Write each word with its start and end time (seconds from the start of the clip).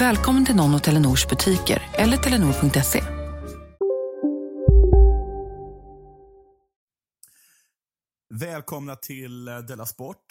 Välkommen 0.00 0.44
till 0.46 0.56
någon 0.56 0.74
av 0.74 0.78
Telenors 0.78 1.28
butiker 1.28 1.82
eller 1.94 2.16
telenor.se. 2.16 3.02
Välkomna 8.34 8.96
till 8.96 9.48
eh, 9.48 9.58
Della 9.58 9.86
Sport. 9.86 10.24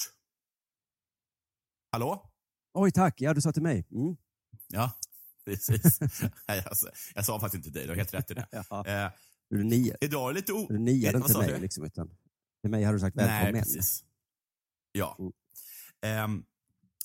Hallå? 1.92 2.32
Oj, 2.74 2.92
tack. 2.92 3.22
Ja, 3.22 3.34
du 3.34 3.42
sa 3.42 3.52
till 3.52 3.62
mig. 3.64 3.88
Mm. 3.92 4.16
Ja, 4.68 4.92
precis. 5.46 6.00
Nej, 6.48 6.64
alltså, 6.66 6.90
jag 7.16 7.26
sa 7.26 7.40
faktiskt 7.40 7.66
inte 7.66 7.80
dig, 7.80 7.88
du 7.88 7.92
har 7.92 7.98
helt 7.98 8.14
rätt 8.14 8.32
i 8.32 8.34
det. 8.34 8.48
Ja. 8.70 8.86
Eh, 8.88 9.12
Du 9.50 9.64
niade 9.64 9.98
idag 10.02 10.30
är 10.30 10.34
det 10.34 10.40
lite 10.40 10.54
o... 10.54 10.66
du 10.70 10.80
niade 10.80 11.18
inte 11.18 11.38
mig, 11.38 11.48
du? 11.48 11.58
liksom, 11.60 11.84
utan 11.84 12.10
till 12.62 12.72
mig 12.72 12.84
hade 12.84 12.96
du 12.96 13.00
sagt 13.00 13.16
Nej, 13.16 13.26
välkommen. 13.28 13.64
precis. 13.64 14.04
Ja. 14.92 15.18
Mm. 15.20 15.32
Ehm, 16.02 16.44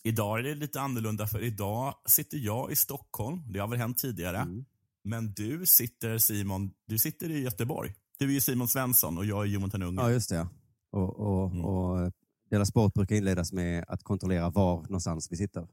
idag 0.04 0.38
är 0.38 0.42
det 0.42 0.54
lite 0.54 0.80
annorlunda, 0.80 1.26
för 1.26 1.40
idag 1.42 1.94
sitter 2.06 2.38
jag 2.38 2.72
i 2.72 2.76
Stockholm. 2.76 3.52
Det 3.52 3.58
har 3.58 3.68
väl 3.68 3.78
hänt 3.78 3.98
tidigare. 3.98 4.38
Mm. 4.38 4.64
Men 5.04 5.32
du 5.34 5.66
sitter, 5.66 6.18
Simon, 6.18 6.72
du 6.86 6.98
sitter 6.98 7.30
i 7.30 7.40
Göteborg. 7.42 7.94
Du 8.18 8.24
är 8.28 8.32
ju 8.32 8.40
Simon 8.40 8.68
Svensson 8.68 9.18
och 9.18 9.24
jag 9.24 9.42
är 9.42 9.46
Jonathan 9.48 9.82
Unge. 9.82 10.00
Ja, 10.02 10.10
just 10.10 10.28
det. 10.28 10.48
Och, 10.90 11.20
och, 11.20 11.50
Mm. 11.50 11.64
och 11.64 12.12
Dela 12.50 12.66
Sport 12.66 12.94
brukar 12.94 13.16
inledas 13.16 13.52
med 13.52 13.84
att 13.88 14.02
kontrollera 14.02 14.50
var 14.50 14.82
någonstans 14.82 15.32
vi 15.32 15.36
sitter. 15.36 15.68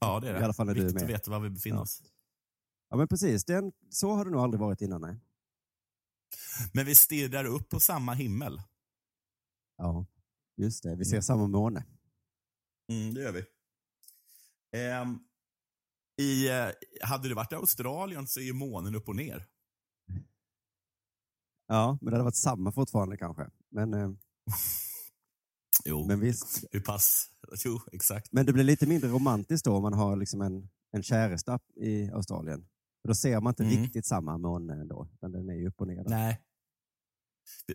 Ja, 0.00 0.20
det 0.20 0.28
är 0.28 0.32
det. 0.34 0.40
I 0.40 0.42
alla 0.42 0.52
fall 0.52 0.68
är 0.68 0.74
Viktigt 0.74 0.94
med. 0.94 1.02
att 1.02 1.08
veta 1.10 1.30
var 1.30 1.40
vi 1.40 1.50
befinner 1.50 1.76
Ja. 1.76 1.82
oss. 1.82 2.02
Ja, 2.90 2.96
men 2.96 3.08
precis. 3.08 3.44
Den, 3.44 3.72
så 3.90 4.10
har 4.14 4.24
det 4.24 4.30
nog 4.30 4.40
aldrig 4.40 4.60
varit 4.60 4.80
innan, 4.80 5.00
nej. 5.00 5.16
Men 6.72 6.86
vi 6.86 6.94
stirrar 6.94 7.44
upp 7.44 7.68
på 7.68 7.80
samma 7.80 8.12
himmel. 8.14 8.62
Ja, 9.78 10.06
just 10.56 10.82
det. 10.82 10.96
Vi 10.96 11.04
ser 11.04 11.20
samma 11.20 11.46
måne. 11.46 11.84
Mm, 12.88 13.14
det 13.14 13.20
gör 13.22 13.32
vi. 13.32 13.44
Ehm, 14.72 15.18
i, 16.20 16.48
eh, 16.48 16.68
hade 17.02 17.28
du 17.28 17.34
varit 17.34 17.52
i 17.52 17.54
Australien 17.54 18.26
så 18.26 18.40
är 18.40 18.44
ju 18.44 18.52
månen 18.52 18.94
upp 18.94 19.08
och 19.08 19.16
ner. 19.16 19.46
Ja, 21.66 21.98
men 22.00 22.10
det 22.10 22.16
hade 22.16 22.24
varit 22.24 22.36
samma 22.36 22.72
fortfarande 22.72 23.16
kanske. 23.16 23.50
Men, 23.70 23.94
eh, 23.94 24.10
Jo, 25.84 26.06
men 26.06 26.20
visst. 26.20 26.64
hur 26.70 26.80
pass? 26.80 27.30
Jo, 27.64 27.80
exakt. 27.92 28.32
Men 28.32 28.46
det 28.46 28.52
blir 28.52 28.64
lite 28.64 28.86
mindre 28.86 29.10
romantiskt 29.10 29.64
då 29.64 29.76
om 29.76 29.82
man 29.82 29.92
har 29.94 30.16
liksom 30.16 30.40
en, 30.42 30.68
en 30.92 31.02
käresta 31.02 31.58
i 31.76 32.10
Australien. 32.10 32.66
För 33.02 33.08
då 33.08 33.14
ser 33.14 33.40
man 33.40 33.50
inte 33.50 33.62
Mm. 33.62 33.76
riktigt 33.82 34.06
samma 34.06 34.38
måne 34.38 34.72
ändå, 34.74 35.08
utan 35.14 35.32
den 35.32 35.48
är 35.48 35.54
ju 35.54 35.68
upp 35.68 35.80
och 35.80 35.86
ner. 35.86 35.96
där. 36.04 36.10
Nej. 36.10 36.44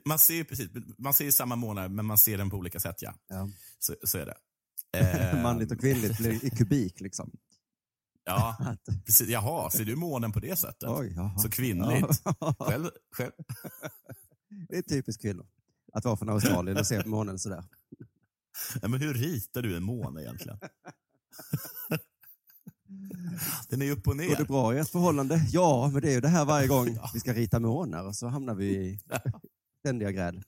Man 0.06 0.20
ser 0.20 0.34
ju 0.34 0.46
precis, 0.46 0.70
man 0.98 1.14
ser 1.14 1.32
samma 1.32 1.56
månad 1.56 1.92
men 1.92 2.06
man 2.06 2.18
ser 2.18 2.38
den 2.38 2.50
på 2.50 2.58
olika 2.58 2.80
sätt 2.80 3.02
ja. 3.02 3.14
Ja. 3.28 3.50
Så, 3.80 3.96
så 4.04 4.18
är 4.18 4.26
det. 4.26 4.38
Ehm, 4.94 5.42
Manligt 5.42 5.72
och 5.72 5.80
kvinnligt 5.80 6.18
blir 6.18 6.46
i 6.46 6.50
kubik 6.50 7.00
liksom. 7.02 7.32
Ja, 8.26 8.58
precis. 9.06 9.30
Jaha, 9.30 9.70
ser 9.70 9.86
du 9.86 9.96
månen 9.96 10.32
på 10.32 10.40
det 10.40 10.56
sättet? 10.56 10.90
oj. 10.90 11.16
Så 11.42 11.50
kvinnligt. 11.50 12.22
Själv, 12.60 12.90
själv, 13.18 13.32
Det 14.70 14.78
är 14.78 14.82
typiskt 14.82 15.22
kvinnor. 15.22 15.48
Att 15.94 16.06
vara 16.06 16.18
från 16.18 16.30
Australien 16.30 16.78
och 16.78 16.88
se 16.88 17.06
månen 17.06 17.40
sådär. 17.40 17.64
Nej, 18.82 18.92
men 18.92 19.02
hur 19.02 19.14
ritar 19.14 19.62
du 19.62 19.78
en 19.78 19.84
måne 19.84 20.22
egentligen? 20.22 20.60
Den 23.70 23.82
är 23.82 23.86
ju 23.86 23.92
upp 23.92 24.08
och 24.08 24.18
Går 24.18 24.24
det 24.24 24.40
ner. 24.40 24.46
bra 24.46 24.76
i 24.76 24.80
ert 24.80 24.90
förhållande? 24.90 25.42
Ja, 25.52 25.90
men 25.94 26.02
det 26.02 26.10
är 26.10 26.14
ju 26.14 26.22
det 26.22 26.28
här 26.28 26.46
varje 26.46 26.68
gång 26.68 26.98
vi 27.14 27.20
ska 27.20 27.34
rita 27.34 27.60
månar 27.60 28.06
och 28.06 28.16
så 28.16 28.28
hamnar 28.28 28.56
vi 28.56 28.66
i 28.78 29.00
ständiga 29.80 30.12
gräl. 30.12 30.44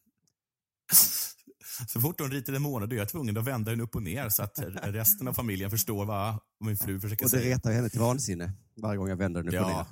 Så 1.88 2.02
fort 2.02 2.19
hon 2.22 2.31
ritar 2.31 2.53
en 2.53 2.62
måne 2.62 2.86
då 2.86 2.96
är 2.96 3.00
jag 3.00 3.09
tvungen 3.09 3.38
att 3.38 3.44
vända 3.46 3.72
den 3.72 3.81
upp 3.81 3.96
och 3.96 4.03
ner 4.03 4.30
så 4.30 4.44
att 4.44 4.59
resten 4.84 5.28
av 5.28 5.34
familjen 5.34 5.69
förstår 5.72 6.06
vad 6.06 6.40
min 6.59 6.78
fru 6.78 7.00
försöker 7.00 7.25
Och 7.25 7.31
det 7.31 7.38
säga. 7.38 7.56
retar 7.56 7.72
henne 7.72 7.90
till 7.90 8.00
vansinne 8.00 8.53
varje 8.75 8.97
gång 8.97 9.09
jag 9.09 9.16
vänder 9.16 9.44
den 9.44 9.56
upp 9.56 9.62
och 9.62 9.68
ner. 9.68 9.75
Ja. 9.75 9.88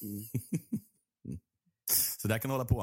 Så 2.18 2.28
där 2.28 2.38
kan 2.38 2.48
du 2.48 2.52
hålla 2.52 2.64
på. 2.64 2.82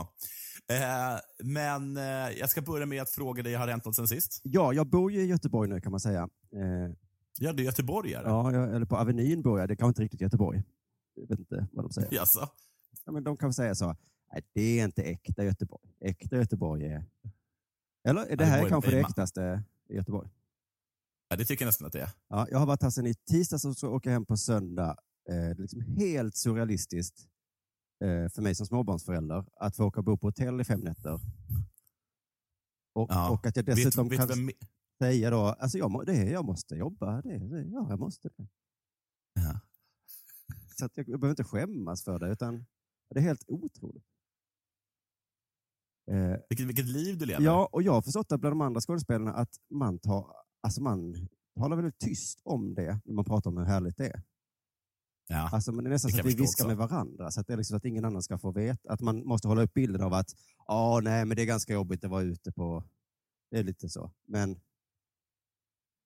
Eh, 0.72 1.20
men 1.44 1.98
eh, 1.98 2.04
jag 2.40 2.50
ska 2.50 2.62
börja 2.62 2.86
med 2.86 3.02
att 3.02 3.10
fråga 3.10 3.44
dig, 3.44 3.54
har 3.54 3.66
det 3.66 3.72
hänt 3.74 3.86
något 3.86 3.96
sen 3.96 4.08
sist? 4.08 4.40
Ja, 4.44 4.74
jag 4.74 4.88
bor 4.88 5.12
ju 5.12 5.22
i 5.22 5.26
Göteborg 5.26 5.70
nu 5.70 5.82
kan 5.82 5.92
man 5.92 6.00
säga. 6.00 6.30
Eh, 6.56 6.94
Ja, 7.40 7.54
du 7.54 7.64
är 7.64 7.66
göteborgare. 7.66 8.24
ja, 8.28 8.52
jag, 8.54 8.76
eller 8.76 8.86
på 8.86 8.98
Avenyn 8.98 9.42
bor 9.42 9.60
jag. 9.60 9.70
Det 9.70 9.74
är 9.74 9.76
kanske 9.76 9.90
inte 9.90 10.02
riktigt 10.04 10.22
Göteborg. 10.22 10.64
Jag 11.16 11.28
vet 11.28 11.40
inte 11.40 11.68
vad 11.72 11.86
de 11.86 11.92
säger. 11.92 12.14
Jaså? 12.14 12.50
Ja, 13.06 13.12
men 13.12 13.24
de 13.24 13.38
kan 13.38 13.54
säga 13.54 13.76
så. 13.76 13.96
Nej, 14.34 14.44
det 14.54 14.80
är 14.80 14.84
inte 14.86 15.04
äkta 15.04 15.44
Göteborg. 15.44 15.90
Äkta 16.02 16.38
Göteborg 16.38 16.86
är... 16.86 17.06
Eller 18.04 18.22
är 18.26 18.36
det 18.38 18.44
Ja, 18.44 18.50
här 18.50 18.58
Göteborg 18.58 18.70
kanske 18.70 18.92
är 18.92 18.96
det 18.96 19.02
äktaste 19.02 19.64
i 19.90 19.96
Göteborg? 19.96 20.30
Ja, 21.30 21.36
det 21.36 21.46
tycker 21.46 21.66
jag 21.66 21.68
nästan 21.68 21.88
att 21.88 21.94
det 21.94 22.02
är. 22.02 22.10
Ja, 22.28 22.48
jag 22.52 22.60
har 22.60 22.66
varit 22.66 22.82
här 22.84 22.90
sedan 22.90 23.06
i 23.08 23.14
tisdags 23.14 23.84
och 23.84 23.94
åker 23.94 24.10
jag 24.10 24.16
hem 24.16 24.26
på 24.26 24.38
söndag. 24.38 24.90
Eh, 25.30 25.36
det 25.36 25.40
är 25.50 25.56
liksom 25.56 25.82
helt 25.82 26.36
surrealistiskt 26.36 27.28
eh, 28.04 28.30
för 28.30 28.42
mig 28.42 28.56
som 28.56 28.66
småbarnsförälder 28.66 29.46
att 29.56 29.76
få 29.76 29.86
åka 29.86 30.00
och 30.00 30.04
bo 30.04 30.18
på 30.18 30.28
hotell 30.28 30.62
i 30.62 30.64
fem 30.64 30.80
nätter. 30.80 31.20
Och, 32.94 33.12
Ja. 33.12 33.30
och 33.32 33.46
att 33.46 33.56
jag 33.56 33.66
dessutom 33.66 34.10
vet, 34.10 34.20
kan 34.20 34.28
vet 34.28 34.38
vem, 34.38 34.50
säga 35.02 35.30
då, 35.30 35.38
alltså 35.46 35.78
jag, 35.78 36.06
det 36.06 36.14
är, 36.18 36.32
jag 36.32 36.46
måste 36.46 36.76
jobba. 36.76 37.22
Det, 37.22 37.38
det, 37.38 37.62
ja, 37.64 37.86
jag 37.90 38.00
måste 38.00 38.30
det. 38.38 38.48
ja. 39.34 39.60
Så 40.78 40.86
att 40.86 40.98
jag, 40.98 41.10
jag 41.10 41.20
behöver 41.20 41.32
inte 41.32 41.44
skämmas 41.44 42.04
för 42.04 42.20
det, 42.20 42.32
utan 42.32 42.66
det 43.10 43.20
är 43.20 43.24
helt 43.24 43.44
otroligt. 43.48 44.06
Eh, 46.12 46.38
vilket, 46.50 46.68
vilket 46.68 46.86
liv 46.86 47.18
du 47.18 47.26
lever. 47.26 47.44
ja, 47.44 47.70
och 47.72 47.84
jag 47.84 47.92
har 47.92 48.02
förstått 48.02 48.32
att 48.32 48.40
bland 48.40 48.52
de 48.52 48.62
andra 48.62 48.82
skådespelarna 48.82 49.34
att 49.34 49.50
man, 49.70 50.00
tar, 50.00 50.34
alltså 50.62 50.82
man 50.82 51.28
talar 51.56 51.76
väldigt 51.76 52.00
tyst 52.00 52.42
om 52.44 52.74
det 52.74 53.02
när 53.06 53.14
man 53.14 53.26
pratar 53.26 53.50
om 53.50 53.58
hur 53.58 53.66
härligt 53.66 53.98
det 53.98 54.08
är. 54.08 54.24
Ja. 55.28 55.50
Alltså, 55.52 55.72
men 55.72 55.84
det 55.84 55.90
är 55.90 55.92
nästan 55.92 56.12
Det 56.12 56.16
så 56.18 56.20
att 56.20 56.26
vi 56.26 56.36
viskar 56.36 56.64
också. 56.64 56.68
med 56.68 56.78
varandra, 56.78 57.32
så 57.32 57.42
att, 57.42 57.48
det 57.48 57.54
är 57.54 57.58
liksom 57.58 57.74
så 57.74 57.78
att 57.78 57.86
ingen 57.86 58.06
annan 58.06 58.22
ska 58.22 58.38
få 58.38 58.52
veta. 58.52 58.94
Att 58.94 59.02
man 59.02 59.26
måste 59.26 59.48
hålla 59.48 59.62
upp 59.62 59.74
bilden 59.74 60.02
av 60.02 60.14
att 60.14 60.30
ja, 60.68 61.00
nej, 61.04 61.26
men 61.26 61.36
det 61.36 61.42
är 61.42 61.46
ganska 61.46 61.74
jobbigt 61.74 62.04
att 62.04 62.12
vara 62.12 62.22
ute 62.22 62.52
på... 62.52 62.84
Det 63.52 63.60
är 63.60 63.64
lite 63.64 63.90
så. 63.90 64.12
Men, 64.28 64.60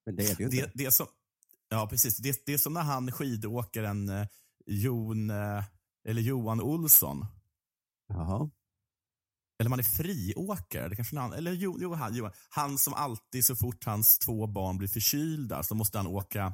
men 0.05 0.15
det 0.15 0.23
är 0.23 0.35
det 0.35 0.39
ju 0.39 0.45
inte. 0.45 0.71
Det, 0.73 0.83
det 0.83 0.91
som, 0.91 1.07
ja, 1.69 1.87
precis. 1.89 2.17
Det, 2.17 2.45
det 2.45 2.53
är 2.53 2.57
som 2.57 2.73
när 2.73 2.81
han 2.81 3.11
skidåkaren 3.11 4.09
eh, 4.09 4.27
Jon, 4.65 5.29
eh, 5.29 5.63
eller 6.07 6.21
Johan 6.21 6.61
Olsson. 6.61 7.25
Jaha. 8.07 8.49
Eller 9.59 9.69
man 9.69 9.79
är 9.79 9.83
friåkare. 9.83 10.89
Det 10.89 10.95
kanske 10.95 11.15
någon, 11.15 11.33
eller 11.33 11.51
jo, 11.51 11.77
jo, 11.81 11.93
han, 11.93 12.15
Johan. 12.15 12.31
han 12.49 12.77
som 12.77 12.93
alltid 12.93 13.45
så 13.45 13.55
fort 13.55 13.85
hans 13.85 14.19
två 14.19 14.47
barn 14.47 14.77
blir 14.77 14.87
förkylda 14.87 15.63
så 15.63 15.75
måste 15.75 15.97
han 15.97 16.07
åka 16.07 16.53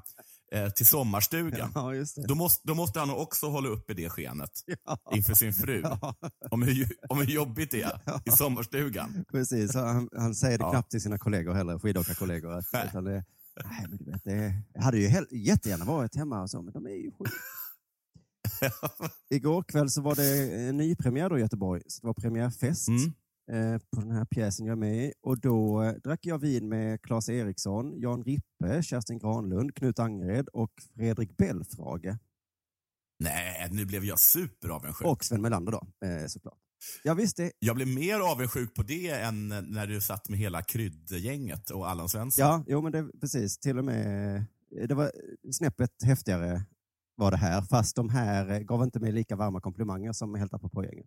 eh, 0.51 0.69
till 0.69 0.85
sommarstugan. 0.85 1.71
Ja. 1.75 1.91
Då 2.27 2.35
måste, 2.35 2.67
då 2.67 2.73
måste 2.75 2.99
han 2.99 3.09
också 3.09 3.49
hålla 3.49 3.69
uppe 3.69 3.93
det 3.93 4.09
skenet 4.09 4.51
Ja. 4.85 4.97
inför 5.15 5.33
sin 5.33 5.53
fru. 5.53 5.81
Ja, 5.83 6.15
Om 6.51 6.61
hur, 6.61 6.89
om 7.09 7.17
hur 7.17 7.25
jobbigt 7.25 7.71
det 7.71 7.81
är 7.81 7.95
i 8.07 8.21
Ja. 8.25 8.35
sommarstugan. 8.35 9.25
precis. 9.31 9.75
Han, 9.75 10.09
han 10.17 10.35
säger 10.35 10.57
det 10.57 10.69
knappt 10.69 10.91
till 10.91 11.01
sina 11.01 11.17
kollegor 11.17 11.53
heller, 11.53 11.79
skidåkarkollegor. 11.79 12.59
Utan 12.87 13.03
det, 13.03 13.25
nej, 13.65 13.85
men 13.89 13.97
du 13.97 14.11
vet, 14.11 14.23
det, 14.23 14.53
jag 14.73 14.81
hade 14.81 14.97
ju 14.97 15.25
jättegärna 15.31 15.85
varit 15.85 16.15
hemma 16.15 16.41
och 16.41 16.49
så, 16.49 16.61
men 16.61 16.73
de 16.73 16.85
är 16.85 16.89
ju 16.89 17.11
sjuka. 17.11 17.31
Igår 19.29 19.63
kväll 19.63 19.89
så 19.89 20.01
var 20.01 20.15
det 20.15 20.53
en 20.69 20.77
ny 20.77 20.95
premiär 20.95 21.29
då 21.29 21.37
i 21.37 21.41
Göteborg. 21.41 21.81
Så 21.87 22.01
det 22.01 22.07
var 22.07 22.13
premiärfest. 22.13 22.87
Mm. 22.87 23.13
eh, 23.51 23.79
på 23.95 24.01
den 24.01 24.11
här 24.11 24.25
pjäsen 24.25 24.65
jag 24.65 24.73
är 24.73 24.79
med 24.79 25.05
i. 25.05 25.13
Och 25.21 25.39
då 25.39 25.83
eh, 25.83 25.93
drack 25.93 26.19
jag 26.25 26.39
vin 26.39 26.69
med 26.69 27.01
Claes 27.01 27.29
Eriksson, 27.29 27.99
Jan 27.99 28.23
Rippe, 28.23 28.83
Kerstin 28.83 29.19
Granlund, 29.19 29.75
Knut 29.75 29.99
Angered 29.99 30.47
och 30.47 30.71
Fredrik 30.95 31.37
Belfrage. 31.37 32.17
Nej, 33.19 33.67
nu 33.71 33.85
blev 33.85 34.05
jag 34.05 34.19
superavundsjuk. 34.19 35.07
Och 35.07 35.25
Sven 35.25 35.41
Melander 35.41 35.71
då, 35.71 36.07
eh, 36.07 36.27
såklart. 36.27 36.57
Ja, 37.03 37.13
visst, 37.13 37.37
det, 37.37 37.51
Jag 37.59 37.75
blev 37.75 37.87
mer 37.87 38.19
avundsjuk 38.19 38.75
på 38.75 38.83
det 38.83 39.09
än 39.09 39.47
när 39.47 39.87
du 39.87 40.01
satt 40.01 40.29
med 40.29 40.39
hela 40.39 40.61
kryddgänget 40.61 41.69
och 41.69 41.89
Allan 41.89 42.09
Svensson. 42.09 42.45
ja, 42.45 42.63
jo 42.67 42.81
men 42.81 42.91
det, 42.91 43.09
precis. 43.21 43.57
Till 43.57 43.77
och 43.77 43.85
med, 43.85 44.45
det 44.87 44.93
var 44.93 45.11
snäppet 45.51 45.89
häftigare 46.05 46.65
var 47.21 47.31
det 47.31 47.37
här, 47.37 47.61
fast 47.61 47.95
de 47.95 48.09
här 48.09 48.51
eh, 48.51 48.59
gav 48.59 48.83
inte 48.83 48.99
mig 48.99 49.11
lika 49.11 49.35
varma 49.35 49.61
komplimanger 49.61 50.13
som 50.13 50.35
Helt 50.35 50.53
apropå-gänget. 50.53 51.05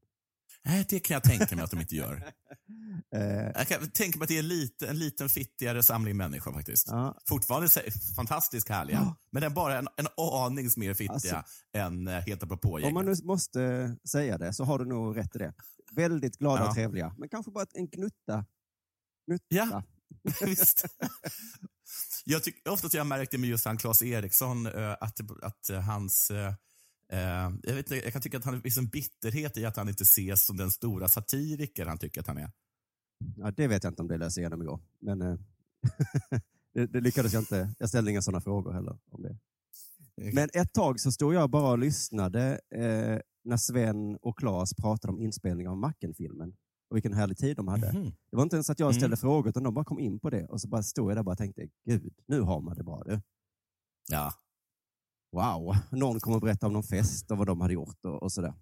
Nej, 0.64 0.86
det 0.88 1.00
kan 1.00 1.14
jag 1.14 1.22
tänka 1.22 1.56
mig 1.56 1.64
att 1.64 1.70
de 1.70 1.80
inte 1.80 1.96
gör. 1.96 2.22
Eh, 3.14 3.22
Jag 3.54 3.68
kan 3.68 3.90
tänka 3.90 4.18
mig 4.18 4.24
att 4.24 4.28
det 4.28 4.38
är 4.38 4.42
lite, 4.42 4.88
en 4.88 4.98
liten 4.98 5.28
fittigare 5.28 5.82
samling 5.82 6.16
människor 6.16 6.52
faktiskt. 6.52 6.88
ja, 6.90 7.18
Fortfarande 7.28 7.68
fantastiskt 8.16 8.68
härliga, 8.68 8.96
Ja. 8.96 9.16
men 9.30 9.42
den 9.42 9.54
bara 9.54 9.78
en, 9.78 9.88
en 9.96 10.06
aning 10.16 10.70
mer 10.76 10.94
fittiga 10.94 11.12
Alltså, 11.12 11.42
än 11.76 12.08
eh, 12.08 12.14
Helt 12.20 12.42
apropå 12.42 12.80
om 12.84 12.94
man 12.94 13.04
nu 13.06 13.14
måste 13.22 13.96
säga 14.08 14.38
det 14.38 14.52
så 14.52 14.64
har 14.64 14.78
du 14.78 14.84
nog 14.84 15.16
rätt 15.16 15.36
i 15.36 15.38
det. 15.38 15.54
Väldigt 15.92 16.38
glada 16.38 16.62
Ja. 16.62 16.68
och 16.68 16.74
trevliga, 16.74 17.14
men 17.18 17.28
kanske 17.28 17.50
bara 17.52 17.66
en 17.74 17.86
gnutta. 17.88 18.44
gnutta. 19.26 19.44
Ja. 19.48 19.82
Visst. 20.44 20.84
Jag 22.24 22.42
tycker 22.42 22.72
ofta 22.72 22.86
att 22.86 22.94
jag 22.94 23.06
märkte 23.06 23.18
märkt 23.20 23.30
det 23.30 23.38
med 23.38 23.50
just 23.50 23.64
han 23.64 23.76
Claes 23.76 24.02
Eriksson, 24.02 24.66
eh, 24.66 24.92
att, 24.92 25.20
att 25.42 25.84
hans... 25.86 26.30
Eh, 26.30 26.54
eh, 27.12 27.50
jag, 27.62 27.74
vet, 27.74 27.78
inte, 27.78 27.96
jag 27.96 28.12
kan 28.12 28.22
tycka 28.22 28.38
att 28.38 28.44
han 28.44 28.62
finns 28.62 28.78
en 28.78 28.88
bitterhet 28.88 29.56
i 29.56 29.64
att 29.64 29.76
han 29.76 29.88
inte 29.88 30.02
ses 30.02 30.46
som 30.46 30.56
den 30.56 30.70
stora 30.70 31.08
satiriker 31.08 31.86
han 31.86 31.98
tycker 31.98 32.20
att 32.20 32.26
han 32.26 32.38
är. 32.38 32.50
Ja, 33.36 33.50
det 33.50 33.66
vet 33.68 33.84
jag 33.84 33.90
inte 33.90 34.02
om 34.02 34.08
det 34.08 34.18
läser 34.18 34.40
igenom 34.40 34.62
igår. 34.62 34.80
Men 35.00 35.22
eh, 35.22 35.38
det, 36.74 36.86
det 36.86 37.00
lyckades 37.00 37.32
jag 37.32 37.42
inte. 37.42 37.74
Jag 37.78 37.88
ställde 37.88 38.10
inga 38.10 38.22
sådana 38.22 38.40
frågor 38.40 38.72
heller. 38.72 38.98
om 39.10 39.22
det. 39.22 39.38
Men 40.16 40.48
ett 40.52 40.72
tag 40.72 41.00
så 41.00 41.12
stod 41.12 41.34
jag 41.34 41.50
bara 41.50 41.70
och 41.70 41.78
lyssnade 41.78 42.60
eh, 42.74 43.18
när 43.44 43.56
Sven 43.56 44.16
och 44.22 44.38
Claes 44.38 44.74
pratade 44.74 45.12
om 45.12 45.20
inspelningen 45.20 45.72
av 45.72 45.78
Macken-filmen. 45.78 46.56
Och 46.94 46.96
vilken 46.96 47.12
härlig 47.12 47.36
tid 47.38 47.56
de 47.56 47.68
hade. 47.68 47.92
Mhm. 47.92 48.12
Det 48.30 48.36
var 48.36 48.42
inte 48.42 48.56
ens 48.56 48.70
att 48.70 48.78
jag 48.78 48.86
Mm. 48.86 49.00
ställde 49.00 49.16
frågor, 49.16 49.48
utan 49.48 49.62
de 49.62 49.74
bara 49.74 49.84
kom 49.84 49.98
in 49.98 50.18
på 50.18 50.30
det. 50.30 50.46
Och 50.46 50.60
så 50.60 50.68
bara 50.68 50.82
stod 50.82 51.10
jag 51.10 51.16
där 51.16 51.20
och 51.20 51.24
bara 51.24 51.36
tänkte, 51.36 51.68
gud, 51.84 52.14
nu 52.26 52.40
har 52.40 52.60
man 52.60 52.76
det 52.76 52.84
bra 52.84 53.02
du. 53.06 53.20
Ja. 54.10 54.32
Wow, 55.32 55.76
någon 55.90 56.20
kommer 56.20 56.36
att 56.36 56.42
berätta 56.42 56.66
om 56.66 56.72
någon 56.72 56.82
fest 56.82 57.30
och 57.30 57.38
vad 57.38 57.46
de 57.46 57.60
hade 57.60 57.74
gjort 57.74 58.04
och, 58.04 58.22
och 58.22 58.32
sådär. 58.32 58.54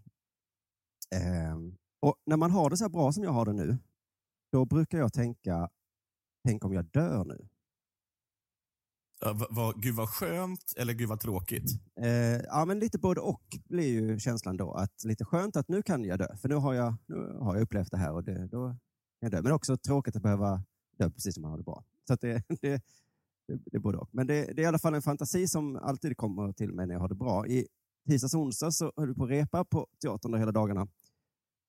Ehm, 1.14 1.76
och 2.00 2.14
när 2.26 2.36
man 2.36 2.50
har 2.50 2.70
det 2.70 2.76
så 2.76 2.84
här 2.84 2.88
bra 2.90 3.12
som 3.12 3.24
jag 3.24 3.30
har 3.30 3.44
det 3.46 3.52
nu, 3.52 3.78
då 4.52 4.64
brukar 4.64 4.98
jag 4.98 5.12
tänka, 5.12 5.68
tänk 6.48 6.64
om 6.64 6.72
jag 6.72 6.84
dör 6.84 7.24
nu. 7.24 7.48
Ja, 9.24 9.32
va- 9.32 9.46
va- 9.50 9.72
gud 9.76 9.94
vad 9.94 10.08
skönt 10.08 10.74
eller 10.76 10.92
gud 10.92 11.08
vad 11.08 11.20
tråkigt? 11.20 11.70
Eh, 12.00 12.08
ja, 12.46 12.64
men 12.64 12.78
lite 12.78 12.98
både 12.98 13.20
och 13.20 13.42
blir 13.68 13.88
ju 13.88 14.18
känslan 14.18 14.56
då. 14.56 14.72
Att 14.72 15.04
lite 15.04 15.24
skönt 15.24 15.56
att 15.56 15.68
nu 15.68 15.82
kan 15.82 16.04
jag 16.04 16.18
dö, 16.18 16.36
för 16.36 16.48
nu 16.48 16.54
har 16.54 16.74
jag, 16.74 16.94
nu 17.06 17.16
har 17.40 17.54
jag 17.54 17.62
upplevt 17.62 17.90
det 17.90 17.96
här 17.96 18.12
och 18.12 18.24
det, 18.24 18.46
då 18.46 18.68
kan 18.68 18.76
jag 19.20 19.32
dö. 19.32 19.42
Men 19.42 19.52
också 19.52 19.76
tråkigt 19.76 20.16
att 20.16 20.22
behöva 20.22 20.64
dö 20.98 21.10
precis 21.10 21.34
som 21.34 21.42
man 21.42 21.50
har 21.50 21.58
det 21.58 21.64
bra. 21.64 21.84
Så 22.08 22.16
det, 22.20 22.42
det, 22.60 22.82
det, 23.46 23.76
är 23.76 23.78
både 23.78 23.98
och. 23.98 24.08
Men 24.12 24.26
det, 24.26 24.34
det 24.34 24.62
är 24.62 24.64
i 24.64 24.66
alla 24.66 24.78
fall 24.78 24.94
en 24.94 25.02
fantasi 25.02 25.48
som 25.48 25.76
alltid 25.76 26.16
kommer 26.16 26.52
till 26.52 26.72
mig 26.72 26.86
när 26.86 26.94
jag 26.94 27.00
har 27.00 27.08
det 27.08 27.14
bra. 27.14 27.46
I 27.46 27.66
tisdags 28.08 28.34
och 28.34 28.40
onsdag 28.40 28.70
så 28.72 28.92
höll 28.96 29.08
vi 29.08 29.14
på 29.14 29.24
att 29.24 29.30
repa 29.30 29.64
på 29.64 29.86
teatern 30.02 30.34
hela 30.34 30.52
dagarna. 30.52 30.88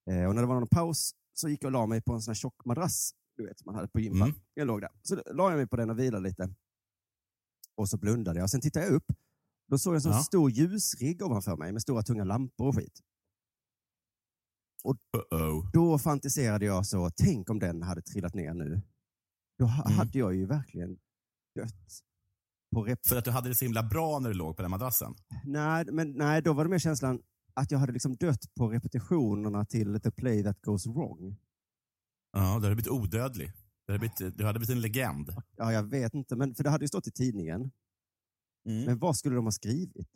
Eh, 0.09 0.25
och 0.25 0.35
när 0.35 0.41
det 0.41 0.47
var 0.47 0.55
någon 0.55 0.67
paus 0.67 1.11
så 1.33 1.49
gick 1.49 1.63
jag 1.63 1.67
och 1.67 1.71
la 1.71 1.85
mig 1.85 2.01
på 2.01 2.13
en 2.13 2.21
sån 2.21 2.31
här 2.31 2.35
tjock 2.35 2.65
madrass 2.65 3.13
du 3.37 3.45
vet, 3.45 3.59
som 3.59 3.65
man 3.65 3.75
hade 3.75 3.87
på 3.87 3.99
gympan. 3.99 4.21
Mm. 4.21 4.39
Jag 4.53 4.67
låg 4.67 4.81
där. 4.81 4.89
Så 5.01 5.15
la 5.15 5.49
jag 5.49 5.57
mig 5.57 5.67
på 5.67 5.75
den 5.75 5.89
och 5.89 5.99
vilade 5.99 6.23
lite. 6.23 6.49
Och 7.75 7.89
så 7.89 7.97
blundade 7.97 8.39
jag. 8.39 8.49
Sen 8.49 8.61
tittade 8.61 8.85
jag 8.85 8.93
upp. 8.95 9.05
Då 9.67 9.77
såg 9.77 9.91
jag 9.93 9.95
en 9.97 10.01
sån 10.01 10.11
Ja. 10.11 10.19
stor 10.23 10.51
ljusrigg 10.51 11.21
ovanför 11.21 11.55
mig 11.57 11.71
med 11.71 11.81
stora 11.81 12.03
tunga 12.03 12.23
lampor 12.23 12.67
och 12.67 12.75
skit. 12.75 12.99
Uh-oh. 15.31 15.71
Då 15.73 15.99
fantiserade 15.99 16.65
jag 16.65 16.85
så, 16.85 17.09
tänk 17.15 17.49
om 17.49 17.59
den 17.59 17.81
hade 17.83 18.01
trillat 18.01 18.33
ner 18.33 18.53
nu. 18.53 18.81
Då 19.59 19.65
ha- 19.65 19.83
Mm. 19.85 19.97
hade 19.97 20.19
jag 20.19 20.35
ju 20.35 20.45
verkligen 20.45 20.97
dött. 21.55 21.73
På 22.75 22.85
rep- 22.85 23.07
För 23.07 23.17
att 23.17 23.25
du 23.25 23.31
hade 23.31 23.49
det 23.49 23.55
så 23.55 23.65
himla 23.65 23.83
bra 23.83 24.19
när 24.19 24.29
du 24.29 24.35
låg 24.35 24.55
på 24.55 24.61
den 24.61 24.71
madrassen? 24.71 25.15
nej, 25.45 25.85
men, 25.91 26.11
nej, 26.11 26.41
då 26.41 26.53
var 26.53 26.63
det 26.63 26.69
mer 26.69 26.79
känslan 26.79 27.21
att 27.53 27.71
jag 27.71 27.79
hade 27.79 27.91
liksom 27.93 28.15
dött 28.15 28.55
på 28.55 28.69
repetitionerna 28.69 29.65
till 29.65 30.01
The 30.01 30.11
Play 30.11 30.43
That 30.43 30.61
Goes 30.61 30.85
Wrong. 30.87 31.35
Ja, 32.31 32.39
du 32.39 32.45
hade 32.45 32.75
blivit 32.75 32.87
odödlig. 32.91 33.51
Du 33.85 33.93
hade 33.93 33.99
blivit, 33.99 34.37
du 34.37 34.45
hade 34.45 34.59
blivit 34.59 34.75
en 34.75 34.81
legend. 34.81 35.35
Ja, 35.57 35.73
jag 35.73 35.83
vet 35.83 36.13
inte, 36.13 36.35
men 36.35 36.55
för 36.55 36.63
det 36.63 36.69
hade 36.69 36.83
ju 36.83 36.87
stått 36.87 37.07
i 37.07 37.11
tidningen. 37.11 37.71
Mm. 38.69 38.85
Men 38.85 38.99
vad 38.99 39.17
skulle 39.17 39.35
de 39.35 39.45
ha 39.45 39.51
skrivit? 39.51 40.09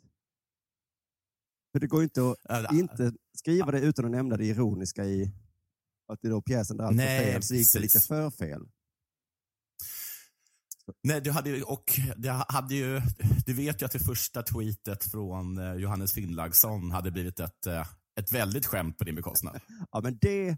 För 1.72 1.80
det 1.80 1.86
går 1.86 2.00
ju 2.00 2.04
inte 2.04 2.34
att 2.44 2.72
Äh, 2.72 2.78
inte 2.78 3.12
skriva 3.34 3.70
det 3.70 3.80
utan 3.80 4.04
att 4.04 4.10
nämna 4.10 4.36
det 4.36 4.44
ironiska 4.46 5.04
i 5.04 5.32
att 6.12 6.18
det 6.22 6.28
då 6.28 6.42
pjäsen 6.42 6.76
där 6.76 6.84
allt 6.84 6.96
Nej, 6.96 7.32
fel, 7.32 7.42
så 7.42 7.54
gick 7.54 7.72
det 7.72 7.78
lite 7.78 8.00
för 8.00 8.30
fel. 8.30 8.68
Nej, 11.02 11.20
du 11.20 11.30
hade, 11.30 11.50
ju- 11.50 11.62
och 11.62 11.84
det 12.16 12.44
hade 12.48 12.74
ju, 12.74 13.00
du 13.46 13.54
vet 13.54 13.82
ju 13.82 13.86
att 13.86 13.92
det 13.92 13.98
första 13.98 14.42
tweetet 14.42 15.04
från 15.04 15.58
eh, 15.58 15.74
Johannes 15.74 16.12
Finnlaugsson 16.12 16.90
hade 16.90 17.10
blivit 17.10 17.40
ett, 17.40 17.66
eh, 17.66 17.86
ett 18.20 18.32
väldigt 18.32 18.66
skämt 18.66 18.98
på 18.98 19.04
din 19.04 19.14
bekostnad. 19.14 19.60
Ja, 19.92 20.00
men 20.00 20.18
det, 20.20 20.56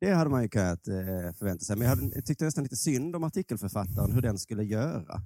det 0.00 0.12
hade 0.14 0.30
man 0.30 0.42
ju 0.42 0.48
kunnat 0.48 0.88
eh, 0.88 0.94
förvänta 1.38 1.64
sig. 1.64 1.76
Men 1.76 1.88
jag, 1.88 1.96
hade, 1.96 2.14
jag 2.14 2.24
tyckte 2.26 2.44
nästan 2.44 2.64
lite 2.64 2.76
synd 2.76 3.16
om 3.16 3.24
artikelförfattaren, 3.24 4.12
hur 4.12 4.22
den 4.22 4.38
skulle 4.38 4.64
göra. 4.64 5.22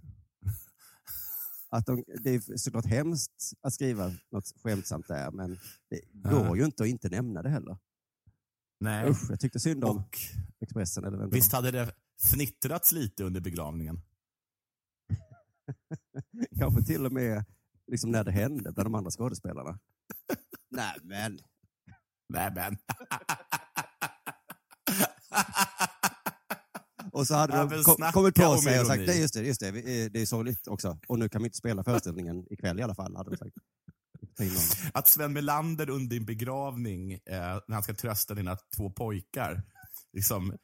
Att 1.70 1.86
de, 1.86 2.04
det 2.22 2.30
är 2.30 2.56
såklart 2.58 2.86
hemskt 2.86 3.52
att 3.62 3.72
skriva 3.74 4.12
något 4.32 4.52
skämtsamt 4.62 5.08
där, 5.08 5.30
men 5.30 5.50
det 5.90 6.00
Ja. 6.24 6.30
går 6.30 6.56
ju 6.56 6.64
inte 6.64 6.82
att 6.82 6.88
inte 6.88 7.08
nämna 7.08 7.42
det 7.42 7.48
heller. 7.48 7.78
Nej. 8.80 9.10
Usch, 9.10 9.30
jag 9.30 9.40
tyckte 9.40 9.60
synd 9.60 9.84
om 9.84 9.96
Och 9.96 10.18
Expressen. 10.60 11.04
Eller 11.04 11.18
vem 11.18 11.30
visst 11.30 11.52
hade 11.52 11.70
det 11.70 11.92
fnittrats 12.22 12.92
lite 12.92 13.24
under 13.24 13.40
begravningen? 13.40 14.00
Kanske 16.58 16.82
till 16.82 17.06
och 17.06 17.12
med 17.12 17.44
liksom 17.86 18.10
när 18.10 18.24
det 18.24 18.32
hände 18.32 18.72
bland 18.72 18.86
de 18.86 18.94
andra 18.94 19.10
skådespelarna. 19.10 19.78
Nej, 20.70 20.96
men. 21.02 21.38
Nej, 22.28 22.52
men. 22.54 22.76
Och 27.12 27.26
så 27.26 27.34
hade 27.34 27.56
Ja, 27.56 27.64
de 27.64 28.12
kommit 28.12 28.34
på 28.34 28.56
sig 28.56 28.80
och 28.80 28.86
sagt, 28.86 29.02
nej 29.06 29.20
just 29.20 29.34
det, 29.34 29.42
just 29.42 29.60
det, 29.60 29.68
eh, 29.68 30.10
det 30.10 30.22
är 30.22 30.26
sorgligt 30.26 30.68
också. 30.68 30.98
Och 31.08 31.18
nu 31.18 31.28
kan 31.28 31.42
vi 31.42 31.46
inte 31.46 31.58
spela 31.58 31.84
föreställningen 31.84 32.46
ikväll 32.50 32.80
i 32.80 32.82
alla 32.82 32.94
fall, 32.94 33.16
hade 33.16 33.30
de 33.30 33.36
sagt. 33.36 33.56
Att 34.94 35.08
Sven 35.08 35.32
Melander 35.32 35.90
under 35.90 36.16
din 36.16 36.24
begravning, 36.24 37.12
eh, 37.12 37.58
när 37.68 37.72
han 37.72 37.82
ska 37.82 37.94
trösta 37.94 38.34
dina 38.34 38.56
två 38.76 38.90
pojkar, 38.90 39.62
liksom, 40.12 40.56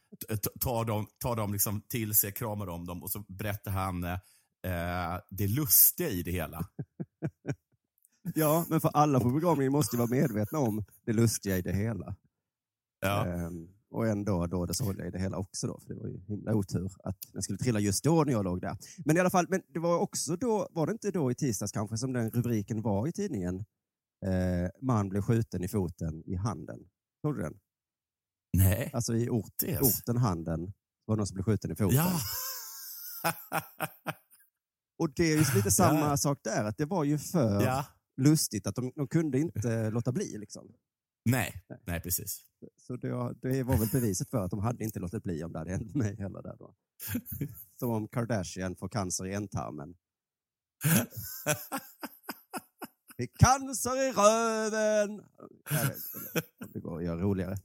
tar 0.60 0.84
dem, 0.84 1.06
tar 1.18 1.36
dem 1.36 1.52
liksom 1.52 1.82
till 1.88 2.14
sig, 2.14 2.32
kramar 2.32 2.68
om 2.68 2.86
dem 2.86 3.02
och 3.02 3.10
så 3.10 3.24
berättar 3.28 3.70
han 3.70 4.04
eh, 4.04 4.18
eh, 4.66 5.20
det 5.30 5.46
lustiga 5.46 6.08
i 6.08 6.22
det 6.22 6.30
hela. 6.30 6.66
Ja, 8.34 8.66
men 8.68 8.80
för 8.80 8.90
alla 8.94 9.20
på 9.20 9.30
begravningen 9.30 9.72
måste 9.72 9.96
ju 9.96 9.98
vara 9.98 10.10
medvetna 10.10 10.58
om 10.58 10.84
det 11.04 11.12
lustiga 11.12 11.56
i 11.56 11.62
det 11.62 11.72
hela. 11.72 12.16
Ja. 13.00 13.26
Ehm, 13.26 13.68
och 13.96 14.06
ändå 14.06 14.46
då 14.46 14.66
det 14.66 14.74
sorgliga 14.74 15.06
i 15.06 15.10
det 15.10 15.18
hela 15.18 15.36
också 15.36 15.66
då, 15.66 15.80
för 15.80 15.88
det 15.88 15.94
var 16.00 16.08
ju 16.08 16.20
himla 16.20 16.54
otur 16.54 16.92
att 17.04 17.16
den 17.32 17.42
skulle 17.42 17.58
trilla 17.58 17.80
just 17.80 18.04
då 18.04 18.24
när 18.24 18.32
jag 18.32 18.44
låg 18.44 18.60
där. 18.60 18.76
Men 19.04 19.16
i 19.16 19.20
alla 19.20 19.30
fall, 19.30 19.46
men 19.48 19.62
det 19.68 19.78
var 19.78 19.98
också 19.98 20.36
då, 20.36 20.68
var 20.70 20.86
det 20.86 20.92
inte 20.92 21.10
då 21.10 21.30
i 21.30 21.34
tisdags 21.34 21.72
kanske 21.72 21.98
som 21.98 22.12
den 22.12 22.30
rubriken 22.30 22.82
var 22.82 23.06
i 23.08 23.12
tidningen? 23.12 23.64
Eh, 24.26 24.70
man 24.82 25.08
blev 25.08 25.22
skjuten 25.22 25.64
i 25.64 25.68
foten 25.68 26.22
i 26.26 26.34
handen. 26.34 26.78
Såg 27.22 27.36
du 27.36 27.42
den? 27.42 27.54
Nej. 28.52 28.90
Alltså 28.92 29.14
i 29.14 29.28
ort, 29.28 29.52
Det- 29.58 29.80
orten 29.80 30.16
handen 30.16 30.72
var 31.04 31.16
det 31.16 31.20
någon 31.20 31.26
som 31.26 31.34
blev 31.34 31.44
skjuten 31.44 31.70
i 31.72 31.76
foten. 31.76 31.96
Ja. 31.96 32.20
Och 34.98 35.12
det 35.16 35.22
är 35.32 35.36
ju 35.36 35.44
lite 35.56 35.70
samma 35.70 36.00
Ja. 36.00 36.16
sak 36.16 36.38
där, 36.42 36.64
att 36.64 36.76
det 36.78 36.84
var 36.84 37.04
ju 37.04 37.18
för 37.18 37.62
ja. 37.64 37.84
lustigt 38.16 38.66
att 38.66 38.74
de, 38.74 38.92
de 38.96 39.08
kunde 39.08 39.38
inte 39.40 39.90
låta 39.90 40.12
bli. 40.12 40.38
Liksom. 40.38 40.72
Nej. 41.26 41.64
Nej, 41.85 42.00
precis. 42.00 42.42
Så 42.76 42.97
det, 42.97 43.09
det 43.42 43.62
var 43.62 43.78
väl 43.78 43.88
beviset 43.92 44.30
för 44.30 44.45
att 44.45 44.50
de 44.50 44.61
hade 44.61 44.85
inte 44.85 45.00
låtit 45.00 45.23
bli 45.23 45.45
om 45.45 45.52
det 45.52 45.59
hade 45.59 45.71
hänt 45.71 45.95
mig 45.95 46.16
heller. 46.16 46.42
Där 46.42 46.56
då. 46.59 46.75
Som 47.78 47.90
om 47.90 48.09
Kardashian 48.09 48.76
får 48.76 48.88
cancer 48.88 49.26
i 49.26 49.35
ändtarmen. 49.35 49.95
Det 53.16 53.23
är 53.23 53.28
cancer 53.38 54.09
i 54.09 54.12
röven! 54.12 55.23
Det 56.73 56.80
går 56.80 56.99
att 56.99 57.04
göra 57.04 57.21
roligare. 57.21 57.56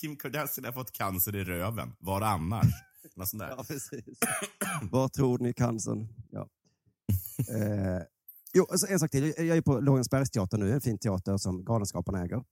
Kim 0.00 0.16
Kardashian 0.16 0.64
har 0.64 0.72
fått 0.72 0.92
cancer 0.92 1.36
i 1.36 1.44
röven. 1.44 1.92
Var 1.98 2.20
annars? 2.20 2.66
Något 3.16 3.28
sånt 3.28 3.40
där. 3.40 3.48
Ja, 3.48 3.64
precis. 3.64 4.18
Var 4.90 5.08
tror 5.08 5.38
ni 5.38 5.52
cancern? 5.52 6.08
Ja. 6.30 6.48
Eh, 7.48 8.02
jo, 8.54 8.66
alltså 8.70 8.86
en 8.86 8.98
sak 8.98 9.10
till. 9.10 9.24
Jag 9.36 9.56
är 9.56 9.62
på 9.62 9.80
Lorensbergsteatern 9.80 10.60
nu, 10.60 10.72
en 10.72 10.80
fin 10.80 10.98
teater 10.98 11.36
som 11.36 11.64
Galenskaparna 11.64 12.24
äger. 12.24 12.44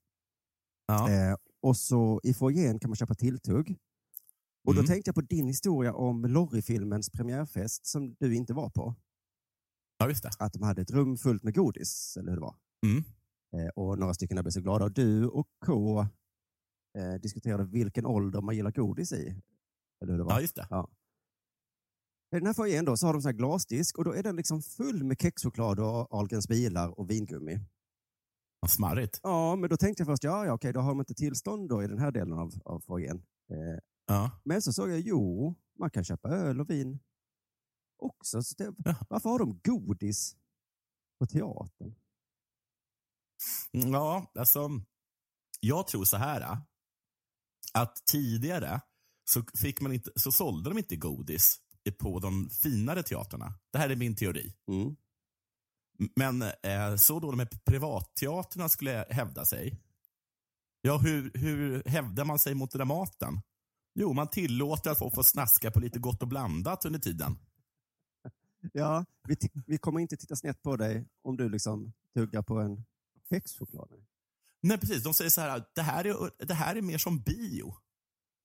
Ja. 0.86 1.10
Eh, 1.10 1.36
och 1.62 1.76
så 1.76 2.20
i 2.24 2.34
foajén 2.34 2.78
kan 2.78 2.90
man 2.90 2.96
köpa 2.96 3.14
tilltugg. 3.14 3.78
Och 4.68 4.74
då 4.74 4.80
Mm. 4.80 4.86
tänkte 4.86 5.08
jag 5.08 5.14
på 5.14 5.20
din 5.20 5.46
historia 5.46 5.94
om 5.94 6.24
Lorry-filmens 6.24 7.10
premiärfest 7.10 7.86
som 7.86 8.14
du 8.20 8.34
inte 8.34 8.54
var 8.54 8.70
på. 8.70 8.94
Ja, 9.98 10.08
just 10.08 10.22
det. 10.22 10.30
att 10.38 10.52
de 10.52 10.62
hade 10.62 10.82
ett 10.82 10.90
rum 10.90 11.16
fullt 11.16 11.42
med 11.42 11.54
godis, 11.54 12.16
eller 12.16 12.28
hur 12.30 12.36
det 12.36 12.40
var. 12.42 12.56
Mm. 12.86 13.04
Eh, 13.56 13.68
och 13.76 13.98
några 13.98 14.14
stycken 14.14 14.42
blev 14.42 14.50
så 14.50 14.60
glada. 14.60 14.84
Och 14.84 14.92
du 14.92 15.26
och 15.26 15.48
K 15.66 16.00
eh, 16.98 17.14
diskuterade 17.22 17.64
vilken 17.64 18.06
ålder 18.06 18.40
man 18.40 18.56
gillar 18.56 18.70
godis 18.70 19.12
i. 19.12 19.36
Eller 20.02 20.12
hur 20.12 20.18
det 20.18 20.24
var. 20.24 20.32
Ja, 20.32 20.40
just 20.40 20.56
det. 20.56 20.66
Ja. 20.70 20.88
I 22.30 22.36
den 22.38 22.46
här 22.46 22.54
foajén 22.54 22.84
då, 22.84 22.96
så 22.96 23.06
har 23.06 23.12
de 23.12 23.22
sån 23.22 23.28
här 23.28 23.36
glasdisk 23.38 23.98
och 23.98 24.04
då 24.04 24.12
är 24.12 24.22
den 24.22 24.36
liksom 24.36 24.62
full 24.62 25.04
med 25.04 25.20
kexchoklad 25.20 25.80
och 25.80 26.14
Ahlgrens 26.14 26.48
bilar 26.48 26.98
och 27.00 27.10
vingummi. 27.10 27.60
Vad 28.60 28.70
smarrigt. 28.70 29.20
Ja, 29.22 29.56
men 29.56 29.70
då 29.70 29.76
tänkte 29.76 30.00
jag 30.00 30.06
först, 30.06 30.24
ja, 30.24 30.46
ja 30.46 30.52
okej, 30.52 30.72
då 30.72 30.80
har 30.80 30.88
de 30.88 31.00
inte 31.00 31.14
tillstånd 31.14 31.68
då 31.68 31.82
i 31.82 31.86
den 31.86 31.98
här 31.98 32.10
delen 32.12 32.32
av, 32.32 32.52
av 32.64 32.80
foajén. 32.80 33.16
Eh, 33.50 33.80
Ja. 34.08 34.30
men 34.44 34.62
så 34.62 34.72
såg 34.72 34.90
jag, 34.90 35.00
jo, 35.00 35.54
man 35.78 35.90
kan 35.90 36.04
köpa 36.04 36.28
öl 36.28 36.60
och 36.60 36.70
vin 36.70 36.98
också. 37.98 38.42
Så 38.42 38.54
det, 38.58 38.74
Ja. 38.84 38.94
varför 39.08 39.30
har 39.30 39.38
de 39.38 39.60
godis 39.64 40.36
på 41.18 41.26
teatern? 41.26 41.94
Ja, 43.70 44.32
alltså. 44.38 44.68
Jag 45.60 45.86
tror 45.86 46.04
så 46.04 46.16
här. 46.16 46.40
äh, 46.40 46.58
Att 47.74 47.96
tidigare 48.06 48.80
så, 49.24 49.42
fick 49.58 49.80
man 49.80 49.92
inte, 49.92 50.10
så 50.16 50.32
sålde 50.32 50.70
de 50.70 50.78
inte 50.78 50.96
godis 50.96 51.56
på 51.90 52.18
de 52.18 52.50
finare 52.50 53.02
teatrarna. 53.02 53.54
Det 53.72 53.78
här 53.78 53.90
är 53.90 53.96
min 53.96 54.16
teori. 54.16 54.54
Mm. 54.68 54.96
Men 56.16 56.42
eh, 56.42 56.96
så 56.96 57.20
då 57.20 57.32
med 57.32 57.64
privatteatrarna 57.64 58.68
skulle 58.68 59.06
hävda 59.10 59.44
sig. 59.44 59.80
Ja, 60.80 60.98
hur, 60.98 61.30
hur 61.34 61.82
hävdar 61.86 62.24
man 62.24 62.38
sig 62.38 62.54
mot 62.54 62.72
Dramaten? 62.72 63.40
Jo, 63.94 64.12
man 64.12 64.28
tillåter 64.28 64.90
att 64.90 64.98
folk 64.98 65.14
får 65.14 65.22
snaska 65.22 65.70
på 65.70 65.80
lite 65.80 65.98
gott 65.98 66.22
och 66.22 66.28
blandat 66.28 66.84
under 66.84 66.98
tiden. 66.98 67.38
Ja, 68.72 69.04
vi, 69.28 69.36
vi 69.66 69.78
kommer 69.78 70.00
inte 70.00 70.16
titta 70.16 70.36
snett 70.36 70.62
på 70.62 70.76
dig 70.76 71.08
om 71.22 71.36
du 71.36 71.48
liksom 71.48 71.92
tuggar 72.14 72.42
på 72.42 72.58
en 72.58 72.84
kexchoklad. 73.28 73.92
Nej, 74.60 74.78
precis. 74.78 75.02
De 75.02 75.14
säger 75.14 75.30
så 75.30 75.40
här, 75.40 75.64
det 75.74 75.82
här 75.82 76.04
är, 76.04 76.46
det 76.46 76.54
här 76.54 76.76
är 76.76 76.82
mer 76.82 76.98
som 76.98 77.20
bio. 77.22 77.74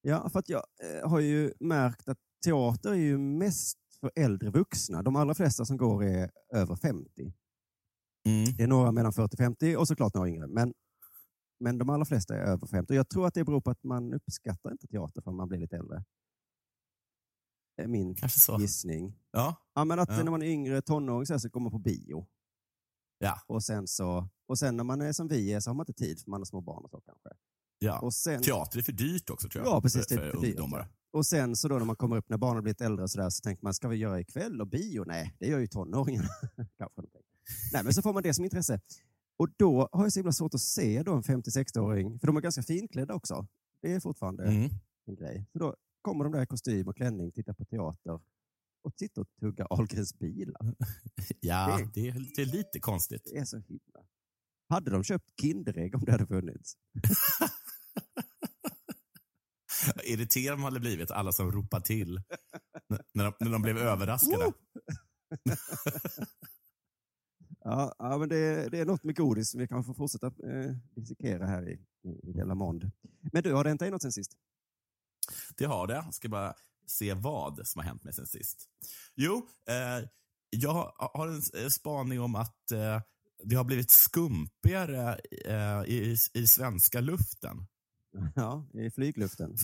Ja, 0.00 0.30
för 0.30 0.38
att 0.38 0.48
jag 0.48 0.64
eh, 0.82 1.08
har 1.08 1.20
ju 1.20 1.54
märkt 1.60 2.08
att 2.08 2.18
teater 2.42 2.90
är 2.90 2.94
ju 2.94 3.18
mest 3.18 3.78
för 4.00 4.10
äldre 4.16 4.50
vuxna. 4.50 5.02
De 5.02 5.16
allra 5.16 5.34
flesta 5.34 5.64
som 5.64 5.76
går 5.76 6.04
är 6.04 6.30
över 6.54 6.76
50. 6.76 7.32
Mm. 8.26 8.44
Det 8.56 8.62
är 8.62 8.66
några 8.66 8.92
mellan 8.92 9.12
40 9.12 9.34
och 9.34 9.38
50 9.38 9.76
och 9.76 9.88
såklart 9.88 10.14
några 10.14 10.28
yngre. 10.28 10.46
Men, 10.46 10.74
men 11.60 11.78
de 11.78 11.90
allra 11.90 12.04
flesta 12.04 12.34
är 12.36 12.40
över 12.40 12.66
50. 12.66 12.92
Och 12.92 12.96
jag 12.96 13.08
tror 13.08 13.26
att 13.26 13.34
det 13.34 13.44
beror 13.44 13.60
på 13.60 13.70
att 13.70 13.82
man 13.84 14.14
uppskattar 14.14 14.72
inte 14.72 14.86
teater 14.86 15.22
förrän 15.22 15.36
man 15.36 15.48
blir 15.48 15.58
lite 15.58 15.76
äldre. 15.76 16.04
Det 17.76 17.82
är 17.82 17.88
min 17.88 18.16
gissning. 18.58 19.18
Ja, 19.30 19.56
Ja, 19.74 19.84
men 19.84 19.98
att 19.98 20.08
Ja. 20.08 20.22
när 20.22 20.30
man 20.30 20.42
är 20.42 20.46
yngre 20.46 20.82
tonåring 20.82 21.26
så, 21.40 21.48
går 21.48 21.60
man 21.60 21.72
på 21.72 21.78
bio. 21.78 22.26
ja, 23.18 23.40
Och 23.46 23.62
sen, 23.64 23.86
så, 23.88 24.28
och 24.48 24.58
sen 24.58 24.76
när 24.76 24.84
man 24.84 25.00
är 25.00 25.12
som 25.12 25.28
vi 25.28 25.52
är 25.52 25.60
så 25.60 25.70
har 25.70 25.74
man 25.74 25.84
inte 25.88 26.04
tid 26.04 26.20
för 26.22 26.30
man 26.30 26.40
har 26.40 26.44
små 26.44 26.60
barn 26.60 26.84
och 26.84 26.90
så 26.90 27.00
kanske. 27.00 27.28
ja. 27.78 28.00
Och 28.00 28.14
sen, 28.14 28.42
Teater 28.42 28.78
är 28.78 28.82
för 28.82 28.92
dyrt 28.92 29.30
också 29.30 29.48
tror 29.48 29.64
jag. 29.64 29.74
Ja, 29.74 29.80
precis, 29.80 30.08
För, 30.08 30.14
är 30.14 30.18
för 30.18 30.30
för 30.40 30.46
ungdomar. 30.46 30.88
Och 31.12 31.26
sen 31.26 31.56
så 31.56 31.68
då 31.68 31.78
när 31.78 31.84
man 31.84 31.96
kommer 31.96 32.16
upp 32.16 32.28
när 32.28 32.38
barnen 32.38 32.62
blivit 32.62 32.80
äldre 32.80 33.08
så, 33.08 33.18
där, 33.20 33.30
så 33.30 33.40
tänker 33.40 33.62
man, 33.64 33.74
ska 33.74 33.88
vi 33.88 33.96
göra 33.96 34.20
ikväll 34.20 34.60
och 34.60 34.66
bio? 34.68 35.04
Nej, 35.06 35.36
det 35.38 35.46
gör 35.46 35.58
ju 35.58 35.66
tonåringarna. 35.66 36.28
kanske. 36.78 37.02
Nej, 37.72 37.84
men 37.84 37.94
så 37.94 38.02
får 38.02 38.12
man 38.12 38.22
det 38.22 38.34
som 38.34 38.44
intresse. 38.44 38.80
Och 39.36 39.48
då 39.56 39.88
har 39.92 40.02
jag 40.02 40.12
så 40.12 40.18
himla 40.18 40.32
svårt 40.32 40.54
att 40.54 40.60
se 40.60 41.02
då 41.02 41.12
en 41.14 41.22
50-60-åring, 41.22 42.18
för 42.20 42.26
de 42.26 42.36
är 42.36 42.40
ganska 42.40 42.62
finklädda 42.62 43.14
också. 43.14 43.46
Det 43.82 43.92
är 43.92 44.00
fortfarande 44.00 44.44
Mm. 44.44 44.70
en 45.06 45.14
grej. 45.14 45.46
Så 45.52 45.58
då 45.58 45.76
kommer 46.02 46.24
de 46.24 46.32
där 46.32 46.42
i 46.42 46.46
kostym 46.46 46.88
och 46.88 46.96
klänning, 46.96 47.32
tittar 47.32 47.52
på 47.54 47.64
teater 47.64 48.20
och 48.84 48.92
sitter 48.98 49.20
och 49.20 49.28
tuggar 49.40 49.66
Ahlgrens 49.70 50.18
bilar. 50.18 50.74
Ja, 51.40 51.78
Det- 51.78 51.90
det 52.02 52.08
är, 52.08 52.26
det 52.36 52.42
är 52.42 52.46
lite 52.46 52.80
konstigt. 52.80 53.22
Det 53.24 53.38
är 53.38 53.44
så 53.44 53.56
himla... 53.56 54.00
Hade 54.68 54.90
de 54.90 55.04
köpt 55.04 55.40
Kinderägg 55.40 55.94
om 55.94 56.04
det 56.04 56.12
hade 56.12 56.26
funnits? 56.26 56.76
Irriterad 60.04 60.58
man 60.58 60.64
hade 60.64 60.80
blivit 60.80 61.10
alla 61.10 61.32
som 61.32 61.52
ropar 61.52 61.80
till 61.80 62.20
när 63.14 63.24
de, 63.24 63.34
när 63.40 63.50
de 63.50 63.62
blev 63.62 63.78
överraskade. 63.78 64.52
Ja, 67.64 67.94
ja 67.98 68.18
men 68.18 68.28
det, 68.28 68.68
det 68.68 68.78
är 68.78 68.84
något 68.86 69.04
med 69.04 69.16
godis 69.16 69.50
som 69.50 69.60
vi 69.60 69.68
kan 69.68 69.84
få 69.84 69.94
fortsätta 69.94 70.26
eh, 70.26 70.72
dissekera 70.96 71.46
här 71.46 71.68
i, 71.68 71.72
i, 72.08 72.28
i 72.28 72.32
Della 72.32 72.54
Mond. 72.54 72.90
Men 73.32 73.42
du, 73.42 73.52
har 73.52 73.64
det 73.64 73.70
hänt 73.70 73.80
dig 73.80 73.90
något 73.90 74.02
sen 74.02 74.12
sist? 74.12 74.32
Det 75.56 75.64
har 75.64 75.86
det. 75.86 75.94
Jag 75.94 76.14
ska 76.14 76.28
bara 76.28 76.54
se 76.86 77.14
vad 77.14 77.66
som 77.66 77.78
har 77.78 77.86
hänt 77.86 78.04
mig 78.04 78.12
sen 78.12 78.26
sist. 78.26 78.68
Jo, 79.14 79.48
eh, 79.68 80.08
jag 80.50 80.92
har 80.96 81.28
en 81.28 81.42
eh, 81.62 81.68
spaning 81.68 82.20
om 82.20 82.34
att 82.34 82.70
eh, 82.70 83.00
det 83.44 83.56
har 83.56 83.64
blivit 83.64 83.90
skumpigare 83.90 85.20
eh, 85.44 85.82
i, 85.86 86.16
i 86.34 86.46
svenska 86.46 87.00
luften. 87.00 87.66
Ja, 88.34 88.66
i 88.74 88.90
flygluften. 88.90 89.56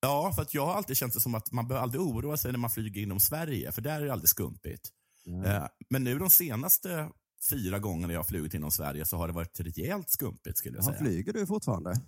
Ja, 0.00 0.32
för 0.34 0.42
att 0.42 0.54
jag 0.54 0.66
har 0.66 0.74
alltid 0.74 0.96
känt 0.96 1.14
det 1.14 1.20
som 1.20 1.34
att 1.34 1.52
man 1.52 1.68
behöver 1.68 1.82
aldrig 1.82 2.00
oroa 2.02 2.36
sig 2.36 2.52
när 2.52 2.58
man 2.58 2.70
flyger 2.70 3.02
inom 3.02 3.20
Sverige, 3.20 3.72
för 3.72 3.82
där 3.82 4.00
är 4.00 4.04
det 4.06 4.12
aldrig 4.12 4.28
skumpigt. 4.28 4.88
Ja. 5.24 5.44
Eh, 5.44 5.66
Men 5.90 6.04
nu 6.04 6.18
de 6.18 6.30
senaste 6.30 7.10
fyra 7.50 7.78
gångerna 7.78 8.12
jag 8.12 8.20
har 8.20 8.24
flugit 8.24 8.54
inom 8.54 8.70
Sverige 8.70 9.04
så 9.04 9.16
har 9.16 9.26
det 9.28 9.34
varit 9.34 9.60
rejält 9.60 10.10
skumpigt 10.10 10.58
skulle 10.58 10.76
jag 10.76 10.84
säga. 10.84 10.98
flyger 10.98 11.32
du 11.32 11.46
fortfarande? 11.46 12.00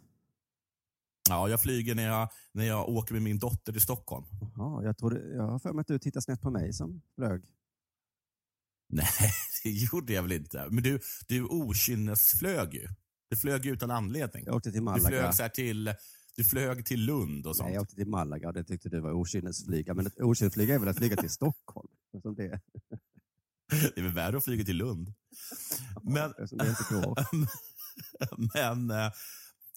Ja, 1.28 1.48
jag 1.48 1.60
flyger 1.62 1.94
när 1.94 2.02
jag, 2.06 2.28
när 2.52 2.64
jag 2.64 2.88
åker 2.88 3.12
med 3.12 3.22
min 3.22 3.38
dotter 3.38 3.72
till 3.72 3.80
Stockholm. 3.82 4.24
Jaha, 4.56 4.84
jag, 4.84 4.98
trodde, 4.98 5.34
jag 5.34 5.42
har 5.42 5.58
för 5.58 5.72
mig 5.72 5.80
att 5.80 5.86
du 5.86 5.98
tittar 5.98 6.20
snett 6.20 6.40
på 6.40 6.50
mig 6.50 6.72
som 6.72 7.02
flög. 7.14 7.42
Nej, 8.88 9.06
det 9.64 9.70
gjorde 9.70 10.12
jag 10.12 10.22
väl 10.22 10.32
inte. 10.32 10.66
Men 10.70 10.82
du, 10.82 11.00
du 11.28 11.44
okynnesflög 11.44 12.74
ju. 12.74 12.88
Du 13.30 13.36
flög 13.36 13.66
utan 13.66 13.90
anledning. 13.90 14.44
Jag 14.46 14.54
åkte 14.54 14.70
till 14.70 14.80
Du 14.80 14.84
Malaga. 14.84 15.08
flög, 15.08 15.34
så 15.34 15.48
till, 15.48 15.94
du 16.36 16.44
flög 16.44 16.86
till 16.86 17.04
Lund 17.04 17.46
och 17.46 17.56
sånt. 17.56 17.66
Nej, 17.66 17.74
jag 17.74 17.82
åkte 17.82 17.94
till 17.94 18.08
Malaga 18.08 18.48
och 18.48 18.54
det 18.54 18.64
tyckte 18.64 18.88
du 18.88 19.00
var 19.00 19.12
okynnesflyga. 19.12 19.94
Men 19.94 20.10
okynnesflyga 20.16 20.74
är 20.74 20.78
väl 20.78 20.88
att 20.88 20.96
flyga 20.96 21.16
till 21.16 21.30
Stockholm? 21.30 21.88
Som 22.22 22.34
det, 22.34 22.60
Det 23.70 23.98
är 24.00 24.02
väl 24.02 24.12
värre 24.12 24.36
att 24.36 24.44
flyga 24.44 24.64
till 24.64 24.76
Lund. 24.76 25.14
Men, 26.02 26.34
men 28.54 28.90
eh, 28.90 29.12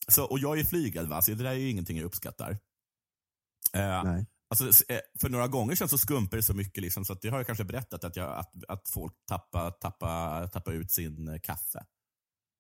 så, 0.08 0.26
och 0.26 0.40
jag 0.40 0.60
är 0.60 0.64
flygad, 0.64 1.08
va? 1.08 1.22
så 1.22 1.32
det 1.32 1.44
där 1.44 1.52
är 1.52 1.54
ju 1.54 1.70
ingenting 1.70 1.98
jag 1.98 2.06
uppskattar. 2.06 2.52
Eh, 3.74 4.04
Nej. 4.04 4.26
Alltså, 4.50 4.92
eh, 4.94 5.00
för 5.22 5.30
några 5.30 5.48
gånger 5.48 5.76
sedan 5.76 5.90
så 5.90 5.98
skumpade 5.98 6.38
det 6.38 6.44
så 6.44 6.54
mycket, 6.54 6.82
liksom, 6.82 7.06
så 7.06 7.14
det 7.14 7.30
har 7.30 7.38
jag 7.38 7.46
kanske 7.46 7.64
berättat, 7.64 8.04
att, 8.04 8.16
jag, 8.16 8.38
att, 8.40 8.52
att 8.68 8.90
folk 8.90 9.14
tappar 9.26 9.72
tappa, 9.72 10.48
tappa 10.48 10.72
ut 10.72 10.92
sin 10.92 11.40
kaffe. 11.44 11.86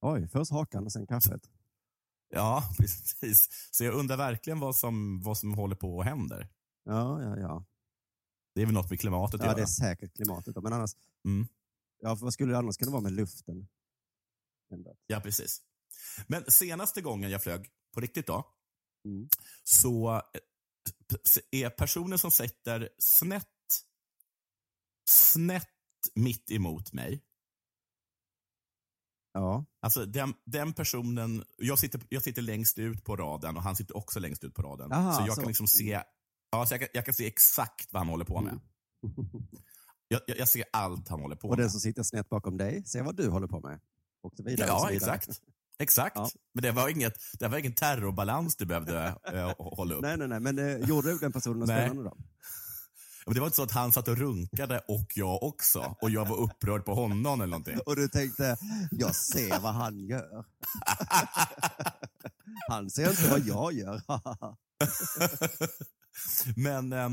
Oj, 0.05 0.27
först 0.27 0.51
hakan 0.51 0.86
och 0.86 0.91
sen 0.91 1.07
kaffet. 1.07 1.50
Ja, 2.29 2.63
precis. 2.79 3.69
Så 3.72 3.83
jag 3.83 3.93
undrar 3.93 4.17
verkligen 4.17 4.60
vad 4.60 4.75
som, 4.75 5.22
vad 5.22 5.38
som 5.38 5.53
håller 5.53 5.75
på 5.75 5.98
och 5.98 6.03
händer. 6.03 6.50
Ja, 6.83 7.22
ja, 7.22 7.38
ja. 7.39 7.65
Det 8.55 8.62
är 8.62 8.65
väl 8.65 8.74
något 8.74 8.89
med 8.89 9.00
klimatet 9.00 9.39
Ja, 9.39 9.45
göra. 9.45 9.55
det 9.55 9.62
är 9.62 9.65
säkert 9.65 10.15
klimatet. 10.15 10.55
då, 10.55 10.62
Men 10.62 10.74
annars, 10.74 10.91
Mm. 11.25 11.48
ja, 12.00 12.15
vad 12.15 12.33
skulle 12.33 12.51
det 12.53 12.57
annars 12.57 12.77
kunna 12.77 12.91
vara 12.91 13.01
med 13.01 13.12
luften? 13.12 13.67
Ändå. 14.74 14.95
Ja, 15.07 15.19
precis. 15.19 15.62
Men 16.27 16.51
senaste 16.51 17.01
gången 17.01 17.31
jag 17.31 17.43
flög 17.43 17.72
på 17.93 18.00
riktigt 18.01 18.27
då, 18.27 18.53
Mm. 19.05 19.29
så 19.63 20.13
eh, 20.15 20.22
är 21.51 21.69
personen 21.69 22.19
som 22.19 22.31
sitter 22.31 22.89
snett, 22.98 23.48
snett 25.10 25.69
mitt 26.15 26.51
emot 26.51 26.93
mig, 26.93 27.24
Ja, 29.33 29.65
Alltså 29.81 30.05
den, 30.05 30.33
den 30.45 30.73
personen, 30.73 31.43
jag 31.57 31.79
sitter, 31.79 32.01
jag 32.09 32.21
sitter 32.23 32.41
längst 32.41 32.79
ut 32.79 33.03
på 33.03 33.15
raden 33.15 33.57
och 33.57 33.63
han 33.63 33.75
sitter 33.75 33.97
också 33.97 34.19
längst 34.19 34.43
ut 34.43 34.53
på 34.55 34.61
raden. 34.61 34.91
Aha, 34.91 35.13
så 35.13 35.21
jag 35.27 35.35
så. 35.35 35.41
kan 35.41 35.47
liksom 35.47 35.67
se, 35.67 36.01
ja, 36.51 36.65
så 36.65 36.73
jag, 36.73 36.79
kan, 36.79 36.89
jag 36.93 37.05
kan 37.05 37.13
se 37.13 37.27
exakt 37.27 37.93
vad 37.93 37.99
han 37.99 38.07
håller 38.07 38.25
på 38.25 38.41
med. 38.41 38.59
Jag, 40.07 40.21
jag, 40.27 40.37
jag 40.37 40.47
ser 40.47 40.63
allt 40.73 41.07
han 41.07 41.19
håller 41.21 41.35
på 41.35 41.47
och 41.49 41.57
med. 41.57 41.63
den 41.63 41.71
som 41.71 41.79
sitter 41.79 42.03
snett 42.03 42.29
bakom 42.29 42.57
dig, 42.57 42.83
se 42.85 43.01
vad 43.01 43.15
du 43.15 43.29
håller 43.29 43.47
på 43.47 43.59
med. 43.59 43.79
Och 44.23 44.33
så 44.37 44.43
vidare. 44.43 44.71
och 44.71 44.79
så 44.79 44.85
Ja, 44.85 44.89
vidare. 44.91 45.15
exakt. 45.15 45.39
Exakt. 45.79 46.15
Ja. 46.15 46.29
Men 46.53 46.61
det 46.61 46.71
var, 46.71 46.89
inget, 46.89 47.13
det 47.39 47.47
var 47.47 47.57
ingen 47.57 47.73
terrorbalans 47.73 48.55
du 48.55 48.65
behövde 48.65 49.15
eh, 49.33 49.53
hålla 49.57 49.95
upp. 49.95 50.01
Nej, 50.01 50.17
nej, 50.17 50.27
nej, 50.27 50.39
men 50.39 50.59
eh, 50.59 50.77
gjorde 50.89 51.17
den 51.19 51.31
personen 51.31 51.59
något 51.59 51.69
spännande 51.69 52.03
då? 52.03 52.17
Det 53.25 53.39
var 53.39 53.48
inte 53.48 53.56
så 53.56 53.63
att 53.63 53.72
han 53.72 53.92
satt 53.92 54.08
och 54.08 54.18
runkade 54.18 54.80
och 54.88 55.12
jag 55.15 55.44
också. 55.44 55.96
Och 56.01 56.10
jag 56.10 56.27
var 56.27 56.38
upprörd 56.38 56.86
på 56.86 56.96
honom 56.96 57.25
eller 57.42 57.48
någonting. 57.48 57.80
Och 57.86 57.96
du 57.96 58.08
tänkte, 58.08 58.58
jag 58.92 59.15
ser 59.15 59.60
vad 59.60 59.74
han 59.74 60.00
gör. 60.00 60.46
han 62.70 62.89
ser 62.89 63.10
inte 63.10 63.30
vad 63.30 63.39
jag 63.39 63.74
gör. 63.74 64.01
Men 66.56 66.94
eh, 66.94 67.10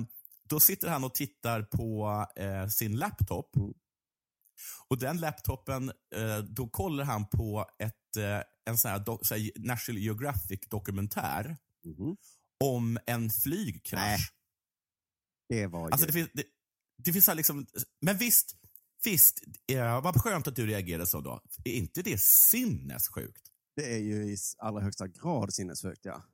då 0.49 0.61
sitter 0.61 0.89
han 0.89 1.05
och 1.05 1.15
tittar 1.15 1.63
på 1.63 2.27
eh, 2.37 2.67
sin 2.69 2.97
laptop. 2.97 3.57
Mm. 3.57 3.73
Och 4.89 4.99
den 4.99 5.17
laptopen, 5.17 5.93
eh, 6.15 6.39
då 6.39 6.69
kollar 6.69 7.05
han 7.05 7.27
på 7.29 7.67
ett, 7.79 8.17
eh, 8.17 8.41
en 8.65 8.79
sån 8.79 8.91
här, 8.91 9.05
National 9.67 10.03
Geographic-dokumentär 10.03 11.57
Mhm. 11.85 12.17
om 12.65 12.99
en 13.07 13.31
flygkrasch. 13.31 14.33
Det 15.51 15.67
var 15.67 15.81
ju... 15.89 15.93
Alltså 15.93 16.07
det 16.07 16.13
finns, 16.13 16.31
det, 16.35 16.45
det 17.05 17.13
finns 17.13 17.27
här 17.27 17.35
liksom, 17.35 17.67
men 18.01 18.17
visst, 18.17 18.57
visst, 19.05 19.43
eh, 19.73 20.03
vad 20.03 20.23
skönt 20.23 20.47
att 20.47 20.57
du 20.57 20.67
reagerade 20.67 21.07
så 21.07 21.21
då. 21.21 21.43
Är 21.65 21.73
inte 21.73 22.03
det 22.03 22.21
sinnessjukt? 22.21 23.43
Det 23.77 23.95
är 23.95 23.99
ju 23.99 24.33
i 24.33 24.37
allra 24.59 24.81
högsta 24.83 25.09
grad 25.09 25.55
sinnessjukt, 25.55 26.05
ja. 26.05 26.25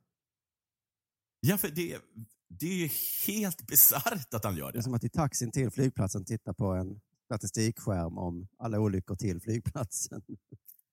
Ja, 1.39 1.57
för 1.57 1.69
det, 1.69 2.01
det 2.49 2.65
är 2.65 2.75
ju 2.75 2.89
helt 3.27 3.67
bisarrt 3.67 4.33
att 4.33 4.43
han 4.43 4.55
gör 4.57 4.65
Det 4.71 4.75
är 4.75 4.77
det. 4.77 4.83
som 4.83 4.93
att 4.93 5.03
i 5.03 5.09
taxin 5.09 5.51
till 5.51 5.71
flygplatsen 5.71 6.25
titta 6.25 6.53
på 6.53 6.73
en 6.73 7.01
statistikskärm 7.25 8.17
om 8.17 8.47
alla 8.57 8.79
olyckor 8.79 9.15
till 9.15 9.41
flygplatsen. 9.41 10.21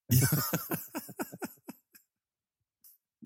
Ja, 0.07 0.29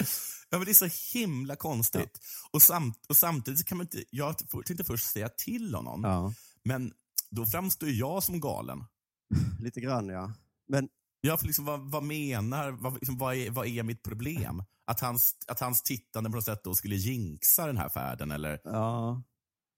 men 0.50 0.64
det 0.64 0.70
är 0.72 0.88
så 0.88 1.18
himla 1.18 1.56
konstigt. 1.56 2.18
Och, 2.50 2.62
samt, 2.62 3.06
och 3.08 3.16
samtidigt 3.16 3.66
kan 3.66 3.78
man 3.78 3.84
inte, 3.84 4.04
jag 4.10 4.38
tänkte 4.66 4.84
först 4.84 5.10
säga 5.12 5.28
till 5.28 5.74
honom, 5.74 6.00
Ja, 6.04 6.32
men 6.64 6.92
då 7.30 7.46
framstår 7.46 7.88
jag 7.88 8.22
som 8.22 8.40
galen. 8.40 8.84
lite 9.60 9.80
grann 9.80 10.08
ja. 10.08 10.32
Men 10.68 10.88
Jag 11.20 11.40
får 11.40 11.46
liksom, 11.46 11.64
vad, 11.64 11.80
vad 11.90 12.02
menar, 12.02 12.70
vad, 12.70 12.94
liksom, 12.94 13.18
vad, 13.18 13.34
är, 13.36 13.50
vad 13.50 13.66
är 13.66 13.82
mitt 13.82 14.02
problem? 14.02 14.62
Att 14.86 15.00
hans, 15.00 15.36
att 15.46 15.60
hans 15.60 15.82
tittande 15.82 16.30
på 16.30 16.36
något 16.36 16.44
sätt 16.44 16.64
då 16.64 16.74
skulle 16.74 16.96
jinxa 16.96 17.66
den 17.66 17.76
här 17.76 17.88
färden 17.88 18.30
eller? 18.30 18.60
Ja, 18.64 19.22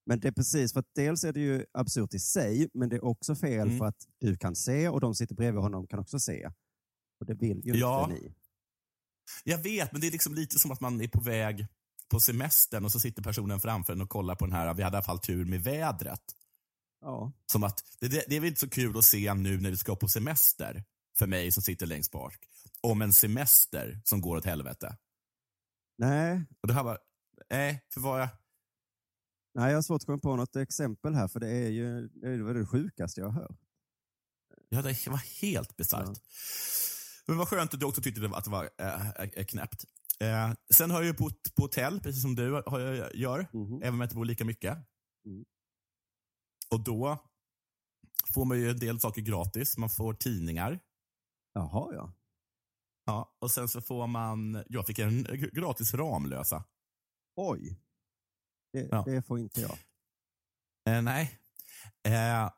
men 0.07 0.21
det 0.21 0.29
är 0.29 0.33
precis 0.33 0.73
för 0.73 0.81
att 0.81 0.95
dels 0.95 1.25
är 1.25 1.33
det 1.33 1.41
ju 1.41 1.65
absurt 1.73 2.15
i 2.15 2.19
sig, 2.19 2.69
men 2.75 2.89
det 2.89 2.97
är 2.97 3.05
också 3.05 3.35
fel 3.37 3.67
Mm. 3.67 3.79
för 3.79 3.85
att 3.87 4.07
du 4.21 4.37
kan 4.37 4.57
se 4.57 4.89
och 4.89 5.01
de 5.01 5.15
sitter 5.15 5.35
bredvid 5.35 5.63
honom 5.63 5.87
kan 5.87 5.99
också 5.99 6.19
se. 6.19 6.51
Och 7.21 7.27
det 7.27 7.35
vill 7.35 7.61
ju 7.67 7.75
Ja. 7.77 8.09
inte 8.11 8.23
ni. 8.23 8.35
Jag 9.45 9.59
vet, 9.59 9.93
men 9.93 10.01
det 10.01 10.07
är 10.07 10.11
liksom 10.11 10.35
lite 10.35 10.59
som 10.59 10.71
att 10.71 10.81
man 10.81 11.01
är 11.01 11.09
på 11.09 11.21
väg 11.21 11.67
på 12.11 12.21
semestern 12.21 12.85
och 12.85 12.93
så 12.93 13.01
sitter 13.01 13.23
personen 13.23 13.61
framför 13.61 13.93
en 13.93 14.01
och 14.01 14.09
kollar 14.09 14.35
på 14.35 14.47
den 14.47 14.55
här, 14.55 14.75
vi 14.75 14.83
hade 14.83 14.95
i 14.95 14.99
alla 14.99 15.05
fall 15.05 15.19
tur 15.19 15.45
med 15.45 15.65
vädret. 15.65 16.23
Ja. 17.01 17.33
Som 17.53 17.65
att, 17.65 17.85
det, 18.01 18.09
det, 18.09 18.37
är 18.37 18.41
väl 18.41 18.49
inte 18.49 18.61
så 18.61 18.71
kul 18.71 18.99
att 18.99 19.05
se 19.05 19.35
nu 19.35 19.61
när 19.61 19.71
du 19.71 19.77
ska 19.77 19.97
på 19.97 20.09
semester, 20.09 20.85
för 21.19 21.27
mig 21.27 21.53
som 21.53 21.63
sitter 21.63 21.87
längst 21.87 22.13
bak, 22.13 22.37
om 22.81 23.03
en 23.03 23.13
semester 23.13 24.01
som 24.05 24.21
går 24.21 24.37
åt 24.37 24.45
helvete. 24.45 24.97
Nej, 25.99 26.45
Och 26.63 26.69
det 26.69 26.75
här 26.75 26.85
var, 26.85 26.99
nej, 27.51 27.85
för 27.95 28.01
vad 28.01 28.21
jag, 28.21 28.29
nej, 29.55 29.71
jag 29.71 29.77
har 29.77 29.83
svårt 29.83 30.03
att 30.03 30.07
komma 30.07 30.19
på 30.19 30.37
något 30.37 30.57
exempel 30.57 31.15
här, 31.15 31.29
för 31.29 31.41
det 31.41 31.49
är 31.49 31.69
ju 31.69 32.09
det, 32.09 32.29
är 32.29 32.55
det 32.55 32.67
sjukaste 32.67 33.21
jag 33.21 33.31
hört. 33.31 33.59
ja, 34.69 34.83
det 34.83 35.07
var 35.07 35.41
helt 35.43 35.77
bisarrt. 35.77 36.19
Men 37.31 37.39
vad 37.39 37.49
skönt 37.49 37.75
att 37.75 37.81
du 37.81 37.87
också 37.87 38.03
tyckte 38.03 38.31
att 38.37 38.45
det 38.45 38.51
var 38.51 38.71
äh, 38.79 39.45
knäppt. 39.45 39.85
Eh, 40.21 40.53
sen 40.75 40.91
har 40.91 40.99
jag 40.99 41.07
ju 41.07 41.13
bott 41.13 41.55
på 41.55 41.63
hotell, 41.63 42.01
precis 42.01 42.23
som 42.23 42.35
du 42.35 42.53
har, 42.67 43.11
gör, 43.15 43.49
Mhm. 43.53 43.83
även 43.83 43.95
om 43.95 44.01
jag 44.01 44.07
inte 44.07 44.15
bor 44.17 44.25
lika 44.25 44.45
mycket. 44.45 44.73
Mm. 45.27 45.45
Och 46.71 46.85
då 46.85 47.19
får 48.35 48.45
man 48.45 48.59
ju 48.59 48.71
en 48.71 48.79
del 48.79 49.01
saker 49.01 49.23
gratis. 49.23 49.77
Man 49.79 49.91
får 49.91 50.15
tidningar. 50.15 50.81
Jaha, 51.53 51.95
ja. 51.95 52.13
Ja, 53.05 53.37
och 53.39 53.51
sen 53.51 53.69
så 53.69 53.81
får 53.81 54.07
man, 54.07 54.65
jag 54.69 54.87
fick 54.87 54.99
en 54.99 55.23
gratis 55.53 55.95
Ramlösa. 55.95 56.65
Oj. 57.37 57.81
Det, 58.73 58.89
Ja. 58.91 59.03
det 59.07 59.23
får 59.23 59.39
inte 59.39 59.61
jag. 59.61 59.79
Eh, 60.89 61.03
nej. 61.03 61.39
Eh, 62.09 62.51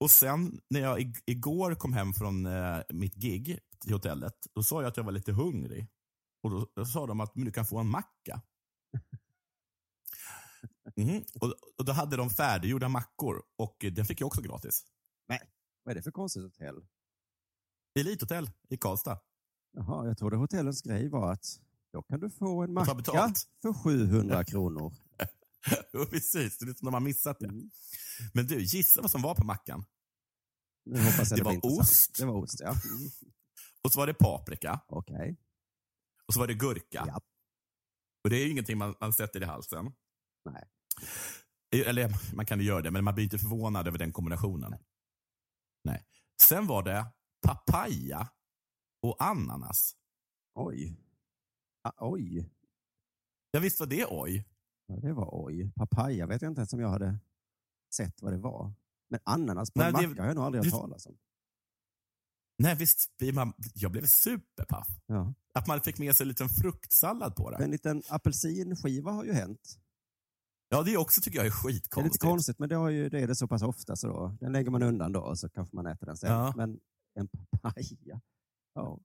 och 0.00 0.10
sen 0.10 0.60
när 0.70 0.80
jag 0.80 0.98
ig- 1.00 1.22
igår 1.26 1.74
kom 1.74 1.92
hem 1.92 2.12
från 2.14 2.48
mitt 2.88 3.14
gig 3.14 3.58
till 3.80 3.92
hotellet, 3.92 4.34
då 4.54 4.62
sa 4.62 4.82
jag 4.82 4.88
att 4.88 4.96
jag 4.96 5.04
var 5.04 5.12
lite 5.12 5.32
hungrig. 5.32 5.88
Och 6.42 6.50
då, 6.50 6.68
då 6.74 6.84
sa 6.84 7.06
de 7.06 7.20
att 7.20 7.34
men 7.34 7.44
du 7.44 7.52
kan 7.52 7.66
få 7.66 7.78
en 7.78 7.88
macka. 7.88 8.42
Mhm. 10.96 11.24
Och, 11.40 11.54
och 11.76 11.84
Då 11.84 11.92
hade 11.92 12.16
de 12.16 12.30
färdiggjorda 12.30 12.88
mackor 12.88 13.42
och 13.56 13.84
eh, 13.84 13.92
den 13.92 14.04
fick 14.04 14.20
jag 14.20 14.26
också 14.26 14.40
gratis. 14.40 14.84
Vad 15.88 15.92
är 15.92 15.94
det 15.94 16.02
för 16.02 16.10
konstigt 16.10 16.42
hotell? 16.42 16.86
Elithotell 17.98 18.50
i 18.68 18.76
Karlstad. 18.76 19.20
Jaha, 19.72 20.06
jag 20.06 20.18
trodde 20.18 20.36
hotellens 20.36 20.82
grej 20.82 21.08
var 21.08 21.32
att 21.32 21.60
då 21.92 22.02
kan 22.02 22.20
du 22.20 22.30
få 22.30 22.62
en 22.62 22.72
macka 22.72 22.94
för 23.62 23.72
700 23.72 24.44
kronor. 24.44 24.94
Jo, 25.92 26.06
Precis, 26.06 26.58
det 26.58 26.64
är 26.70 26.74
som 26.74 26.84
de 26.84 26.94
har 26.94 27.00
missat 27.00 27.38
det. 27.38 27.46
Mm. 27.46 27.70
Men 28.34 28.46
du, 28.46 28.62
gissa 28.62 29.02
vad 29.02 29.10
som 29.10 29.22
var 29.22 29.34
på 29.34 29.44
mackan? 29.44 29.84
Det 30.84 31.34
blir 31.34 31.44
var 31.44 31.80
ost. 31.80 32.18
Det 32.18 32.26
var 32.26 32.34
ost, 32.34 32.60
ja. 32.60 32.74
Och 33.84 33.92
så 33.92 33.98
var 34.00 34.06
det 34.06 34.14
paprika 34.14 34.80
Okej. 34.88 35.36
och 36.26 36.34
så 36.34 36.40
var 36.40 36.46
det 36.46 36.54
gurka. 36.54 37.04
Ja. 37.06 37.20
Och 38.24 38.30
det 38.30 38.36
är 38.36 38.44
ju 38.44 38.50
ingenting 38.50 38.78
man, 38.78 38.94
man 39.00 39.12
sätter 39.12 39.42
i 39.42 39.44
halsen. 39.44 39.92
Nej. 40.44 40.64
Eller 41.86 42.34
man 42.36 42.46
kan 42.46 42.58
ju 42.60 42.64
göra 42.66 42.82
det, 42.82 42.90
men 42.90 43.04
man 43.04 43.14
blir 43.14 43.24
inte 43.24 43.38
förvånad 43.38 43.88
över 43.88 43.98
den 43.98 44.12
kombinationen. 44.12 44.74
Nej. 45.84 46.06
Sen 46.42 46.66
var 46.66 46.82
det 46.82 47.06
papaya 47.46 48.28
och 49.02 49.16
ananas. 49.22 49.96
Oj. 50.54 50.96
Ah, 51.82 51.92
oj. 51.98 52.50
Ja, 53.50 53.60
visst 53.60 53.80
var 53.80 53.86
det 53.86 54.06
oj? 54.10 54.48
Ja, 54.86 54.96
det 54.96 55.12
var 55.12 55.28
oj. 55.44 55.72
Papaya 55.76 56.26
vet 56.26 56.42
jag 56.42 56.50
inte 56.50 56.60
ens 56.60 56.72
om 56.72 56.80
jag 56.80 56.88
hade 56.88 57.18
sett 57.94 58.22
vad 58.22 58.32
det 58.32 58.38
var. 58.38 58.72
Men 59.10 59.20
ananas 59.24 59.70
på 59.70 59.78
Nej, 59.80 59.88
en 59.88 59.94
det- 59.94 60.08
macka 60.08 60.22
har 60.22 60.26
jag 60.28 60.36
nog 60.36 60.44
aldrig 60.44 60.64
hört 60.64 60.72
det- 60.72 60.78
talas 60.78 61.06
om. 61.06 61.18
Nej, 62.58 62.74
visst 62.76 63.10
man... 63.34 63.52
Jag 63.74 63.92
blev 63.92 64.06
superpaff. 64.06 64.88
Ja. 65.06 65.34
Att 65.54 65.66
man 65.66 65.80
fick 65.80 65.98
med 65.98 66.16
sig 66.16 66.24
en 66.24 66.28
liten 66.28 66.48
fruktsallad 66.48 67.36
på 67.36 67.50
det. 67.50 67.56
En 67.64 67.70
liten 67.70 68.02
apelsinskiva 68.08 69.10
har 69.12 69.24
ju 69.24 69.32
hänt. 69.32 69.78
Ja, 70.68 70.82
det 70.82 70.96
också 70.96 71.20
tycker 71.20 71.38
jag 71.38 71.46
är 71.46 71.50
Det 71.50 71.56
är 71.56 71.72
skitkonstigt. 71.72 72.14
lite 72.14 72.26
konstigt, 72.26 72.58
men 72.58 72.68
det, 72.68 72.76
har 72.76 72.88
ju, 72.88 73.08
det 73.08 73.20
är 73.20 73.26
det 73.26 73.34
så 73.34 73.48
pass 73.48 73.62
ofta 73.62 73.96
så 73.96 74.08
då, 74.08 74.36
den 74.40 74.52
lägger 74.52 74.70
man 74.70 74.82
undan 74.82 75.12
då 75.12 75.20
och 75.20 75.38
så 75.38 75.48
kanske 75.48 75.76
man 75.76 75.86
äter 75.86 76.06
den 76.06 76.16
sen. 76.16 76.32
Ja. 76.32 76.52
Men 76.56 76.80
en 77.14 77.28
papaya, 77.28 78.20
ja. 78.74 78.98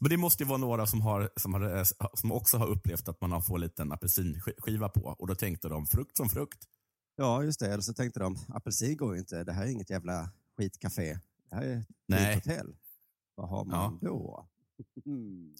Men 0.00 0.10
det 0.10 0.16
måste 0.16 0.42
ju 0.42 0.48
vara 0.48 0.58
några 0.58 0.86
som, 0.86 1.00
har, 1.00 1.30
som, 1.36 1.54
har, 1.54 1.84
som 2.16 2.32
också 2.32 2.56
har 2.56 2.66
upplevt 2.66 3.08
att 3.08 3.20
man 3.20 3.32
har 3.32 3.40
fått 3.40 3.54
en 3.54 3.60
liten 3.60 3.92
apelsinskiva 3.92 4.88
på. 4.88 5.00
Och 5.18 5.26
då 5.26 5.34
tänkte 5.34 5.68
de, 5.68 5.86
frukt 5.86 6.16
som 6.16 6.28
frukt. 6.28 6.64
Ja, 7.16 7.42
just 7.42 7.60
det. 7.60 7.66
Eller 7.66 7.82
så 7.82 7.94
tänkte 7.94 8.20
de, 8.20 8.36
apelsin 8.48 8.96
går 8.96 9.14
ju 9.14 9.20
inte. 9.20 9.44
Det 9.44 9.52
här 9.52 9.62
är 9.66 9.70
inget 9.70 9.90
jävla 9.90 10.30
skitcafé. 10.56 11.18
Det 11.50 11.56
här 11.56 11.62
är 11.62 11.78
ett 11.80 11.86
Nej. 12.06 12.34
hotell. 12.34 12.76
Vad 13.34 13.48
har 13.48 13.64
man 13.64 13.98
då? 14.02 14.48
Mm. 15.06 15.54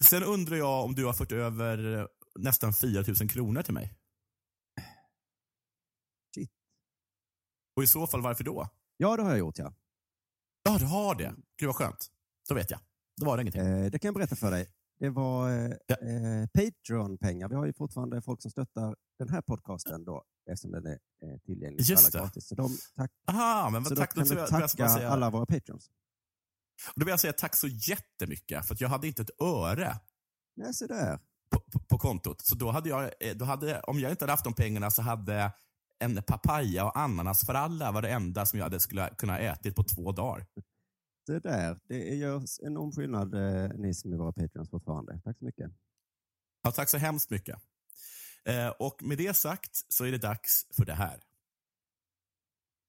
Sen 0.00 0.22
undrar 0.22 0.56
jag 0.56 0.84
om 0.84 0.94
du 0.94 1.04
har 1.04 1.12
fått 1.12 1.32
över 1.32 1.98
eh, 1.98 2.06
nästan 2.38 2.74
4 2.74 3.04
000 3.20 3.28
kronor 3.28 3.62
till 3.62 3.74
mig. 3.74 3.94
Shit. 6.34 6.50
Och 7.76 7.82
i 7.82 7.86
så 7.86 8.06
fall, 8.06 8.20
varför 8.22 8.44
då? 8.44 8.68
Ja, 8.96 9.16
det 9.16 9.22
har 9.22 9.30
jag 9.30 9.38
gjort, 9.38 9.58
ja. 9.58 9.74
Ja, 10.62 10.78
du 10.78 10.84
har 10.84 11.14
det. 11.14 11.34
Gud 11.56 11.66
vad 11.66 11.76
skönt. 11.76 12.06
Då 12.48 12.54
vet 12.54 12.70
jag. 12.70 12.80
Då 13.16 13.26
var 13.26 13.36
det 13.36 13.40
ingenting. 13.40 13.62
Eh, 13.62 13.90
det 13.90 13.98
kan 13.98 14.08
jag 14.08 14.14
berätta 14.14 14.36
för 14.36 14.50
dig. 14.50 14.72
Det 14.98 15.10
var 15.10 15.50
eh, 15.50 15.72
Ja. 15.86 15.96
eh, 15.96 16.46
Patreon-pengar. 16.54 17.48
Vi 17.48 17.54
har 17.54 17.66
ju 17.66 17.72
fortfarande 17.72 18.22
folk 18.22 18.42
som 18.42 18.50
stöttar 18.50 18.96
den 19.18 19.28
här 19.28 19.42
podcasten 19.42 20.04
då, 20.04 20.22
eftersom 20.50 20.70
den 20.72 20.86
är 20.86 20.98
eh, 21.22 21.38
tillgänglig 21.44 21.86
för 21.86 21.94
alla 21.94 22.08
det. 22.10 22.18
gratis. 22.18 22.48
Så, 22.48 22.54
de, 22.54 22.76
tack, 22.96 23.10
Aha, 23.30 23.70
men 23.70 23.84
så 23.84 23.96
tack. 23.96 24.14
Då, 24.14 24.20
kan 24.20 24.28
vi 24.30 24.36
jag 24.36 24.48
tacka 24.48 24.88
säga, 24.88 25.08
alla 25.10 25.30
våra 25.30 25.46
Patreons. 25.46 25.90
då 26.94 27.04
vill 27.04 27.10
jag 27.10 27.20
säga 27.20 27.32
tack 27.32 27.56
så 27.56 27.68
jättemycket. 27.68 28.66
För 28.66 28.76
jag 28.80 28.88
hade 28.88 29.06
inte 29.06 29.22
ett 29.22 29.42
öre 29.42 29.96
Nej, 30.56 30.74
så 30.74 30.86
där. 30.86 31.18
på, 31.50 31.60
på, 31.72 31.78
på 31.78 31.98
kontot. 31.98 32.40
Så 32.40 32.54
då 32.54 32.70
hade 32.70 32.88
jag, 32.88 33.02
eh, 33.20 33.36
då 33.36 33.44
hade, 33.44 33.80
om 33.80 34.00
jag 34.00 34.10
inte 34.10 34.24
hade 34.24 34.32
haft 34.32 34.44
de 34.44 34.54
pengarna 34.54 34.90
så 34.90 35.02
hade 35.02 35.52
en 35.98 36.22
papaya 36.22 36.84
och 36.84 36.98
ananas 36.98 37.46
för 37.46 37.54
alla 37.54 37.92
var 37.92 38.02
det 38.02 38.08
enda 38.10 38.46
som 38.46 38.58
jag 38.58 38.64
hade 38.66 38.80
skulle 38.80 39.14
kunna 39.18 39.38
ätit 39.38 39.76
på 39.76 39.84
två 39.84 40.12
dagar. 40.12 40.46
Det 41.28 41.40
där. 41.40 41.78
Det 41.88 42.14
gör 42.14 42.42
enorm 42.66 42.92
skillnad, 42.92 43.34
eh, 43.34 43.70
ni 43.74 43.94
som 43.94 44.12
är 44.12 44.16
våra 44.16 44.32
Patreons 44.32 44.70
fortfarande. 44.70 45.20
Tack 45.24 45.38
så 45.38 45.44
mycket. 45.44 45.70
Ja, 46.62 46.72
tack 46.72 46.88
så 46.88 46.98
hemskt 46.98 47.30
mycket. 47.30 47.56
Eh, 48.44 48.68
och 48.68 49.02
med 49.02 49.18
det 49.18 49.34
sagt 49.34 49.84
så 49.92 50.04
är 50.04 50.12
det 50.12 50.18
dags 50.18 50.66
för 50.76 50.84
det 50.84 50.94
här. 50.94 51.20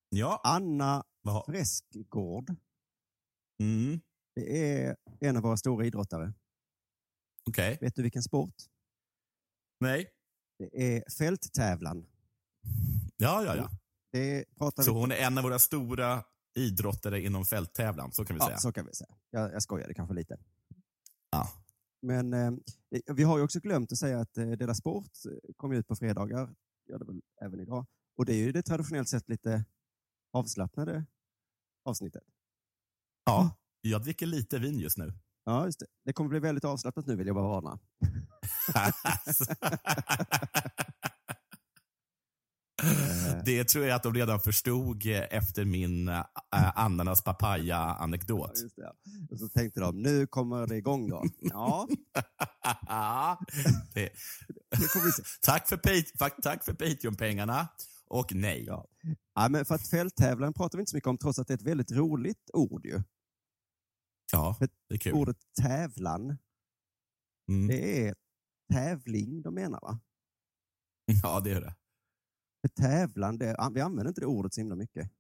Ja, 0.10 0.42
Anna 0.44 1.04
vad, 1.22 1.46
Fräskgård. 1.46 2.50
mm, 3.60 4.00
Det 4.36 4.74
är 4.74 4.96
en 5.20 5.38
av 5.38 5.44
våra 5.44 5.58
stora 5.58 5.86
idrottare. 5.86 6.34
okej. 7.50 7.78
Vet 7.82 7.96
du 7.96 8.02
vilken 8.02 8.24
sport? 8.24 8.56
Nej. 9.80 10.10
Det 10.58 10.96
är 10.98 11.10
fälttävlan. 11.18 12.06
Ja, 13.18 13.44
ja, 13.44 13.56
ja. 13.56 13.70
Det 14.12 14.46
pratar 14.58 14.84
Så 14.84 14.94
vi... 14.94 15.00
hon 15.00 15.12
är 15.12 15.16
en 15.16 15.38
av 15.38 15.44
våra 15.44 15.60
stora 15.60 16.24
idrottare 16.60 17.22
inom 17.22 17.46
fälttävlan, 17.46 18.12
så 18.12 18.26
kan 18.26 18.36
vi 18.36 18.40
säga. 18.40 18.52
Ja, 18.52 18.58
så 18.58 18.72
kan 18.72 18.86
vi 18.86 18.94
säga. 18.94 19.16
Jag, 19.30 19.54
jag 19.54 19.64
skojade 19.64 19.94
kanske 19.94 20.16
lite. 20.16 20.38
Ja. 21.32 21.50
Men 22.02 22.34
eh, 22.34 22.52
vi 23.14 23.24
har 23.24 23.38
ju 23.38 23.44
också 23.44 23.60
glömt 23.60 23.92
att 23.92 23.98
säga 23.98 24.20
att 24.20 24.38
eh, 24.38 24.50
Dela 24.50 24.76
Sport 24.76 25.12
eh, 25.26 25.54
kommer 25.58 25.76
ut 25.76 25.88
på 25.88 25.96
fredagar. 25.96 26.56
Gör 26.90 27.00
det 27.00 27.06
väl 27.06 27.22
även 27.42 27.60
idag. 27.60 27.86
Och 28.18 28.26
det 28.26 28.34
är 28.34 28.38
ju 28.38 28.52
det 28.52 28.62
traditionellt 28.62 29.10
sett 29.10 29.30
lite 29.30 29.66
avslappnade 30.34 31.06
avsnittet. 31.86 32.24
ja. 33.26 33.56
Jag 33.82 34.04
dricker 34.04 34.26
lite 34.26 34.60
vin 34.60 34.80
just 34.80 34.98
nu. 34.98 35.14
Ja, 35.44 35.66
just 35.66 35.80
det. 35.80 35.86
Det 36.06 36.14
kommer 36.14 36.30
bli 36.30 36.40
väldigt 36.40 36.66
avslappnat 36.66 37.06
nu 37.06 37.16
vill 37.16 37.28
jag 37.28 37.36
bara 37.36 37.48
varna. 37.48 37.80
Det 43.50 43.64
tror 43.64 43.86
jag 43.86 43.96
att 43.96 44.04
de 44.04 44.14
redan 44.14 44.40
förstod 44.40 45.06
eh, 45.06 45.24
efter 45.30 45.66
min 45.66 46.08
äh, 46.08 46.24
ananas 46.76 47.22
papaya-anekdot. 47.24 48.52
Ja. 48.76 48.94
Och 49.32 49.40
så 49.40 49.50
tänkte 49.50 49.80
de, 49.80 50.02
nu 50.02 50.28
kommer 50.28 50.68
det 50.68 50.78
igång 50.78 51.10
då. 51.10 51.24
Ja, 51.40 51.88
det, 53.94 54.10
det 54.72 54.90
tack 55.42 55.68
för, 55.68 55.78
tack, 56.42 56.66
för 56.66 56.74
Patreon-pengarna 56.74 57.68
och 58.06 58.34
nej. 58.36 58.64
Ja. 58.66 58.88
Ja, 59.36 59.50
men 59.50 59.66
för 59.66 59.76
att 59.76 59.88
fälttävlan 59.90 60.54
pratar 60.54 60.78
vi 60.78 60.82
inte 60.82 60.90
så 60.90 60.98
mycket 60.98 61.08
om, 61.08 61.18
trots 61.18 61.40
att 61.40 61.48
det 61.48 61.54
är 61.54 61.58
ett 61.58 61.62
väldigt 61.62 61.92
roligt 61.92 62.50
ord 62.54 62.86
ju. 62.86 63.04
Ja, 64.32 64.58
det 64.60 64.96
är 64.96 64.98
kul. 65.00 65.14
Ordet 65.14 65.38
tävlan, 65.62 66.38
Mm. 67.50 67.68
det 67.68 68.08
är 68.08 68.16
tävling 68.74 69.42
de 69.42 69.54
menar 69.54 69.80
va? 69.82 70.00
Ja, 71.24 71.40
det 71.40 71.52
är 71.52 71.62
det. 71.62 71.76
För 72.62 72.68
tävlan, 72.68 73.38
det, 73.38 73.56
vi 73.74 73.82
använder 73.82 74.08
inte 74.08 74.22
det 74.22 74.28
ordet 74.28 74.54
så 74.54 74.62
himla 74.62 74.76
mycket. 74.76 75.12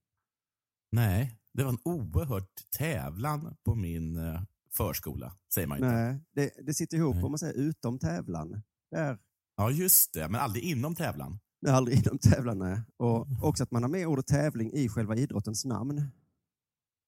Nej, 0.91 1.39
det 1.53 1.63
var 1.63 1.69
en 1.71 1.79
oerhört 1.83 2.69
tävlan 2.77 3.57
på 3.63 3.75
min 3.75 4.17
eh, 4.17 4.41
förskola, 4.71 5.35
säger 5.53 5.67
man 5.67 5.77
inte. 5.77 5.91
Nej, 5.91 6.19
det, 6.31 6.53
det 6.65 6.73
sitter 6.73 6.97
ihop 6.97 7.15
Nej. 7.15 7.23
om 7.23 7.31
man 7.31 7.39
säger 7.39 7.53
utom 7.53 7.99
tävlan. 7.99 8.61
Där 8.91 9.17
Ja, 9.55 9.71
just 9.71 10.13
det. 10.13 10.29
Men 10.29 10.41
aldrig 10.41 10.63
inom 10.63 10.95
tävlan. 10.95 11.39
är 11.67 11.71
aldrig 11.71 11.97
inom 12.05 12.17
tävlan. 12.19 12.59
Nej. 12.59 12.81
Och 12.97 13.27
också 13.41 13.63
att 13.63 13.71
man 13.71 13.83
har 13.83 13.89
med 13.89 14.07
ordet 14.07 14.27
tävling 14.27 14.71
i 14.73 14.89
själva 14.89 15.15
idrottens 15.15 15.65
namn. 15.65 16.01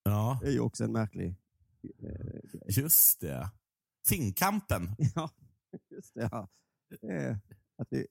Ja, 0.03 0.39
Det 0.41 0.47
är 0.47 0.51
ju 0.51 0.59
också 0.59 0.83
en 0.83 0.91
märklig 0.91 1.35
eh, 2.03 2.49
grej. 2.51 2.61
just 2.67 3.21
det. 3.21 3.51
Finnkampen. 4.07 4.95
Ja, 5.15 5.29
just 5.89 6.13
det. 6.13 6.29
Ja. 6.31 6.47
Det 7.01 7.39
att 7.77 7.87
det, 7.89 8.07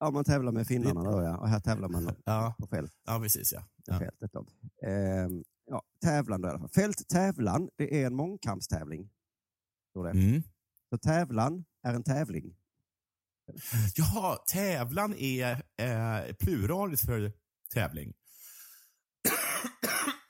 ja, 0.00 0.10
man 0.10 0.24
tävlar 0.24 0.52
med 0.52 0.66
finnarna 0.66 1.02
då, 1.02 1.22
ja. 1.22 1.36
och 1.36 1.48
här 1.48 1.60
tävlar 1.60 1.88
man 1.88 2.16
Ja, 2.24 2.54
på 2.58 2.66
fält, 2.66 2.92
ja 3.06 3.20
precis. 3.20 3.52
Ja. 3.52 3.64
Ja. 3.86 3.98
fältet. 3.98 4.32
Då. 4.32 4.46
Ehm, 4.86 5.44
ja, 5.66 5.82
tävlan 6.02 6.40
då 6.40 6.48
i 6.48 6.50
alla 6.50 6.60
fall. 6.60 6.68
Fälttävlan, 6.68 7.70
det 7.76 8.02
är 8.02 8.06
en 8.06 8.14
mångkampstävling. 8.14 9.10
Står 9.90 10.04
det. 10.04 10.10
Mm. 10.10 10.42
Så 10.90 10.98
tävlan 10.98 11.64
är 11.82 11.94
en 11.94 12.02
tävling. 12.02 12.56
Jaha, 13.94 14.36
tävlan 14.52 15.14
är 15.14 15.62
eh, 15.76 16.34
pluralis 16.34 17.06
för 17.06 17.32
tävling. 17.74 18.12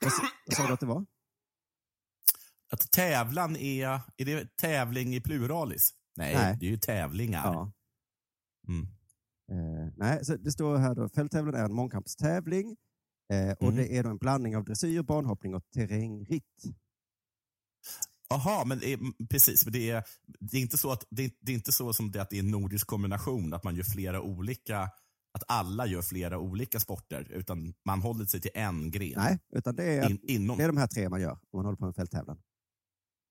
Vad 0.01 0.11
vad 0.45 0.55
sa 0.55 0.67
du 0.67 0.73
att 0.73 0.79
det 0.79 0.85
var? 0.85 1.05
Att 2.71 2.91
tävlan 2.91 3.55
är, 3.55 4.01
är 4.17 4.25
det 4.25 4.57
tävling 4.57 5.15
i 5.15 5.21
pluralis? 5.21 5.93
Nej, 6.15 6.35
Nej. 6.35 6.57
det 6.59 6.65
är 6.65 6.69
ju 6.69 6.77
tävlingar. 6.77 7.45
Ja. 7.45 7.71
Mm. 8.67 8.87
Eh, 9.51 9.87
nej, 9.97 10.25
så 10.25 10.37
det 10.37 10.51
står 10.51 10.77
här 10.77 10.95
då, 10.95 11.09
fälttävlan 11.09 11.55
är 11.55 11.65
en 11.65 11.73
mångkampstävling 11.73 12.75
eh, 13.33 13.51
och 13.51 13.63
Mm. 13.63 13.75
det 13.75 13.97
är 13.97 14.03
då 14.03 14.09
en 14.09 14.17
blandning 14.17 14.57
av 14.57 14.63
dressyr, 14.65 15.01
banhoppning 15.03 15.55
och 15.55 15.63
terrängritt. 15.73 16.63
Jaha, 18.29 18.65
men 18.65 18.83
är, 18.83 19.27
precis. 19.27 19.61
Det, 19.61 19.89
är, 19.89 20.03
det, 20.39 20.57
är 20.57 20.61
inte 20.61 20.77
så 20.77 20.91
att, 20.91 21.03
det, 21.09 21.25
är, 21.25 21.31
det 21.41 21.51
är 21.51 21.55
inte 21.55 21.71
så 21.71 21.93
som 21.93 22.11
det 22.11 22.21
att 22.21 22.29
det 22.29 22.35
är 22.35 22.39
en 22.39 22.51
nordisk 22.51 22.87
kombination, 22.87 23.53
att 23.53 23.63
man 23.63 23.75
gör 23.75 23.83
flera 23.83 24.21
olika, 24.21 24.81
att 25.33 25.43
alla 25.47 25.85
gör 25.85 26.01
flera 26.01 26.39
olika 26.39 26.79
sporter, 26.79 27.27
utan 27.31 27.73
man 27.85 28.01
håller 28.01 28.25
sig 28.25 28.41
till 28.41 28.51
en 28.53 28.91
gren. 28.91 29.13
Nej, 29.15 29.39
utan 29.55 29.75
det 29.75 29.83
är, 29.83 30.09
In, 30.09 30.19
inom. 30.23 30.57
det 30.57 30.63
är 30.63 30.67
de 30.67 30.77
här 30.77 30.87
tre 30.87 31.09
man 31.09 31.21
gör 31.21 31.31
om 31.31 31.39
man 31.53 31.65
håller 31.65 31.77
på 31.77 31.83
med 31.85 31.89
en 31.89 31.93
fälttävlan. 31.93 32.41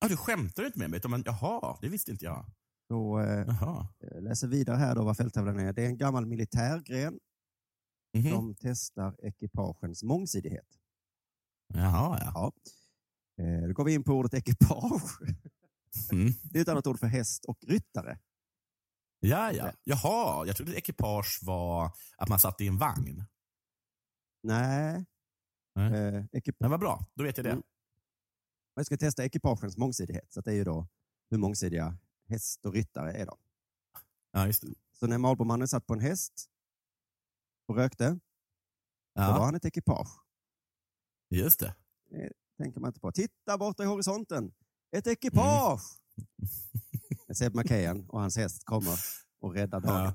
Ja, 0.00 0.08
du 0.08 0.16
skämtar 0.16 0.66
inte 0.66 0.78
med 0.78 0.90
mig? 0.90 0.96
Utan 0.96 1.10
man, 1.10 1.22
jaha, 1.26 1.78
det 1.80 1.88
visste 1.88 2.10
inte 2.10 2.24
jag. 2.24 2.46
Så 2.90 3.20
eh, 3.20 3.44
Jaha. 3.46 3.88
jag 3.98 4.22
läser 4.22 4.48
vidare 4.48 4.76
här 4.76 4.94
då 4.94 5.04
vad 5.04 5.16
fälttävlan 5.16 5.58
är. 5.58 5.72
Det 5.72 5.82
är 5.82 5.86
en 5.86 5.98
gammal 5.98 6.26
militärgren 6.26 7.18
Mhm. 8.18 8.30
som 8.32 8.54
testar 8.54 9.16
ekipagens 9.26 10.02
mångsidighet. 10.02 10.66
Jaha, 11.74 12.18
ja. 12.24 12.52
Ja. 13.36 13.44
Eh, 13.44 13.66
då 13.68 13.72
går 13.72 13.84
vi 13.84 13.94
in 13.94 14.04
på 14.04 14.12
ordet 14.12 14.34
ekipage. 14.34 15.20
Mm. 16.12 16.32
Det 16.52 16.58
är 16.58 16.62
ett 16.62 16.68
annat 16.68 16.86
ord 16.86 16.98
för 16.98 17.06
häst 17.06 17.44
och 17.44 17.58
ryttare. 17.66 18.18
Ja, 19.20 19.52
ja. 19.52 19.72
Jaha, 19.84 20.46
jag 20.46 20.56
trodde 20.56 20.76
ekipage 20.78 21.40
var 21.42 21.92
att 22.16 22.28
man 22.28 22.38
satt 22.38 22.60
i 22.60 22.66
en 22.66 22.78
vagn. 22.78 23.24
Nej. 24.42 25.06
Nej. 25.74 26.16
Eh, 26.32 26.42
Men 26.58 26.70
vad 26.70 26.80
bra, 26.80 27.06
då 27.14 27.24
vet 27.24 27.36
jag 27.36 27.46
det. 27.46 27.50
Mm. 27.50 27.62
man 28.76 28.84
ska 28.84 28.96
testa 28.96 29.24
ekipagens 29.24 29.76
mångsidighet. 29.76 30.32
Så 30.32 30.40
det 30.40 30.50
är 30.50 30.54
ju 30.54 30.64
då 30.64 30.88
hur 31.30 31.38
mångsidiga 31.38 31.98
häst 32.30 32.66
och 32.66 32.72
ryttare 32.74 33.12
är. 33.12 33.26
Då. 33.26 33.38
Ja, 34.32 34.46
just 34.46 34.62
det. 34.62 34.74
Så 34.92 35.06
när 35.06 35.18
Marlboromannen 35.18 35.68
satt 35.68 35.86
på 35.86 35.92
en 35.94 36.00
häst 36.00 36.50
och 37.66 37.76
rökte, 37.76 38.08
då 38.08 39.20
var 39.22 39.24
Ja, 39.28 39.44
han 39.44 39.54
ett 39.54 39.64
ekipage. 39.64 40.08
just 41.30 41.60
det. 41.60 41.74
tänker 42.58 42.80
man 42.80 42.88
inte 42.88 43.00
på. 43.00 43.12
Titta 43.12 43.58
borta 43.58 43.82
i 43.82 43.86
horisonten! 43.86 44.54
Ett 44.96 45.06
ekipage! 45.06 45.80
Mm. 47.30 47.34
Seb 47.34 47.54
McKayan 47.56 48.04
och 48.10 48.20
hans 48.20 48.36
häst 48.36 48.64
kommer 48.64 48.98
och 49.40 49.54
räddar 49.54 49.80
dagen. 49.80 50.04
Ja. 50.04 50.14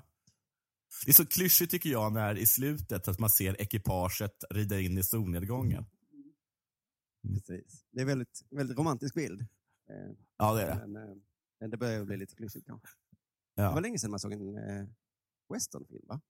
Det 1.05 1.11
är 1.11 1.13
så 1.13 1.25
klyschigt 1.25 1.71
tycker 1.71 1.89
jag 1.89 2.13
när 2.13 2.37
i 2.37 2.45
slutet 2.45 3.07
att 3.07 3.19
man 3.19 3.29
ser 3.29 3.61
ekipaget 3.61 4.43
rida 4.49 4.79
in 4.79 4.97
i 4.97 5.03
solnedgången. 5.03 5.85
Precis. 7.27 7.83
Det 7.91 7.99
är 7.99 8.01
en 8.01 8.07
väldigt, 8.07 8.41
väldigt 8.49 8.77
romantisk 8.77 9.15
bild. 9.15 9.45
Ja, 10.37 10.53
det 10.53 10.61
är 10.63 10.67
det. 10.75 10.87
Men, 10.87 11.09
eh, 11.09 11.15
men 11.65 11.71
det 11.71 11.77
börjar 11.77 12.05
bli 12.05 12.17
lite 12.17 12.35
klyschigt 12.35 12.65
kanske. 12.67 12.87
Det 13.55 13.61
var 13.61 13.69
Ja, 13.71 13.79
länge 13.79 13.99
sedan 13.99 14.11
man 14.11 14.19
såg 14.19 14.33
en 14.33 14.57
eh, 14.57 14.87
westernfilm 15.53 16.07
va? 16.07 16.21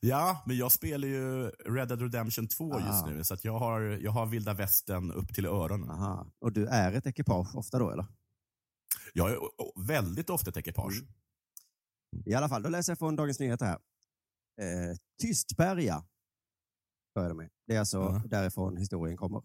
ja 0.00 0.42
men 0.46 0.56
jag 0.56 0.72
spelar 0.72 1.08
ju 1.08 1.48
Red 1.50 1.88
Dead 1.88 2.00
Redemption 2.00 2.48
2 2.48 2.80
just 2.80 2.88
Ah. 3.04 3.06
nu, 3.06 3.24
så 3.24 3.36
jag, 3.42 3.58
har, 3.58 3.80
jag 3.80 4.10
har 4.10 4.26
vilda 4.26 4.54
västern 4.54 5.12
upp 5.12 5.34
till 5.34 5.46
öronen. 5.46 5.90
Aha. 5.90 6.32
Och 6.38 6.52
du 6.52 6.66
är 6.66 6.92
ett 6.92 7.06
ekipage 7.06 7.56
ofta 7.56 7.78
då 7.78 7.90
eller? 7.90 8.06
Jag 9.12 9.30
är 9.30 9.38
väldigt 9.86 10.30
ofta 10.30 10.50
ett 10.50 10.56
ekipage. 10.56 11.00
Mm. 11.02 11.08
I 12.26 12.34
alla 12.34 12.48
fall, 12.48 12.62
då 12.62 12.68
läser 12.68 12.92
jag 12.92 12.98
från 12.98 13.16
Dagens 13.16 13.40
Nyheter 13.40 13.66
här. 13.66 13.78
Eh, 14.60 14.96
Tystberga 15.22 16.04
börjar 17.14 17.28
det 17.28 17.34
med. 17.34 17.50
Det 17.66 17.74
är 17.74 17.78
alltså 17.80 17.98
Ja. 17.98 18.22
därifrån 18.26 18.76
historien 18.76 19.16
kommer. 19.16 19.42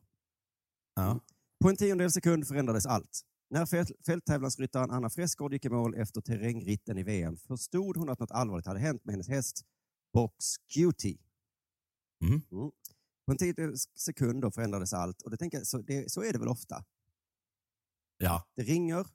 Ja. 0.95 1.19
På 1.63 1.69
en 1.69 1.75
tiondel 1.77 2.11
sekund 2.11 2.47
förändrades 2.47 2.85
allt. 2.85 3.21
När 3.51 3.65
fält, 3.65 3.91
fälttävlansryttaren 4.05 4.91
Anna 4.91 5.09
Fräsgård 5.09 5.53
gick 5.53 5.65
i 5.65 5.69
mål 5.69 5.95
efter 5.95 6.21
terrängritten 6.21 6.97
i 6.97 7.03
VM 7.03 7.37
förstod 7.37 7.97
hon 7.97 8.09
att 8.09 8.19
något 8.19 8.31
allvarligt 8.31 8.65
hade 8.67 8.79
hänt 8.79 9.05
med 9.05 9.13
hennes 9.13 9.27
häst 9.27 9.65
Box 10.13 10.57
Cutie. 10.73 11.17
Mm. 12.21 12.41
På 13.25 13.31
en 13.31 13.37
tiondel 13.37 13.77
sekund 13.95 14.41
då 14.41 14.51
förändrades 14.51 14.93
allt 14.93 15.21
och 15.21 15.31
det 15.31 15.37
tänker 15.37 15.63
så, 15.63 15.77
det, 15.77 16.11
så 16.11 16.23
är 16.23 16.33
det 16.33 16.39
väl 16.39 16.47
ofta. 16.47 16.85
ja, 18.17 18.47
Det 18.55 18.63
ringer, 18.63 19.07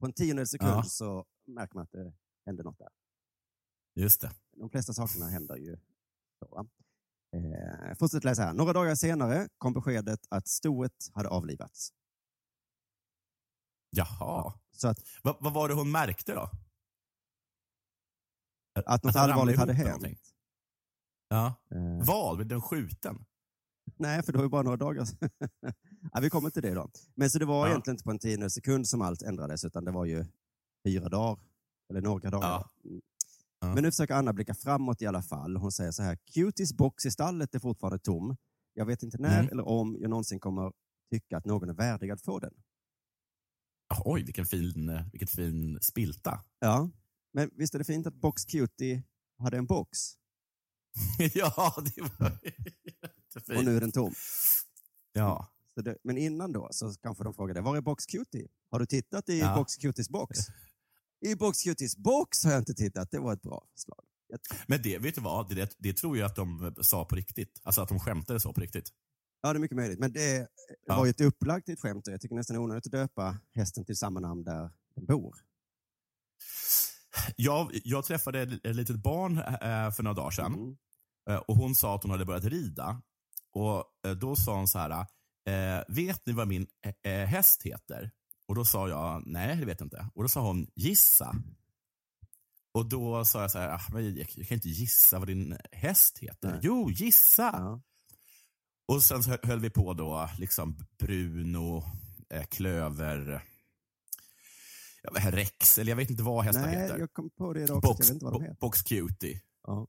på 0.00 0.06
en 0.06 0.12
tiondel 0.12 0.46
sekund 0.46 0.70
Ja. 0.70 0.82
så 0.82 1.24
märker 1.46 1.74
man 1.74 1.84
att 1.84 1.92
det 1.92 2.12
händer 2.46 2.64
något 2.64 2.78
där. 2.78 2.88
just 3.94 4.20
det. 4.20 4.30
De 4.56 4.70
flesta 4.70 4.92
sakerna 4.92 5.28
händer 5.28 5.56
ju 5.56 5.76
så. 6.38 6.68
Eh, 7.36 7.94
fortsätt 7.98 8.24
läsa 8.24 8.42
här. 8.42 8.52
Några 8.54 8.72
dagar 8.72 8.94
senare 8.94 9.48
kom 9.58 9.72
beskedet 9.72 10.20
att 10.30 10.48
stoet 10.48 11.10
hade 11.14 11.28
avlivats. 11.28 11.92
Jaha. 13.90 14.52
Så 14.72 14.88
att, 14.88 14.98
Va, 15.22 15.36
vad 15.40 15.52
var 15.52 15.68
det 15.68 15.74
hon 15.74 15.90
märkte 15.90 16.34
då? 16.34 16.50
att 18.86 19.04
något 19.04 19.16
allvarligt 19.16 19.58
hade 19.58 19.72
hänt. 19.72 19.88
någonting? 19.88 20.18
Ja. 21.28 21.54
Eh, 21.70 22.06
Vad? 22.06 22.36
Blev 22.36 22.48
den 22.48 22.60
skjuten? 22.62 23.24
nej, 23.96 24.22
för 24.22 24.32
det 24.32 24.38
var 24.38 24.44
ju 24.44 24.48
bara 24.48 24.62
några 24.62 24.76
dagar 24.76 25.04
sedan. 25.04 25.30
ja, 26.12 26.20
vi 26.20 26.30
kommer 26.30 26.50
till 26.50 26.62
det 26.62 26.74
då. 26.74 26.90
Men 27.14 27.30
så 27.30 27.38
det 27.38 27.44
var 27.44 27.66
Ja. 27.66 27.70
egentligen 27.70 27.94
inte 27.94 28.04
på 28.04 28.10
en 28.10 28.18
tiondel 28.18 28.50
sekund 28.50 28.88
som 28.88 29.02
allt 29.02 29.22
ändrades, 29.22 29.64
utan 29.64 29.84
det 29.84 29.90
var 29.90 30.04
ju 30.04 30.24
fyra 30.86 31.08
dagar, 31.08 31.38
eller 31.90 32.00
några 32.00 32.30
dagar. 32.30 32.48
Ja. 32.48 32.70
Mm. 32.84 33.00
Ja. 33.60 33.74
Men 33.74 33.82
nu 33.82 33.90
försöker 33.90 34.14
Anna 34.14 34.32
blicka 34.32 34.54
framåt 34.54 35.02
i 35.02 35.06
alla 35.06 35.22
fall. 35.22 35.56
Hon 35.56 35.72
säger 35.72 35.92
så 35.92 36.02
här, 36.02 36.18
Cuties 36.34 36.72
box 36.76 37.06
i 37.06 37.10
stallet 37.10 37.54
är 37.54 37.58
fortfarande 37.58 37.98
tom. 37.98 38.36
Jag 38.74 38.86
vet 38.86 39.02
inte 39.02 39.18
när 39.18 39.38
Mm. 39.40 39.52
eller 39.52 39.68
om 39.68 39.96
jag 40.00 40.10
någonsin 40.10 40.40
kommer 40.40 40.72
tycka 41.10 41.36
att 41.36 41.44
någon 41.44 41.68
är 41.68 41.74
värdig 41.74 42.10
att 42.10 42.22
få 42.22 42.38
den. 42.38 42.54
Oj, 44.04 44.22
vilken 44.22 44.46
fin, 44.46 44.88
eh, 44.88 45.02
vilket 45.12 45.30
fin 45.30 45.78
spilta. 45.82 46.44
Ja, 46.58 46.90
men 47.32 47.50
visst 47.52 47.74
är 47.74 47.78
det 47.78 47.84
fint 47.84 48.06
att 48.06 48.14
Box 48.14 48.44
Cutie 48.44 49.02
hade 49.38 49.56
en 49.56 49.66
box 49.66 49.98
ja, 51.34 51.74
det 51.84 52.02
var 52.02 52.38
jättefint. 52.84 53.58
och 53.58 53.64
nu 53.64 53.76
är 53.76 53.80
den 53.80 53.92
tom. 53.92 54.14
Ja. 55.12 55.48
Det, 55.76 55.96
men 56.04 56.18
innan 56.18 56.52
då 56.52 56.68
så 56.70 56.94
kanske 56.94 57.24
de 57.24 57.34
frågade, 57.34 57.60
var 57.60 57.76
är 57.76 57.80
Box 57.80 58.06
Cutie? 58.06 58.48
Har 58.70 58.78
du 58.78 58.86
tittat 58.86 59.28
i 59.28 59.38
Ja. 59.38 59.54
Box 59.54 59.76
Cuties 59.76 60.08
box? 60.08 60.38
I 61.26 61.34
Box 61.34 61.62
Cuties 61.62 61.96
box 61.96 62.44
har 62.44 62.50
jag 62.50 62.60
inte 62.60 62.74
tittat, 62.74 63.10
det 63.10 63.18
var 63.18 63.32
ett 63.32 63.42
bra 63.42 63.66
förslag. 63.72 64.04
Men 64.66 64.82
det, 64.82 64.98
vet 64.98 65.14
du 65.14 65.20
vad? 65.20 65.56
Det, 65.56 65.76
det 65.78 65.92
tror 65.92 66.18
jag 66.18 66.26
att 66.26 66.36
de 66.36 66.74
sa 66.82 67.04
på 67.04 67.16
riktigt. 67.16 67.60
Alltså 67.62 67.80
att 67.80 67.88
de 67.88 68.00
skämtade 68.00 68.40
så 68.40 68.52
på 68.52 68.60
riktigt. 68.60 68.92
Ja, 69.42 69.52
det 69.52 69.58
är 69.58 69.60
mycket 69.60 69.76
möjligt, 69.76 69.98
men 69.98 70.12
det 70.12 70.48
Ja. 70.86 70.96
var 70.96 71.04
ju 71.04 71.10
ett 71.10 71.20
upplagt 71.20 71.64
till 71.64 71.74
ett 71.74 71.80
skämt 71.80 72.06
och 72.06 72.12
jag 72.12 72.20
tycker 72.20 72.34
nästan 72.36 72.56
onödigt 72.56 72.86
att 72.86 72.92
döpa 72.92 73.36
hästen 73.54 73.84
till 73.84 73.96
samma 73.96 74.20
namn 74.20 74.44
där 74.44 74.70
den 74.94 75.06
bor. 75.06 75.36
Jag, 77.36 77.70
jag 77.84 78.04
träffade 78.04 78.40
ett 78.42 78.76
litet 78.76 78.96
barn 78.96 79.38
eh, 79.38 79.90
för 79.90 80.02
några 80.02 80.14
dagar 80.14 80.30
sedan. 80.30 80.54
Mm. 80.54 80.76
Eh, 81.30 81.36
och 81.36 81.56
Hon 81.56 81.74
sa 81.74 81.94
att 81.94 82.02
hon 82.02 82.10
hade 82.10 82.24
börjat 82.24 82.44
rida. 82.44 83.02
Och 83.52 83.84
eh, 84.06 84.12
Då 84.12 84.36
sa 84.36 84.56
hon 84.56 84.68
så 84.68 84.78
här, 84.78 84.90
eh, 85.48 85.84
vet 85.88 86.26
ni 86.26 86.32
vad 86.32 86.48
min 86.48 86.66
eh, 87.04 87.12
eh, 87.12 87.26
häst 87.26 87.62
heter? 87.62 88.10
Och 88.46 88.54
Då 88.54 88.64
sa 88.64 88.88
jag, 88.88 89.22
nej 89.26 89.56
det 89.56 89.64
vet 89.64 89.80
jag 89.80 89.86
inte. 89.86 90.08
Och 90.14 90.22
Då 90.22 90.28
sa 90.28 90.40
hon, 90.40 90.66
gissa. 90.74 91.34
Och 92.72 92.88
Då 92.88 93.24
sa 93.24 93.40
jag 93.40 93.50
så 93.50 93.58
här, 93.58 93.68
ah, 93.68 94.00
jag 94.00 94.28
kan 94.28 94.54
inte 94.54 94.68
gissa 94.68 95.18
vad 95.18 95.28
din 95.28 95.58
häst 95.72 96.18
heter. 96.18 96.50
Nej. 96.50 96.60
Jo, 96.62 96.90
gissa. 96.90 97.42
Ja. 97.52 97.80
Och 98.88 99.02
sen 99.02 99.22
höll 99.42 99.60
vi 99.60 99.70
på 99.70 99.94
då, 99.94 100.30
liksom 100.38 100.86
Bruno, 100.98 101.84
eh, 102.30 102.44
Klöver, 102.44 103.44
ja, 105.02 105.30
Rex, 105.30 105.78
eller 105.78 105.92
jag 105.92 105.96
vet 105.96 106.10
inte 106.10 106.22
vad 106.22 106.44
hästar 106.44 106.62
Nej, 106.66 106.76
heter. 106.76 106.98
jag 106.98 107.12
kom 107.12 107.30
på 107.30 107.52
det 107.52 107.62
idag 107.62 107.76
också. 107.76 107.88
Jag 107.88 107.94
Box, 107.96 108.08
vet 108.08 108.14
inte 108.14 108.24
vad 108.24 108.34
de 108.34 108.42
heter. 108.42 108.56
box 108.60 108.82
Cutie. 108.82 109.40
Ja. 109.66 109.86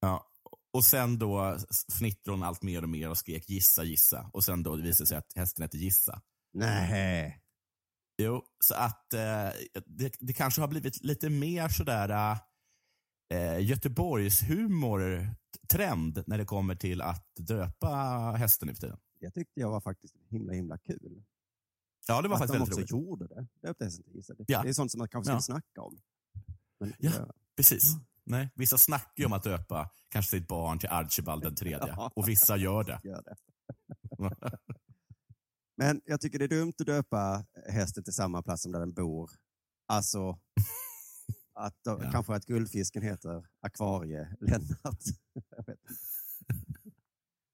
Ja. 0.00 0.26
Och 0.72 0.84
sen 0.84 1.18
då 1.18 1.58
fnittrade 1.92 2.36
hon 2.36 2.42
allt 2.42 2.62
mer 2.62 2.82
och 2.82 2.88
mer 2.88 3.10
och 3.10 3.18
skrek 3.18 3.48
gissa, 3.50 3.84
gissa. 3.84 4.30
Och 4.32 4.44
sen 4.44 4.62
då 4.62 4.76
visade 4.76 5.02
det 5.02 5.06
sig 5.06 5.18
att 5.18 5.32
hästen 5.34 5.62
hette 5.62 5.78
Gissa. 5.78 6.22
Nej. 6.52 7.42
Jo, 8.22 8.42
så 8.64 8.74
att 8.74 9.12
eh, 9.14 9.48
det, 9.86 10.14
det 10.18 10.32
kanske 10.32 10.60
har 10.60 10.68
blivit 10.68 11.04
lite 11.04 11.30
mer 11.30 11.68
sådär 11.68 12.38
eh, 13.28 13.58
Göteborgs 13.66 14.42
humor-trend 14.42 16.22
när 16.26 16.38
det 16.38 16.44
kommer 16.44 16.74
till 16.74 17.00
att 17.02 17.26
döpa 17.36 17.88
hästen 18.38 18.68
nu 18.68 18.74
för 18.74 18.80
tiden. 18.80 18.98
Det 19.20 19.30
tyckte 19.30 19.60
jag 19.60 19.70
var 19.70 19.80
faktiskt 19.80 20.14
himla, 20.28 20.52
himla 20.52 20.78
kul. 20.78 21.24
Ja, 22.08 22.22
det 22.22 22.28
var 22.28 22.34
att 22.36 22.40
faktiskt 22.40 22.52
de 22.52 22.58
väldigt 22.58 22.84
också 22.84 22.96
roligt. 22.96 23.06
gjorde 23.06 23.26
det. 23.26 23.46
Döpte 23.62 23.84
hästen 23.84 24.04
till. 24.04 24.22
Det, 24.38 24.44
Ja. 24.52 24.62
det 24.62 24.68
är 24.68 24.72
sånt 24.72 24.90
som 24.90 24.98
man 24.98 25.08
kanske 25.08 25.32
Ja. 25.32 25.40
skulle 25.40 25.54
snacka 25.60 25.82
om. 25.82 25.98
Men, 26.80 26.92
Ja. 26.98 27.10
ja. 27.18 27.32
Precis. 27.56 27.94
Nej, 28.24 28.50
vissa 28.54 28.78
snackar 28.78 29.12
ju 29.16 29.24
om 29.24 29.32
att 29.32 29.42
döpa 29.42 29.90
kanske 30.08 30.30
sitt 30.38 30.48
barn 30.48 30.78
till 30.78 30.88
Archibald 30.88 31.42
den 31.42 31.54
tredje. 31.54 31.86
Ja. 31.88 32.12
Och 32.16 32.28
vissa 32.28 32.56
gör 32.56 32.84
det. 32.84 33.00
Gör 33.04 33.22
det. 33.22 33.36
Men 35.76 36.00
jag 36.04 36.20
tycker 36.20 36.38
det 36.38 36.44
är 36.44 36.48
dumt 36.48 36.72
att 36.80 36.86
döpa 36.86 37.44
hästen 37.68 38.04
till 38.04 38.12
samma 38.12 38.42
plats 38.42 38.62
som 38.62 38.72
där 38.72 38.80
den 38.80 38.92
bor. 38.92 39.30
Alltså, 39.86 40.38
att 41.56 41.80
Ja. 41.84 42.10
kanske 42.12 42.34
att 42.34 42.46
guldfisken 42.46 43.02
heter 43.02 43.46
Akvarie 43.60 44.36
Lennart. 44.40 45.00
Jag 45.50 45.66
vet 45.66 45.78
inte. 45.78 45.92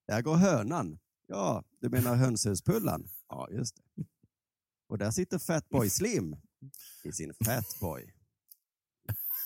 Där 0.06 0.22
går 0.22 0.36
hönan. 0.36 0.98
Ja, 1.26 1.64
du 1.80 1.88
menar 1.88 2.14
hönshuspullan? 2.16 3.08
Ja, 3.28 3.48
just 3.50 3.76
det. 3.76 4.04
Och 4.88 4.98
där 4.98 5.10
sitter 5.10 5.38
Fatboy 5.38 5.90
Slim 5.90 6.36
i 7.04 7.12
sin 7.12 7.32
Fatboy. 7.44 8.14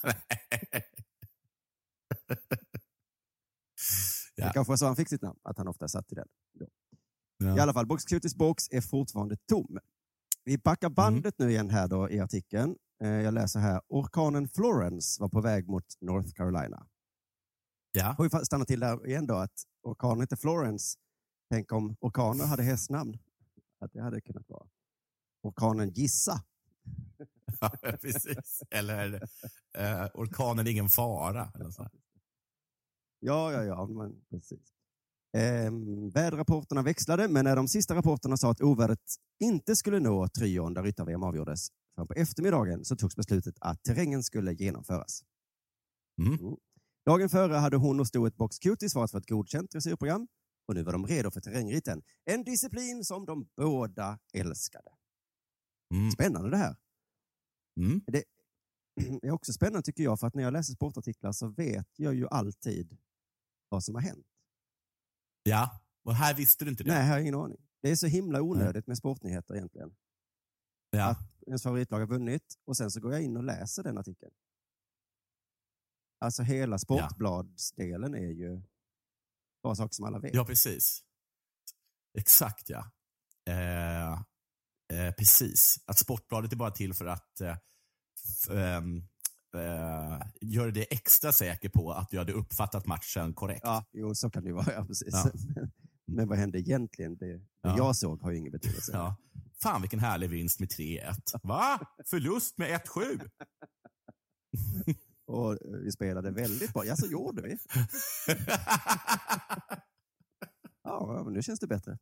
Ja. 4.35 4.47
Det 4.47 4.53
kanske 4.55 4.71
var 4.71 4.77
så 4.77 4.87
han 4.87 4.97
fick 4.97 5.09
sitt 5.09 5.23
namn, 5.23 5.39
att 5.43 5.59
han 5.59 5.69
ofta 5.69 5.89
satt 5.89 6.13
i 6.13 6.15
den. 6.15 6.29
Ja. 7.39 7.57
I 7.57 7.61
alla 7.61 7.73
fall, 7.73 7.87
Box 7.87 8.05
Cuties 8.05 8.35
box 8.35 8.69
är 8.71 8.81
fortfarande 8.81 9.37
tom. 9.37 9.79
Vi 10.45 10.59
backar 10.59 10.91
bandet 10.91 11.39
nu 11.39 11.51
igen 11.51 11.71
här 11.71 11.89
då 11.89 12.11
i 12.11 12.21
artikeln. 12.21 12.77
Eh, 13.05 13.09
Jag 13.11 13.35
läser 13.35 13.61
här. 13.61 13.81
Orkanen 13.89 14.49
Florence 14.49 15.21
var 15.23 15.29
på 15.29 15.41
väg 15.41 15.69
mot 15.69 15.85
North 16.01 16.33
Carolina. 16.35 16.87
Ja. 17.93 18.15
Får 18.17 18.25
vi 18.25 18.31
fa- 18.31 18.45
stanna 18.45 18.65
till 18.65 18.81
där 18.81 19.07
igen 19.07 19.27
då 19.27 19.35
att 19.35 19.63
orkanen 19.83 20.21
heter 20.21 20.37
Florence. 20.37 20.99
Tänk 21.51 21.73
om 21.73 21.97
orkaner 22.01 22.45
hade 22.47 22.63
hästnamn. 22.63 23.19
Att 23.81 23.93
det 23.93 24.01
hade 24.03 24.21
kunnat 24.21 24.49
vara. 24.49 24.67
Orkanen 25.43 25.91
Gissa. 25.91 26.43
ja, 27.61 27.71
precis. 28.01 28.63
Eller 28.71 29.15
eh, 29.79 30.07
orkanen 30.15 30.67
ingen 30.67 30.89
fara. 30.89 31.53
Eller 31.55 31.71
så. 31.71 31.89
Ja, 33.19 33.53
ja, 33.53 33.65
ja, 33.65 33.87
men 33.87 34.25
precis. 34.31 34.73
Ehm, 35.37 36.11
väderrapporterna 36.11 36.83
växlade, 36.83 37.29
men 37.29 37.45
när 37.45 37.57
de 37.57 37.69
sista 37.69 37.95
rapporterna 37.95 38.37
sa 38.37 38.51
att 38.51 38.61
ovädret 38.61 39.01
inte 39.41 39.77
skulle 39.77 40.01
nå 40.01 40.29
trion 40.29 40.75
där 40.75 40.83
ryttar-VM 40.83 41.23
avgjordes 41.23 41.69
fram 41.97 42.07
på 42.07 42.15
eftermiddagen 42.15 42.85
så 42.85 42.97
togs 42.97 43.17
beslutet 43.17 43.55
att 43.61 43.83
terrängen 43.83 44.23
skulle 44.23 44.53
genomföras. 44.53 45.25
Mm. 46.19 46.57
Dagen 47.07 47.29
före 47.29 47.55
hade 47.55 47.77
hon 47.77 48.01
och 48.01 48.07
stoet 48.07 48.37
Box 48.37 48.59
Cutie 48.59 48.91
svarat 48.91 49.11
för 49.11 49.19
ett 49.19 49.29
godkänt 49.29 49.71
dressyrprogram 49.71 50.29
och 50.69 50.75
nu 50.75 50.83
var 50.83 50.93
de 50.93 51.07
redo 51.07 51.31
för 51.31 51.41
terrängritten. 51.41 52.03
En 52.25 52.45
disciplin 52.45 53.05
som 53.05 53.27
de 53.27 53.49
båda 53.57 54.19
älskade. 54.33 54.91
Mm. 55.95 56.11
Spännande 56.11 56.51
det 56.51 56.57
här. 56.57 56.77
Mm. 57.81 58.01
Det 58.07 58.25
är 59.23 59.31
också 59.31 59.53
spännande 59.53 59.83
tycker 59.83 60.03
jag, 60.03 60.21
för 60.21 60.27
att 60.27 60.35
när 60.35 60.43
jag 60.43 60.53
läser 60.53 60.73
sportartiklar 60.73 61.33
så 61.33 61.49
vet 61.49 61.89
jag 61.97 62.15
ju 62.15 62.29
alltid 62.29 62.99
vad 63.69 63.85
som 63.85 63.95
har 63.95 64.03
hänt. 64.03 64.27
Ja, 65.43 65.81
och 66.05 66.15
här 66.15 66.35
visste 66.35 66.65
du 66.65 66.71
inte 66.71 66.85
det. 66.85 66.91
Nej, 66.91 67.07
jag 67.07 67.13
har 67.13 67.21
ingen 67.21 67.35
aning. 67.35 67.59
Det 67.83 67.91
är 67.91 67.97
så 67.97 68.07
himla 68.07 68.43
onödigt 68.43 68.87
med 68.87 68.99
sportnyheter 68.99 69.55
egentligen. 69.55 69.95
Ja. 70.91 71.11
Att 71.11 71.36
ens 71.47 71.63
favoritlag 71.63 71.99
har 71.99 72.07
vunnit 72.07 72.55
och 72.65 72.77
sen 72.77 72.91
så 72.91 73.01
går 73.01 73.13
jag 73.13 73.23
in 73.23 73.37
och 73.37 73.45
läser 73.45 73.83
den 73.83 73.99
artikeln. 73.99 74.33
Alltså 76.21 76.43
hela 76.43 76.79
sportbladsdelen 76.79 78.15
är 78.15 78.31
ju 78.33 78.63
bara 79.63 79.75
saker 79.75 79.95
som 79.95 80.05
alla 80.05 80.19
vet. 80.19 80.35
ja, 80.35 80.45
precis. 80.45 81.03
Exakt 82.19 82.69
ja. 82.71 82.91
Eh, 83.49 84.13
eh, 84.93 85.15
precis. 85.19 85.77
Att 85.87 85.99
Sportbladet 85.99 86.53
är 86.53 86.57
bara 86.57 86.71
till 86.71 86.95
för 86.95 87.07
att 87.07 87.41
eh, 87.41 87.57
ehm, 88.51 88.97
eh, 89.55 90.27
göra 90.41 90.71
det 90.71 90.93
extra 90.93 91.33
säker 91.33 91.69
på 91.69 91.93
att 91.93 92.11
du 92.11 92.19
hade 92.19 92.33
uppfattat 92.33 92.87
matchen 92.87 93.35
korrekt. 93.35 93.61
Ja, 93.65 93.85
jo, 93.93 94.15
så 94.15 94.31
kan 94.31 94.43
det 94.43 94.49
ju 94.49 94.55
vara. 94.55 94.73
Ja, 94.73 94.85
precis. 94.87 95.09
Ja. 95.13 95.31
Men 96.07 96.29
vad 96.29 96.39
hände 96.39 96.61
egentligen? 96.61 97.17
Det, 97.17 97.27
det 97.37 97.45
Ja. 97.63 97.77
jag 97.77 97.97
såg 97.97 98.23
har 98.23 98.31
ju 98.31 98.37
ingen 98.39 98.53
betydelse. 98.53 98.93
Ja. 98.93 99.17
Fan 99.63 99.81
vilken 99.81 100.01
härlig 100.01 100.31
vinst 100.31 100.61
med 100.61 100.69
3-1. 100.69 101.15
Va? 101.43 101.81
Förlust 102.05 102.59
med 102.59 102.81
1-7? 102.81 103.31
Och 105.27 105.53
eh, 105.53 105.59
vi 105.85 105.93
spelade 105.93 106.31
väldigt 106.31 106.73
bra. 106.73 106.85
Ja, 106.85 106.97
så 106.97 107.07
gjorde 107.07 107.43
vi. 107.43 107.59
Ja, 110.83 111.23
men 111.25 111.33
nu 111.33 111.43
känns 111.43 111.61
det 111.61 111.67
bättre. 111.67 111.99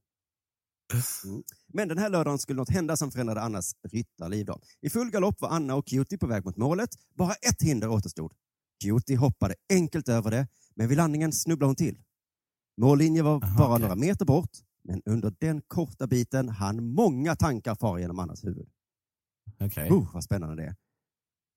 Mm. 1.25 1.43
Men 1.73 1.89
den 1.89 1.99
här 1.99 2.11
lördagen 2.11 2.39
skulle 2.39 2.57
något 2.57 2.71
hända 2.71 2.97
som 2.97 3.11
förändrade 3.11 3.41
Annas 3.41 3.75
ryttarliv. 3.89 4.47
Då. 4.47 4.61
I 4.81 4.91
full 4.91 5.11
galopp 5.11 5.41
var 5.41 5.49
Anna 5.49 5.75
och 5.75 5.87
Cutie 5.87 6.19
på 6.19 6.27
väg 6.27 6.45
mot 6.45 6.57
målet. 6.57 6.91
Bara 7.15 7.33
ett 7.33 7.63
hinder 7.63 7.89
återstod. 7.89 8.33
Cutie 8.85 9.17
hoppade 9.17 9.55
enkelt 9.73 10.09
över 10.09 10.31
det, 10.31 10.49
men 10.75 10.89
vid 10.89 10.97
landningen 10.97 11.33
snubblade 11.33 11.69
hon 11.69 11.77
till. 11.77 11.99
Mållinjen 12.81 13.25
var 13.25 13.45
Aha, 13.45 13.59
bara 13.59 13.69
okej. 13.69 13.81
några 13.81 13.95
meter 13.97 14.25
bort, 14.25 14.51
men 14.85 15.03
under 15.05 15.35
den 15.41 15.63
korta 15.63 16.07
biten 16.07 16.49
hann 16.49 16.95
många 16.95 17.37
tankar 17.37 17.75
fara 17.75 18.01
genom 18.01 18.19
Annas 18.19 18.45
huvud. 18.45 18.69
Okej. 19.61 19.91
Uh, 19.91 20.15
vad 20.15 20.25
spännande 20.25 20.57
det 20.57 20.69
är. 20.69 20.77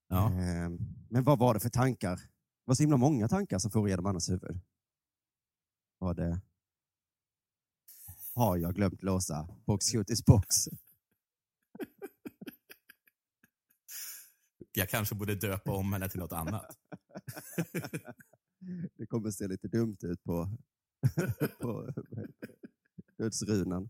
Ja. 0.07 0.31
Ehm, 0.31 0.77
Men 1.09 1.23
vad 1.23 1.39
var 1.39 1.53
det 1.53 1.59
för 1.59 1.69
tankar? 1.69 2.15
Det 2.15 2.23
var 2.65 2.75
så 2.75 2.83
himla 2.83 2.97
många 2.97 3.27
tankar 3.27 3.59
som 3.59 3.71
for 3.71 3.89
genom 3.89 4.05
Annas 4.05 4.29
huvud. 4.29 4.59
Var 5.97 6.13
det... 6.13 6.41
Har 8.33 8.57
jag 8.57 8.75
glömt 8.75 9.03
låsa 9.03 9.47
Box 9.65 9.91
Cuties 9.91 10.25
box? 10.25 10.69
Jag 14.71 14.89
kanske 14.89 15.15
borde 15.15 15.35
döpa 15.35 15.71
om 15.71 15.93
henne 15.93 16.09
till 16.09 16.19
något 16.19 16.31
annat. 16.31 16.77
Det 18.95 19.05
kommer 19.05 19.31
se 19.31 19.47
lite 19.47 19.67
dumt 19.67 19.97
ut 20.01 20.23
på, 20.23 20.57
på? 21.59 21.93
Dödsrunan. 23.17 23.89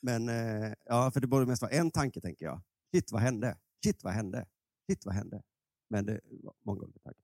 Men 0.00 0.28
eh, 0.28 0.72
ja, 0.84 1.10
för 1.10 1.20
det 1.20 1.26
borde 1.26 1.46
mest 1.46 1.62
vara 1.62 1.72
en 1.72 1.90
tanke, 1.90 2.20
tänker 2.20 2.44
jag. 2.44 2.62
Shit, 2.94 3.12
vad 3.12 3.22
hände? 3.22 3.58
Shit, 3.84 4.04
vad 4.04 4.12
hände? 4.12 4.46
Shit, 4.90 5.06
vad 5.06 5.14
hände? 5.14 5.42
Men 5.90 6.06
det 6.06 6.20
var 6.42 6.54
många 6.66 6.80
olika 6.80 6.98
tankar. 6.98 7.22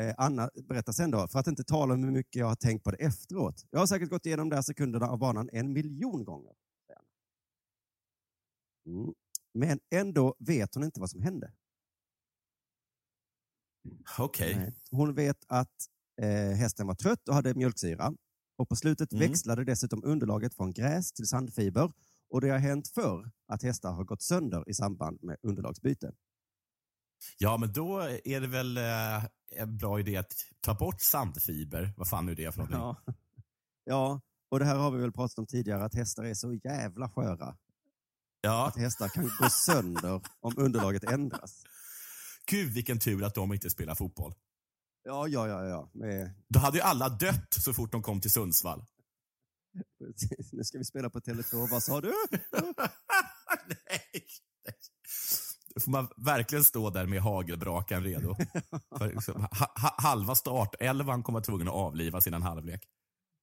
Eh, 0.00 0.14
Anna 0.18 0.50
berättar 0.68 0.92
sen 0.92 1.10
då, 1.10 1.28
för 1.28 1.38
att 1.38 1.46
inte 1.46 1.64
tala 1.64 1.94
om 1.94 2.04
hur 2.04 2.10
mycket 2.10 2.40
jag 2.40 2.46
har 2.46 2.56
tänkt 2.56 2.84
på 2.84 2.90
det 2.90 2.96
efteråt. 2.96 3.66
Jag 3.70 3.78
har 3.78 3.86
säkert 3.86 4.10
gått 4.10 4.26
igenom 4.26 4.48
de 4.48 4.54
här 4.56 4.62
sekunderna 4.62 5.06
av 5.06 5.18
banan 5.18 5.50
en 5.52 5.72
miljon 5.72 6.24
gånger. 6.24 6.54
Mm. 8.86 9.14
Men 9.52 9.80
ändå 9.90 10.36
vet 10.38 10.74
hon 10.74 10.84
inte 10.84 11.00
vad 11.00 11.10
som 11.10 11.22
hände. 11.22 11.52
Okej. 14.18 14.56
Nej. 14.56 14.74
Hon 14.90 15.14
vet 15.14 15.44
att 15.48 15.88
eh, 16.22 16.28
hästen 16.56 16.86
var 16.86 16.94
trött 16.94 17.28
och 17.28 17.34
hade 17.34 17.54
mjölksyra. 17.54 18.14
Och 18.58 18.68
på 18.68 18.76
slutet 18.76 19.12
Mm. 19.12 19.28
växlade 19.28 19.64
dessutom 19.64 20.04
underlaget 20.04 20.54
från 20.54 20.72
gräs 20.72 21.12
till 21.12 21.26
sandfiber. 21.26 21.92
Och 22.30 22.40
det 22.40 22.48
har 22.50 22.58
hänt 22.58 22.88
förr 22.88 23.30
att 23.48 23.62
hästar 23.62 23.92
har 23.92 24.04
gått 24.04 24.22
sönder 24.22 24.70
i 24.70 24.74
samband 24.74 25.18
med 25.22 25.36
underlagsbyte. 25.42 26.12
Ja, 27.38 27.56
men 27.56 27.72
då 27.72 27.98
är 28.24 28.40
det 28.40 28.46
väl 28.46 28.76
eh, 28.76 29.24
en 29.50 29.76
bra 29.76 30.00
idé 30.00 30.16
att 30.16 30.34
ta 30.60 30.74
bort 30.74 31.00
sandfiber. 31.00 31.92
Vad 31.96 32.08
fan 32.08 32.26
nu 32.26 32.34
det 32.34 32.44
är 32.44 32.50
för 32.50 32.58
någonting. 32.58 32.78
Ja. 33.06 33.14
ja, 33.84 34.20
och 34.50 34.58
det 34.58 34.64
här 34.64 34.76
har 34.76 34.90
vi 34.90 35.00
väl 35.00 35.12
pratat 35.12 35.38
om 35.38 35.46
tidigare, 35.46 35.84
att 35.84 35.94
hästar 35.94 36.24
är 36.24 36.34
så 36.34 36.52
jävla 36.52 37.08
sköra. 37.08 37.56
Ja. 38.40 38.68
Att 38.68 38.76
hästar 38.76 39.08
kan 39.08 39.30
gå 39.40 39.48
sönder 39.50 40.20
om 40.40 40.54
underlaget 40.56 41.04
ändras. 41.04 41.62
Gud 42.50 42.72
vilken 42.72 42.98
tur 42.98 43.24
att 43.24 43.34
de 43.34 43.52
inte 43.52 43.70
spelar 43.70 43.94
fotboll. 43.94 44.34
Ja, 45.06 45.28
ja, 45.28 45.48
ja. 45.48 45.64
ja. 45.64 45.90
Med, 45.92 46.34
Då 46.48 46.58
hade 46.58 46.76
ju 46.76 46.82
alla 46.82 47.08
dött 47.08 47.54
så 47.54 47.72
fort 47.74 47.92
de 47.92 48.02
kom 48.02 48.20
till 48.20 48.30
Sundsvall. 48.30 48.84
precis. 49.98 50.52
Nu 50.52 50.64
ska 50.64 50.78
vi 50.78 50.84
spela 50.84 51.10
på 51.10 51.20
Tele2. 51.20 51.70
Vad 51.70 51.82
sa 51.82 52.00
du? 52.00 52.12
nej, 52.52 52.60
nej. 54.64 54.74
Då 55.74 55.80
får 55.80 55.90
man 55.90 56.08
verkligen 56.16 56.64
stå 56.64 56.90
där 56.90 57.06
med 57.06 57.20
hagelbrakan 57.20 58.04
redo. 58.04 58.34
För 58.98 59.12
liksom, 59.12 59.40
ha, 59.40 59.72
ha, 59.80 59.94
halva 59.98 60.34
startelvan 60.34 61.22
kommer 61.22 61.36
vara 61.36 61.44
tvungen 61.44 61.68
att 61.68 61.74
avlivas 61.74 62.26
innan 62.26 62.42
halvlek. 62.42 62.84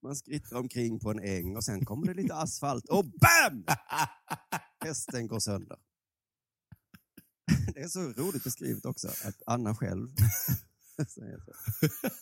Man 0.04 0.16
skrittrar 0.16 0.60
omkring 0.60 1.00
på 1.00 1.12
en 1.12 1.20
äng 1.20 1.56
och 1.56 1.64
sen 1.64 1.86
kommer 1.86 2.08
det 2.08 2.14
lite 2.14 2.36
asfalt 2.36 2.90
och 2.90 3.06
BAM! 3.06 3.66
Hästen 4.86 5.28
går 5.28 5.40
sönder. 5.40 5.78
Det 7.74 7.82
är 7.82 7.88
så 7.88 8.00
roligt 8.00 8.44
beskrivet 8.44 8.86
också, 8.86 9.08
att 9.08 9.42
Anna 9.46 9.76
själv. 9.76 10.08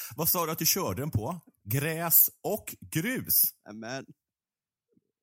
Vad 0.16 0.28
sa 0.28 0.46
du 0.46 0.52
att 0.52 0.58
du 0.58 0.66
körde 0.66 1.02
den 1.02 1.10
på? 1.10 1.40
Gräs 1.64 2.30
och 2.42 2.76
grus? 2.80 3.42
Men, 3.72 4.06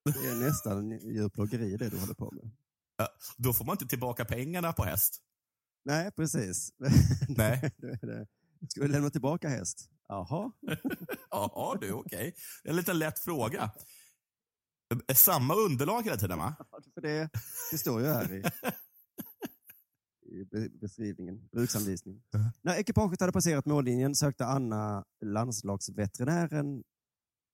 det 0.06 0.28
är 0.30 0.36
nästan 0.36 0.92
djurplågeri 0.92 1.78
det 1.78 1.90
du 1.90 2.00
håller 2.00 2.14
på 2.14 2.32
med. 2.32 2.52
Ja, 2.98 3.08
Då 3.38 3.54
får 3.54 3.66
man 3.66 3.74
inte 3.74 3.88
tillbaka 3.88 4.26
pengarna 4.26 4.74
på 4.74 4.84
häst. 4.84 5.22
Nej, 5.86 6.12
precis. 6.12 6.70
Nej. 7.30 7.72
Ska 8.70 8.82
vi 8.82 8.88
lämna 8.88 9.10
tillbaka 9.10 9.50
häst? 9.50 9.90
Jaha. 10.08 10.52
Jaha 11.30 11.78
du, 11.82 11.92
okej. 11.92 12.36
Det 12.64 12.70
är 12.70 12.72
En 12.72 12.76
liten 12.76 13.00
lätt 13.00 13.20
fråga. 13.20 13.72
Samma 15.16 15.56
underlag 15.56 16.04
hela 16.04 16.18
tiden 16.18 16.38
va? 16.38 16.56
För 16.94 17.02
det, 17.02 17.30
det 17.72 17.78
står 17.78 18.02
ju 18.02 18.08
här 18.08 18.34
i, 18.34 18.44
i 20.38 20.46
be- 20.46 20.70
beskrivningen, 20.70 21.50
bruksanvisningen. 21.52 22.22
När 22.62 22.76
ekipaget 22.80 23.20
hade 23.20 23.32
passerat 23.34 23.66
mållinjen 23.66 24.16
sökte 24.16 24.46
Anna 24.46 25.06
landslagsveterinären 25.26 26.84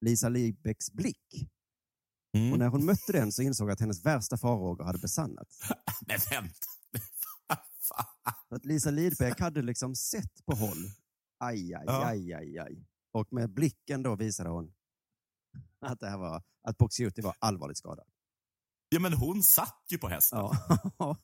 Lisa 0.01 0.29
Libecks 0.29 0.91
blick. 0.91 1.49
Och 2.33 2.39
Mm. 2.39 2.59
när 2.59 2.67
hon 2.67 2.85
mötte 2.85 3.11
den 3.11 3.31
så 3.31 3.41
insåg 3.41 3.71
att 3.71 3.79
hennes 3.79 4.05
värsta 4.05 4.37
farhågor 4.37 4.83
hade 4.83 4.99
besannats. 4.99 5.59
Men 6.07 6.17
vänta. 6.29 6.67
Att 8.49 8.65
Lisa 8.65 8.91
Lidbeck 8.91 9.39
hade 9.39 9.61
liksom 9.61 9.95
sett 9.95 10.45
på 10.45 10.55
håll. 10.55 10.77
Aj, 11.39 11.73
aj, 11.73 11.83
Ja. 11.85 12.05
aj, 12.05 12.33
aj, 12.33 12.59
aj. 12.59 12.85
Och 13.11 13.33
med 13.33 13.49
blicken 13.53 14.03
då 14.03 14.15
visade 14.15 14.49
hon 14.49 14.73
att 15.79 15.99
det 15.99 16.09
här 16.09 16.17
var, 16.17 16.43
att 16.63 16.77
Boxiuti 16.77 17.21
var 17.21 17.35
allvarligt 17.39 17.77
skadad. 17.77 18.05
Ja, 18.89 18.99
men 18.99 19.13
hon 19.13 19.43
satt 19.43 19.83
ju 19.89 19.97
på 19.97 20.07
hästen. 20.07 20.39
Ja. 20.39 20.57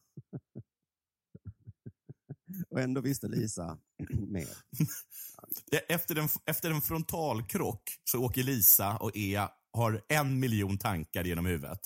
Och 2.70 2.80
ändå 2.80 3.02
visste 3.02 3.28
Lisa 3.28 3.78
mer. 4.28 4.48
Efter, 5.90 6.16
en, 6.16 6.30
efter 6.46 6.72
en 6.72 6.82
frontalkrock 6.82 7.82
så 8.04 8.24
åker 8.24 8.44
Lisa 8.44 8.98
och 8.98 9.18
Ea 9.18 9.52
har 9.74 10.02
en 10.10 10.40
miljon 10.40 10.78
tankar 10.78 11.24
genom 11.24 11.46
huvudet. 11.46 11.80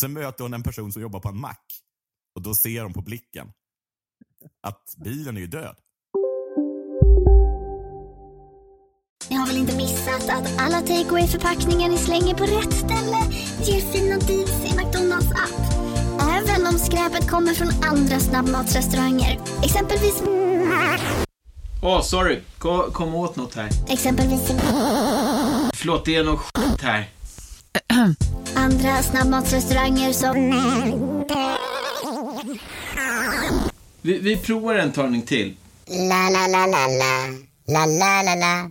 Sen 0.00 0.12
möter 0.12 0.44
hon 0.44 0.54
en 0.54 0.62
person 0.62 0.92
som 0.92 1.02
jobbar 1.02 1.20
på 1.20 1.28
en 1.28 1.40
mack. 1.40 1.66
Och 2.34 2.42
då 2.42 2.54
ser 2.54 2.82
hon 2.82 2.92
på 2.92 3.02
blicken 3.02 3.52
att 4.60 4.94
bilen 5.04 5.36
är 5.36 5.40
ju 5.40 5.46
död. 5.46 5.76
Ni 9.30 9.36
har 9.36 9.46
väl 9.46 9.56
inte 9.56 9.76
missat 9.76 10.28
att 10.28 10.60
alla 10.60 10.80
takeaway 10.80 11.26
förpackningar 11.26 11.88
ni 11.88 11.98
slänger 11.98 12.34
på 12.34 12.44
rätt 12.44 12.72
ställe 12.72 13.18
ger 13.64 13.80
fina 13.92 14.18
deals 14.18 14.64
i 14.64 14.76
McDonalds 14.76 15.30
app. 15.30 15.81
Skräpet 16.92 17.30
kommer 17.30 17.54
från 17.54 17.68
andra 17.82 18.20
snabbmatsrestauranger. 18.20 19.40
Exempelvis... 19.62 20.22
Åh, 21.82 22.02
sorry. 22.02 22.40
Kom, 22.58 22.92
kom 22.92 23.14
åt 23.14 23.36
något 23.36 23.54
här. 23.54 23.68
Exempelvis... 23.88 24.40
Förlåt, 25.74 26.04
det 26.04 26.16
är 26.16 26.24
något 26.24 26.40
skit 26.40 26.80
här. 26.82 27.08
Andra 28.54 29.02
snabbmatsrestauranger 29.02 30.12
som... 30.12 30.34
Vi, 34.02 34.18
vi 34.18 34.36
provar 34.36 34.74
en 34.74 34.92
talning 34.92 35.22
till. 35.22 35.56
La, 35.86 36.30
la, 36.30 36.46
la, 36.46 36.66
la, 36.66 36.86
la. 36.86 37.28
La, 37.66 37.86
la, 37.86 38.22
la, 38.22 38.34
la. 38.34 38.70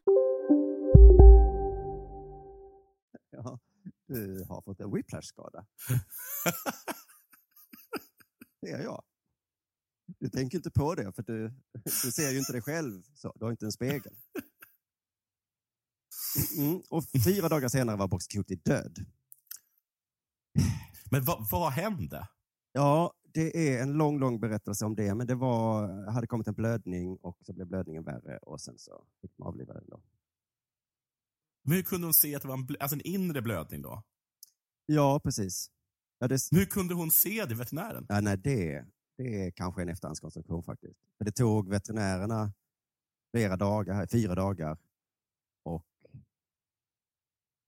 Du 4.13 4.45
har 4.49 4.61
fått 4.61 4.79
en 4.79 4.95
whiplash-skada. 4.95 5.65
Det 8.61 8.71
är 8.71 8.83
jag. 8.83 9.03
Du 10.19 10.29
tänker 10.29 10.57
inte 10.57 10.71
på 10.71 10.95
det, 10.95 11.13
för 11.13 11.23
du, 11.23 11.53
du 11.83 12.11
ser 12.11 12.31
ju 12.31 12.39
inte 12.39 12.51
dig 12.51 12.61
själv. 12.61 13.03
Så, 13.15 13.33
du 13.35 13.45
har 13.45 13.51
inte 13.51 13.65
en 13.65 13.71
spegel. 13.71 14.15
Mm, 16.57 16.81
och 16.89 17.03
fyra 17.25 17.49
dagar 17.49 17.69
senare 17.69 17.97
var 17.97 18.07
Box 18.07 18.27
Cutie 18.27 18.57
död. 18.57 19.05
Men 21.11 21.23
vad, 21.23 21.49
vad 21.51 21.71
hände? 21.71 22.27
Ja, 22.71 23.13
det 23.23 23.75
är 23.75 23.83
en 23.83 23.93
lång, 23.93 24.19
lång 24.19 24.39
berättelse 24.39 24.85
om 24.85 24.95
det, 24.95 25.15
men 25.15 25.27
det 25.27 25.35
var, 25.35 26.11
hade 26.11 26.27
kommit 26.27 26.47
en 26.47 26.53
blödning 26.53 27.17
och 27.17 27.37
så 27.45 27.53
blev 27.53 27.67
blödningen 27.67 28.03
värre 28.03 28.37
och 28.37 28.61
sen 28.61 28.79
så 28.79 29.05
fick 29.21 29.37
de 29.37 29.43
avliva 29.43 29.73
den. 29.73 29.85
Då. 29.87 30.01
Men 31.63 31.75
hur 31.75 31.83
kunde 31.83 32.07
hon 32.07 32.13
se 32.13 32.35
att 32.35 32.41
det 32.41 32.47
var 32.47 32.57
en, 32.57 32.67
alltså 32.79 32.95
en 32.95 33.01
inre 33.01 33.41
blödning 33.41 33.81
då? 33.81 34.03
Ja, 34.85 35.19
precis. 35.23 35.71
Ja, 36.19 36.27
det, 36.27 36.39
hur 36.51 36.65
kunde 36.65 36.93
hon 36.93 37.11
se 37.11 37.45
det, 37.45 37.55
veterinären? 37.55 38.05
ja, 38.09 38.21
nej, 38.21 38.37
det, 38.37 38.85
det 39.17 39.45
är 39.45 39.51
kanske 39.51 39.81
en 39.81 39.89
efterhandskonstruktion 39.89 40.63
faktiskt. 40.63 40.99
För 41.17 41.25
det 41.25 41.31
tog 41.31 41.69
veterinärerna 41.69 42.53
flera 43.31 43.57
dagar, 43.57 44.07
fyra 44.07 44.35
dagar. 44.35 44.77
Och 45.63 45.87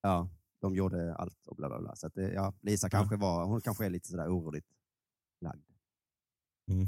ja, 0.02 0.30
de 0.62 0.76
gjorde 0.76 1.16
allt 1.16 1.48
och 1.48 1.56
bla 1.56 1.70
bla 1.70 1.80
bla. 1.80 1.96
Så 1.96 2.08
att 2.08 2.16
ja, 2.16 2.54
Lisa 2.62 2.90
kanske 2.90 3.16
var, 3.16 3.46
hon 3.46 3.62
kanske 3.62 3.86
är 3.86 3.90
lite 3.90 4.08
sådär 4.08 4.28
oroligt 4.28 4.68
lagd. 5.42 5.70
Mm. 6.68 6.88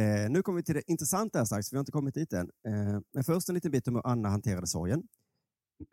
Eh, 0.00 0.30
nu 0.30 0.42
kommer 0.42 0.56
vi 0.56 0.62
till 0.62 0.74
det 0.74 0.90
intressanta 0.90 1.38
här 1.38 1.44
strax, 1.44 1.68
för 1.68 1.74
vi 1.74 1.78
har 1.78 1.82
inte 1.82 1.92
kommit 1.92 2.14
dit 2.14 2.32
än. 2.32 2.50
Eh, 2.66 3.00
men 3.12 3.24
först 3.24 3.48
en 3.48 3.54
liten 3.54 3.70
bit 3.70 3.88
om 3.88 3.94
hur 3.94 4.06
Anna 4.06 4.28
hanterade 4.28 4.66
sorgen. 4.66 5.08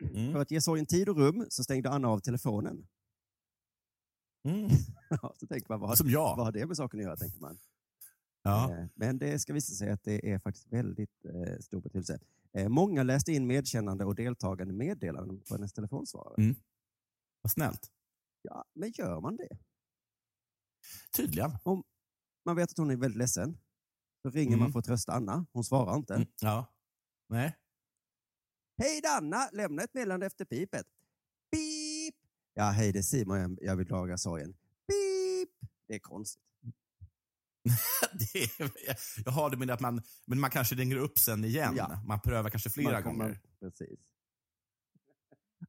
Mm. 0.00 0.32
För 0.32 0.40
att 0.40 0.50
ge 0.50 0.60
sorgen 0.60 0.86
tid 0.86 1.08
och 1.08 1.16
rum 1.16 1.46
så 1.48 1.64
stängde 1.64 1.90
Anna 1.90 2.08
av 2.08 2.18
telefonen. 2.18 2.86
Mm. 4.48 4.68
Ja, 5.10 5.34
så 5.36 5.46
tänker 5.46 5.68
man, 5.68 5.80
vad, 5.80 5.88
har- 5.90 5.96
Som 5.96 6.10
jag. 6.10 6.36
vad 6.36 6.44
har 6.44 6.52
det 6.52 6.66
med 6.66 6.76
saken 6.76 7.00
att 7.00 7.04
göra? 7.04 7.16
Tänker 7.16 7.40
man. 7.40 7.58
Ja. 8.42 8.72
Eh, 8.78 8.86
Men 8.94 9.18
det 9.18 9.38
ska 9.38 9.52
visa 9.52 9.74
sig 9.74 9.90
att 9.90 10.02
det 10.04 10.30
är 10.32 10.38
faktiskt 10.38 10.66
väldigt 10.72 11.24
eh, 11.24 11.58
stor 11.60 11.80
betydelse. 11.80 12.20
Eh, 12.52 12.68
många 12.68 13.02
läste 13.02 13.32
in 13.32 13.46
medkännande 13.46 14.04
och 14.04 14.14
deltagande 14.14 14.74
meddelanden 14.74 15.40
på 15.40 15.54
hennes 15.54 15.72
telefonsvarare. 15.72 16.34
Mm. 16.42 16.54
Vad 17.40 17.50
snällt. 17.50 17.90
Ja, 18.42 18.64
men 18.74 18.90
gör 18.94 19.20
man 19.20 19.36
det? 19.36 19.58
Tydligen. 21.16 21.50
Man 22.44 22.56
vet 22.56 22.70
att 22.70 22.78
hon 22.78 22.90
är 22.90 22.96
väldigt 22.96 23.18
ledsen. 23.18 23.58
Så 24.22 24.30
ringer 24.30 24.48
Mm. 24.52 24.60
man 24.60 24.72
för 24.72 24.78
att 24.78 24.84
trösta 24.84 25.12
Anna. 25.12 25.46
Hon 25.52 25.64
svarar 25.64 25.96
inte. 25.96 26.14
Mm. 26.14 26.28
Ja. 26.40 26.66
Nej. 27.28 27.56
Hej 28.78 29.00
Anna, 29.08 29.48
lämna 29.52 29.82
ett 29.82 29.94
meddelande 29.94 30.26
efter 30.26 30.44
pipet. 30.44 30.86
Pip! 31.52 32.14
Ja, 32.54 32.64
hej 32.64 32.92
det 32.92 32.98
är 32.98 33.02
Simon, 33.02 33.58
jag, 33.60 33.76
vill 33.76 33.88
laga 33.88 34.18
sorgen. 34.18 34.52
Pip! 34.88 35.48
Det 35.88 35.94
är 35.94 35.98
konstigt. 35.98 36.42
det 38.12 38.38
är, 38.60 38.70
jag 39.24 39.32
har 39.32 39.50
det 39.50 39.56
med 39.56 39.70
att 39.70 39.80
man, 39.80 40.02
men 40.26 40.40
man 40.40 40.50
kanske 40.50 40.74
ringer 40.74 40.96
upp 40.96 41.18
sen 41.18 41.44
igen. 41.44 41.74
Ja. 41.76 42.02
Man 42.06 42.20
prövar 42.20 42.50
kanske 42.50 42.70
flera 42.70 42.92
Man 42.92 43.02
gånger. 43.02 43.40
Precis. 43.60 44.00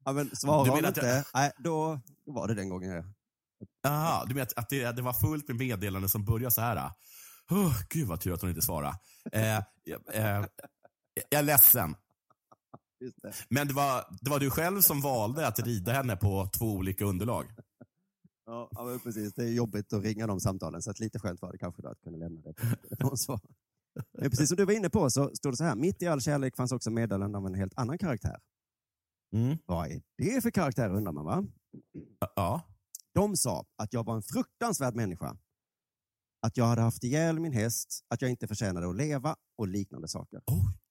Ja, 0.05 0.11
men 0.13 0.35
svarar 0.35 0.63
Du 0.65 0.69
hon 0.69 0.77
menar 0.77 0.89
inte, 0.89 1.07
jag- 1.07 1.25
nej, 1.33 1.51
då, 1.57 2.01
då 2.25 2.31
var 2.33 2.47
det 2.47 2.53
den 2.53 2.69
gången. 2.69 2.91
Jag... 2.91 3.05
Jaha, 3.81 4.25
du 4.25 4.33
menar 4.33 4.45
att, 4.45 4.57
att 4.57 4.69
det, 4.69 4.91
det 4.91 5.01
var 5.01 5.13
fullt 5.13 5.47
med 5.47 5.57
meddelanden 5.57 6.09
som 6.09 6.25
började 6.25 6.51
så 6.51 6.61
här. 6.61 6.91
Oh, 7.49 7.81
gud 7.89 8.07
vad 8.07 8.21
tur 8.21 8.33
att 8.33 8.41
hon 8.41 8.49
inte 8.49 8.61
svarade. 8.61 8.99
Eh, 9.31 9.57
eh, 9.57 10.45
jag 11.29 11.39
är 11.39 11.43
ledsen. 11.43 11.95
Just 13.05 13.21
det. 13.21 13.33
Men 13.49 13.67
det 13.67 13.73
var, 13.73 14.17
det 14.21 14.29
var 14.29 14.39
du 14.39 14.49
själv 14.49 14.81
som 14.81 15.01
valde 15.01 15.47
att 15.47 15.59
rida 15.59 15.93
henne 15.93 16.15
på 16.15 16.49
två 16.57 16.65
olika 16.65 17.05
underlag. 17.05 17.45
Ja, 18.45 18.69
ja 18.71 18.99
precis. 19.03 19.33
Det 19.33 19.43
är 19.43 19.51
jobbigt 19.51 19.93
att 19.93 20.03
ringa 20.03 20.27
de 20.27 20.39
samtalen, 20.39 20.81
så 20.81 20.91
att 20.91 20.99
lite 20.99 21.19
skönt 21.19 21.41
var 21.41 21.51
det 21.51 21.57
kanske 21.57 21.81
då 21.81 21.89
att 21.89 22.01
kunna 22.01 22.17
lämna 22.17 22.41
det 22.41 22.53
på. 22.99 23.39
Men 24.19 24.29
precis 24.29 24.47
som 24.47 24.57
du 24.57 24.65
var 24.65 24.73
inne 24.73 24.89
på 24.89 25.09
så 25.09 25.35
står 25.35 25.51
det 25.51 25.57
så 25.57 25.63
här, 25.63 25.75
mitt 25.75 26.01
i 26.01 26.07
all 26.07 26.21
kärlek 26.21 26.55
fanns 26.55 26.71
också 26.71 26.91
meddelanden 26.91 27.35
av 27.35 27.47
en 27.47 27.55
helt 27.55 27.73
annan 27.75 27.97
karaktär. 27.97 28.39
Mm. 29.33 29.57
Vad 29.65 29.87
är 29.87 30.01
det 30.17 30.41
för 30.41 30.51
karaktär 30.51 30.89
undrar 30.89 31.11
man 31.11 31.25
va? 31.25 31.45
Ja. 32.35 32.61
De 33.13 33.37
sa 33.37 33.65
att 33.75 33.93
jag 33.93 34.05
var 34.05 34.15
en 34.15 34.23
fruktansvärd 34.23 34.95
människa. 34.95 35.37
Att 36.41 36.57
jag 36.57 36.65
hade 36.65 36.81
haft 36.81 37.03
ihjäl 37.03 37.39
min 37.39 37.53
häst, 37.53 38.05
att 38.07 38.21
jag 38.21 38.31
inte 38.31 38.47
förtjänade 38.47 38.89
att 38.89 38.95
leva 38.95 39.35
och 39.57 39.67
liknande 39.67 40.07
saker. 40.07 40.41
Oj, 40.47 40.84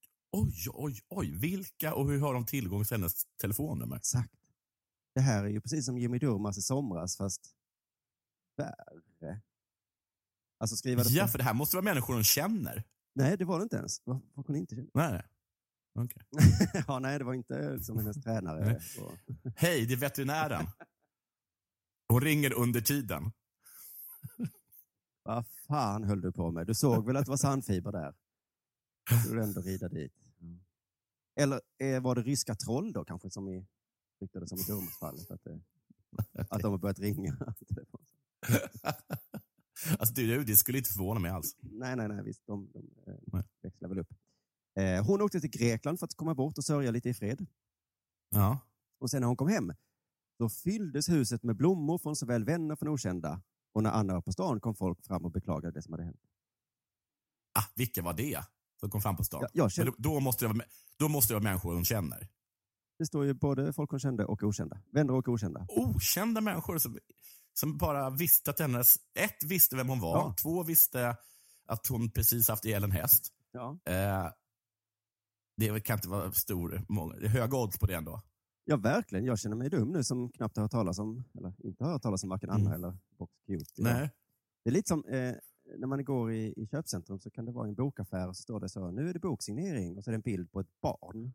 oj, 0.64 1.01
oj. 1.09 1.30
Vilka 1.30 1.95
och 1.95 2.11
hur 2.11 2.20
har 2.20 2.35
de 2.35 2.47
tillgång 2.47 2.85
till 2.85 2.97
hennes 2.97 3.24
telefonnummer? 3.41 3.97
Exakt. 3.97 4.32
Det 5.14 5.20
här 5.20 5.45
är 5.45 5.49
ju 5.49 5.61
precis 5.61 5.87
som 5.87 5.99
Jimmy 5.99 6.18
Durmaz 6.18 6.59
i 6.59 6.62
somras, 6.62 7.16
fast 7.16 7.55
värre. 8.57 9.41
Alltså 10.59 10.76
skriva 10.76 11.03
det 11.03 11.11
Ja, 11.11 11.26
för 11.26 11.39
det 11.39 11.45
här 11.45 11.55
måste 11.55 11.76
vara 11.76 11.85
människor 11.85 12.14
hon 12.14 12.24
känner. 12.24 12.85
Nej, 13.14 13.37
det 13.37 13.45
var 13.45 13.59
det 13.59 13.62
inte 13.62 13.76
ens. 13.76 14.03
Vad 14.05 14.20
vad 14.35 14.47
hon 14.47 14.57
inte 14.57 14.74
kände. 14.74 14.91
Nej. 14.95 15.22
Okej. 15.99 16.22
ja, 16.87 16.99
nej, 16.99 17.18
det 17.18 17.24
var 17.24 17.35
inte 17.35 17.74
liksom 17.74 17.99
hennes 17.99 18.22
tränare. 18.22 18.80
Hej, 19.57 19.87
det 19.87 19.95
är 19.95 19.99
veterinären. 19.99 20.66
Hon 22.09 22.20
ringer 22.20 22.53
under 22.53 22.80
tiden. 22.80 23.32
Vad 25.22 25.47
fan 25.47 26.05
höll 26.05 26.20
du 26.20 26.32
på 26.32 26.51
med? 26.51 26.66
Du 26.66 26.74
såg 26.74 27.07
väl 27.07 27.16
att 27.16 27.24
det 27.24 27.30
var 27.30 27.37
sandfiber 27.37 27.93
där? 27.93 28.14
Du 29.28 29.43
ändå 29.43 29.61
rida 29.61 29.89
dit. 29.89 30.24
Eller 31.37 31.61
eh, 31.78 32.03
var 32.03 32.14
det 32.14 32.22
ryska 32.22 32.55
troll 32.55 32.93
då 32.93 33.05
kanske 33.05 33.30
som 33.30 33.49
i, 33.49 33.66
ryktades 34.20 34.49
som 34.49 34.59
i 34.59 34.62
Durmaz-fallet? 34.62 35.30
Att, 35.30 35.45
det, 35.45 35.61
att 36.51 36.62
de 36.62 36.70
har 36.70 36.78
börjat 36.78 36.99
ringa? 36.99 37.37
Alltså, 39.99 40.14
det, 40.14 40.45
det 40.45 40.57
skulle 40.57 40.78
inte 40.78 40.91
förvåna 40.91 41.20
mig 41.20 41.30
alls. 41.30 41.57
nej, 41.61 41.97
nej, 41.97 42.09
nej, 42.09 42.24
visst. 42.24 42.47
De, 42.47 42.70
de 42.72 42.91
eh, 43.07 43.43
växlar 43.62 43.89
väl 43.89 43.99
upp. 43.99 44.09
Eh, 44.78 45.07
hon 45.07 45.22
åkte 45.22 45.41
till 45.41 45.51
Grekland 45.51 45.99
för 45.99 46.07
att 46.07 46.14
komma 46.14 46.35
bort 46.35 46.59
och 46.59 46.64
sörja 46.64 46.91
lite 46.91 47.09
i 47.09 47.14
fred. 47.14 47.47
Ja. 48.30 48.59
Och 48.99 49.11
sen 49.11 49.20
när 49.20 49.26
hon 49.26 49.37
kom 49.37 49.49
hem, 49.49 49.72
då 50.39 50.49
fylldes 50.49 51.09
huset 51.09 51.43
med 51.43 51.57
blommor 51.57 51.99
från 51.99 52.16
såväl 52.16 52.45
vänner 52.45 52.76
från 52.76 52.89
okända 52.89 53.43
och 53.72 53.82
när 53.82 53.91
Anna 53.91 54.14
var 54.14 54.22
på 54.22 54.32
stan 54.32 54.61
kom 54.61 54.74
folk 54.74 55.05
fram 55.05 55.24
och 55.24 55.30
beklagade 55.30 55.72
det 55.72 55.82
som 55.82 55.93
hade 55.93 56.05
hänt. 56.05 56.20
Ah, 57.59 57.64
vilka 57.74 58.03
var 58.03 58.14
det 58.14 58.45
som 58.85 58.91
kom 58.91 59.01
fram 59.03 59.16
på 59.16 59.24
stan? 59.24 59.41
Ja, 59.43 59.49
jag 59.53 59.72
känner- 59.72 59.91
Men 59.91 60.03
då, 60.03 60.20
måste 60.20 60.45
det 60.45 60.53
vara, 60.53 60.64
då 60.99 61.09
måste 61.09 61.32
det 61.35 61.35
vara 61.35 61.45
människor 61.45 61.74
hon 61.74 61.85
känner. 61.85 62.28
Det 62.99 63.07
står 63.07 63.24
ju 63.24 63.35
både 63.35 63.72
folk 63.72 63.91
hon 63.91 64.01
kände 64.01 64.24
och 64.24 64.43
okända. 64.43 64.80
Vänner 64.93 65.14
och 65.14 65.28
okända. 65.28 65.66
Okända 65.68 66.41
människor 66.41 66.78
som, 66.78 66.99
som 67.55 67.78
bara 67.78 68.11
visste 68.11 68.51
att 68.51 68.59
hennes... 68.59 68.97
Ett, 69.18 69.45
visste 69.45 69.76
vem 69.76 69.89
hon 69.89 70.01
var. 70.01 70.16
Ja. 70.16 70.35
Två, 70.43 70.62
visste 70.62 71.16
att 71.66 71.87
hon 71.87 72.11
precis 72.11 72.49
haft 72.49 72.64
ihjäl 72.64 72.85
en 72.85 72.91
häst. 72.91 73.32
Ja. 73.53 73.78
Eh, 73.85 74.30
det 75.57 75.80
kan 75.85 75.99
inte 75.99 76.09
vara 76.09 76.32
stor, 76.32 76.82
många, 76.89 77.14
det 77.14 77.24
är 77.26 77.28
höga 77.28 77.57
odds 77.59 77.78
på 77.78 77.87
det 77.87 77.95
ändå. 77.95 78.22
Ja, 78.64 78.76
verkligen. 78.76 79.24
Jag 79.24 79.39
känner 79.39 79.57
mig 79.57 79.70
dum 79.70 79.93
nu 79.93 80.05
som 80.05 80.30
knappt 80.32 80.57
har 80.57 80.62
hört 80.64 80.70
talas 80.70 80.99
om, 80.99 81.24
eller 81.35 81.55
inte 81.59 81.85
har 81.85 81.93
hört 81.93 82.03
talas 82.03 82.22
om 82.24 82.28
varken 82.30 82.51
Anna 82.51 82.61
Mm. 82.61 82.72
eller 82.72 82.99
Box 83.18 83.32
Cute. 83.47 83.82
Nej. 83.82 84.11
Det 84.64 84.70
är 84.70 84.72
lite 84.72 84.89
som 84.89 85.05
eh, 85.05 85.35
när 85.78 85.86
man 85.86 86.04
går 86.04 86.32
i, 86.32 86.54
i 86.56 86.66
köpcentrum 86.66 87.18
så 87.18 87.30
kan 87.30 87.44
det 87.44 87.52
vara 87.52 87.68
en 87.68 87.74
bokaffär 87.74 88.28
och 88.28 88.36
så 88.36 88.42
står 88.42 88.60
det 88.60 88.68
så, 88.68 88.90
nu 88.90 89.08
är 89.08 89.12
det 89.12 89.18
boksignering 89.20 89.96
och 89.96 90.04
så 90.04 90.10
är 90.10 90.12
det 90.12 90.16
en 90.16 90.20
bild 90.20 90.52
på 90.52 90.60
ett 90.60 90.80
barn. 90.80 91.32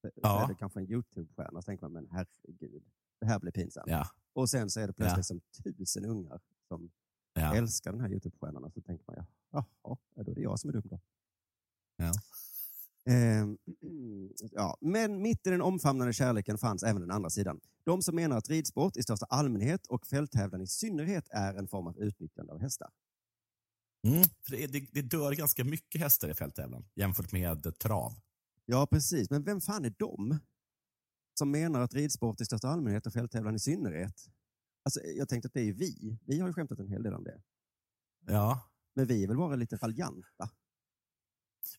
Så 0.00 0.10
Ja. 0.14 0.38
så 0.38 0.44
är 0.44 0.48
det 0.48 0.54
kanske 0.54 0.80
en 0.80 0.86
YouTube-stjärna, 0.86 1.60
så 1.62 1.66
tänker 1.66 1.82
man, 1.88 1.92
men 1.92 2.08
herregud, 2.10 2.82
det 3.20 3.26
här 3.26 3.38
blir 3.40 3.52
pinsamt. 3.52 3.88
Ja. 3.90 4.06
Och 4.32 4.50
sen 4.50 4.70
så 4.70 4.80
är 4.80 4.86
det 4.86 4.92
plötsligt 4.92 5.30
Ja. 5.30 5.40
som 5.62 5.72
tusen 5.76 6.04
ungar 6.04 6.40
som 6.68 6.90
Ja. 7.34 7.54
älskar 7.56 7.92
den 7.92 8.00
här 8.00 8.08
YouTube-stjärnan 8.08 8.64
och 8.64 8.72
så 8.72 8.80
tänker 8.80 9.04
man, 9.06 9.16
ja, 9.18 9.26
jaha, 9.50 9.96
ja, 10.14 10.22
då 10.22 10.30
är 10.30 10.34
det 10.34 10.40
jag 10.42 10.58
som 10.60 10.68
är 10.70 10.72
dum 10.74 10.82
då. 10.84 11.00
Ja. 11.96 12.12
Ehm, 13.04 13.58
ja, 14.50 14.76
men 14.80 15.22
mitt 15.22 15.46
i 15.46 15.50
den 15.50 15.62
omfamnande 15.62 16.12
kärleken 16.12 16.58
fanns 16.58 16.82
även 16.82 17.00
den 17.00 17.10
andra 17.10 17.30
sidan. 17.30 17.60
De 17.84 18.02
som 18.02 18.16
menar 18.16 18.36
att 18.36 18.48
ridsport 18.48 18.96
i 18.96 19.02
största 19.02 19.26
allmänhet 19.26 19.86
och 19.86 20.06
fälttävlan 20.06 20.60
i 20.60 20.66
synnerhet 20.66 21.28
är 21.30 21.54
en 21.54 21.68
form 21.68 21.86
av 21.86 21.98
utnyttjande 21.98 22.52
av 22.52 22.60
hästar. 22.60 22.90
Mm. 24.06 24.22
För 24.42 24.50
det, 24.50 24.66
det, 24.66 24.86
det 24.92 25.02
dör 25.02 25.32
ganska 25.32 25.64
mycket 25.64 26.00
hästar 26.00 26.28
i 26.28 26.34
fälttävlan 26.34 26.84
jämfört 26.94 27.32
med 27.32 27.78
trav. 27.78 28.12
Ja, 28.64 28.86
precis. 28.86 29.30
Men 29.30 29.44
vem 29.44 29.60
fan 29.60 29.84
är 29.84 29.94
de 29.98 30.38
som 31.38 31.50
menar 31.50 31.80
att 31.80 31.94
ridsport 31.94 32.40
i 32.40 32.44
största 32.44 32.68
allmänhet 32.68 33.06
och 33.06 33.12
fälttävlan 33.12 33.54
i 33.54 33.58
synnerhet? 33.58 34.14
Alltså, 34.84 35.00
jag 35.00 35.28
tänkte 35.28 35.46
att 35.46 35.54
det 35.54 35.60
är 35.60 35.72
vi. 35.72 36.18
Vi 36.26 36.40
har 36.40 36.48
ju 36.48 36.54
skämtat 36.54 36.78
en 36.78 36.88
hel 36.88 37.02
del 37.02 37.14
om 37.14 37.24
det. 37.24 37.42
Ja. 38.26 38.70
Men 38.94 39.06
vi 39.06 39.24
är 39.24 39.28
väl 39.28 39.36
bara 39.36 39.56
lite 39.56 39.76
raljanta. 39.76 40.50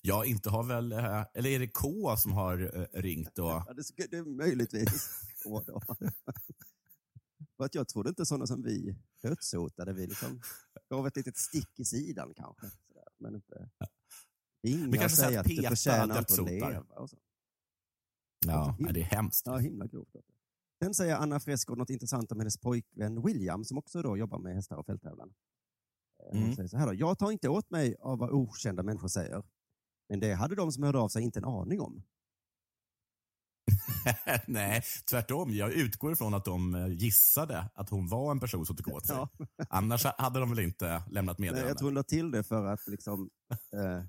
Ja, 0.01 0.25
inte 0.25 0.49
har 0.49 0.63
väl... 0.63 0.91
eh, 0.91 1.25
Eller 1.33 1.49
är 1.49 1.59
det 1.59 1.67
K 1.67 2.17
som 2.17 2.31
har 2.31 2.77
eh, 2.77 3.01
ringt 3.01 3.39
och... 3.39 3.45
Ja, 3.67 3.73
det, 4.09 4.17
är 4.17 4.37
möjligtvis 4.37 5.21
så 5.35 5.61
då. 5.61 5.81
För 7.57 7.65
att 7.65 7.75
jag 7.75 7.87
trodde 7.87 8.09
inte 8.09 8.25
sådana 8.25 8.47
som 8.47 8.61
vi 8.63 8.95
dödshotade. 9.21 9.93
Vi 9.93 10.07
liksom 10.07 10.41
gav 10.95 11.07
ett 11.07 11.15
litet 11.15 11.37
stick 11.37 11.79
i 11.79 11.85
sidan 11.85 12.33
kanske. 12.35 12.69
Sådär. 12.87 13.07
Men 13.19 13.35
inte 13.35 13.69
Men 14.61 14.87
och 14.89 14.95
kanske 14.95 15.17
säga 15.17 15.39
att 15.39 15.47
Petra 15.47 15.69
förtjänar 15.69 16.19
inte 16.19 16.33
att 16.41 16.49
leva. 16.49 16.79
Och 16.99 17.09
så. 17.09 17.17
Ja, 18.45 18.77
det 18.93 18.99
är 18.99 19.03
hemskt. 19.03 19.45
Ja, 19.45 19.57
himla 19.57 19.87
grovt. 19.87 20.15
Sen 20.83 20.93
säger 20.93 21.15
Anna 21.15 21.39
Fresco 21.39 21.75
något 21.75 21.89
intressant 21.89 22.31
om 22.31 22.39
hennes 22.39 22.57
pojkvän 22.57 23.21
William 23.21 23.63
som 23.65 23.77
också 23.77 24.01
då 24.01 24.17
jobbar 24.17 24.39
med 24.39 24.55
hästar 24.55 24.77
och 24.77 24.85
fälttävlan. 24.85 25.33
Eh, 26.23 26.29
Hon 26.31 26.43
Mm. 26.43 26.55
säger 26.55 26.69
så 26.69 26.77
här 26.77 26.87
då, 26.87 26.93
jag 26.93 27.17
tar 27.17 27.31
inte 27.31 27.49
åt 27.49 27.69
mig 27.69 27.95
av 27.99 28.17
vad 28.19 28.29
okända 28.29 28.83
människor 28.83 29.07
säger. 29.07 29.43
Men 30.09 30.19
det 30.19 30.33
hade 30.33 30.55
de 30.55 30.71
som 30.71 30.83
hörde 30.83 30.99
av 30.99 31.09
sig 31.09 31.23
inte 31.23 31.39
en 31.39 31.45
aning 31.45 31.81
om. 31.81 32.03
nej, 34.47 34.83
tvärtom. 35.09 35.53
Jag 35.53 35.71
utgår 35.73 36.13
ifrån 36.13 36.33
att 36.33 36.45
de 36.45 36.75
eh, 36.75 36.87
gissade 36.87 37.69
att 37.75 37.89
hon 37.89 38.07
var 38.07 38.31
en 38.31 38.39
person 38.39 38.65
som 38.65 38.75
tog 38.75 38.93
åt 38.95 39.07
sig. 39.07 39.15
Ja. 39.15 39.29
Annars 39.69 40.05
hade 40.17 40.39
de 40.39 40.49
väl 40.49 40.59
inte 40.59 41.03
lämnat 41.09 41.39
meddelande. 41.39 41.69
jag 41.69 41.77
tror 41.77 41.87
hon 41.87 41.93
la 41.93 42.03
till 42.03 42.31
det 42.31 42.43
för 42.43 42.65
att 42.65 42.87
liksom, 42.87 43.29
eh, 43.73 44.03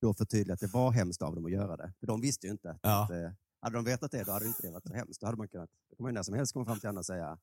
då 0.00 0.14
förtydliga 0.14 0.54
att 0.54 0.60
det 0.60 0.72
var 0.72 0.90
hemskt 0.90 1.22
av 1.22 1.34
dem 1.34 1.44
att 1.44 1.52
göra 1.52 1.76
det. 1.76 1.92
För 2.00 2.06
de 2.06 2.20
visste 2.20 2.46
ju 2.46 2.52
inte. 2.52 2.78
Ja. 2.82 3.04
Att, 3.04 3.10
eh, 3.10 3.30
hade 3.60 3.76
de 3.76 3.84
vetat 3.84 4.10
det, 4.10 4.24
då 4.24 4.32
hade 4.32 4.46
inte 4.46 4.62
det 4.62 4.70
varit 4.70 4.88
så 4.88 4.94
hemskt. 4.94 5.20
Då 5.20 5.26
hade 5.26 5.38
man 5.38 5.48
kunnat, 5.48 5.70
då 5.90 5.96
kan 5.96 6.02
man 6.04 6.10
ju 6.10 6.14
när 6.14 6.22
som 6.22 6.34
helst 6.34 6.52
komma 6.52 6.66
fram 6.66 6.80
till 6.80 6.88
Anna 6.88 6.98
och 6.98 7.06
säga, 7.06 7.38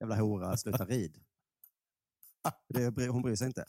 jävla 0.00 0.16
hora, 0.16 0.56
sluta 0.56 0.84
rid. 0.84 1.18
Det, 2.68 3.08
hon 3.08 3.22
bryr 3.22 3.36
sig 3.36 3.46
inte. 3.46 3.64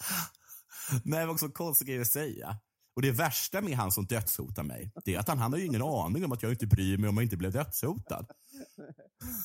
Nej, 1.03 1.19
men 1.25 1.29
också 1.29 1.49
konstiga 1.49 1.87
grejer 1.87 2.01
att 2.01 2.07
säga. 2.07 2.57
Och 2.95 3.01
det 3.01 3.11
värsta 3.11 3.61
med 3.61 3.77
han 3.77 3.91
som 3.91 4.05
dödshotar 4.05 4.63
mig, 4.63 4.91
det 5.05 5.15
är 5.15 5.19
att 5.19 5.27
han, 5.27 5.37
han 5.37 5.51
har 5.51 5.59
ju 5.59 5.65
ingen 5.65 5.81
aning 5.81 6.25
om 6.25 6.31
att 6.31 6.43
jag 6.43 6.51
inte 6.51 6.67
bryr 6.67 6.97
mig 6.97 7.09
om 7.09 7.17
jag 7.17 7.23
inte 7.23 7.37
blev 7.37 7.51
dödshotad. 7.51 8.25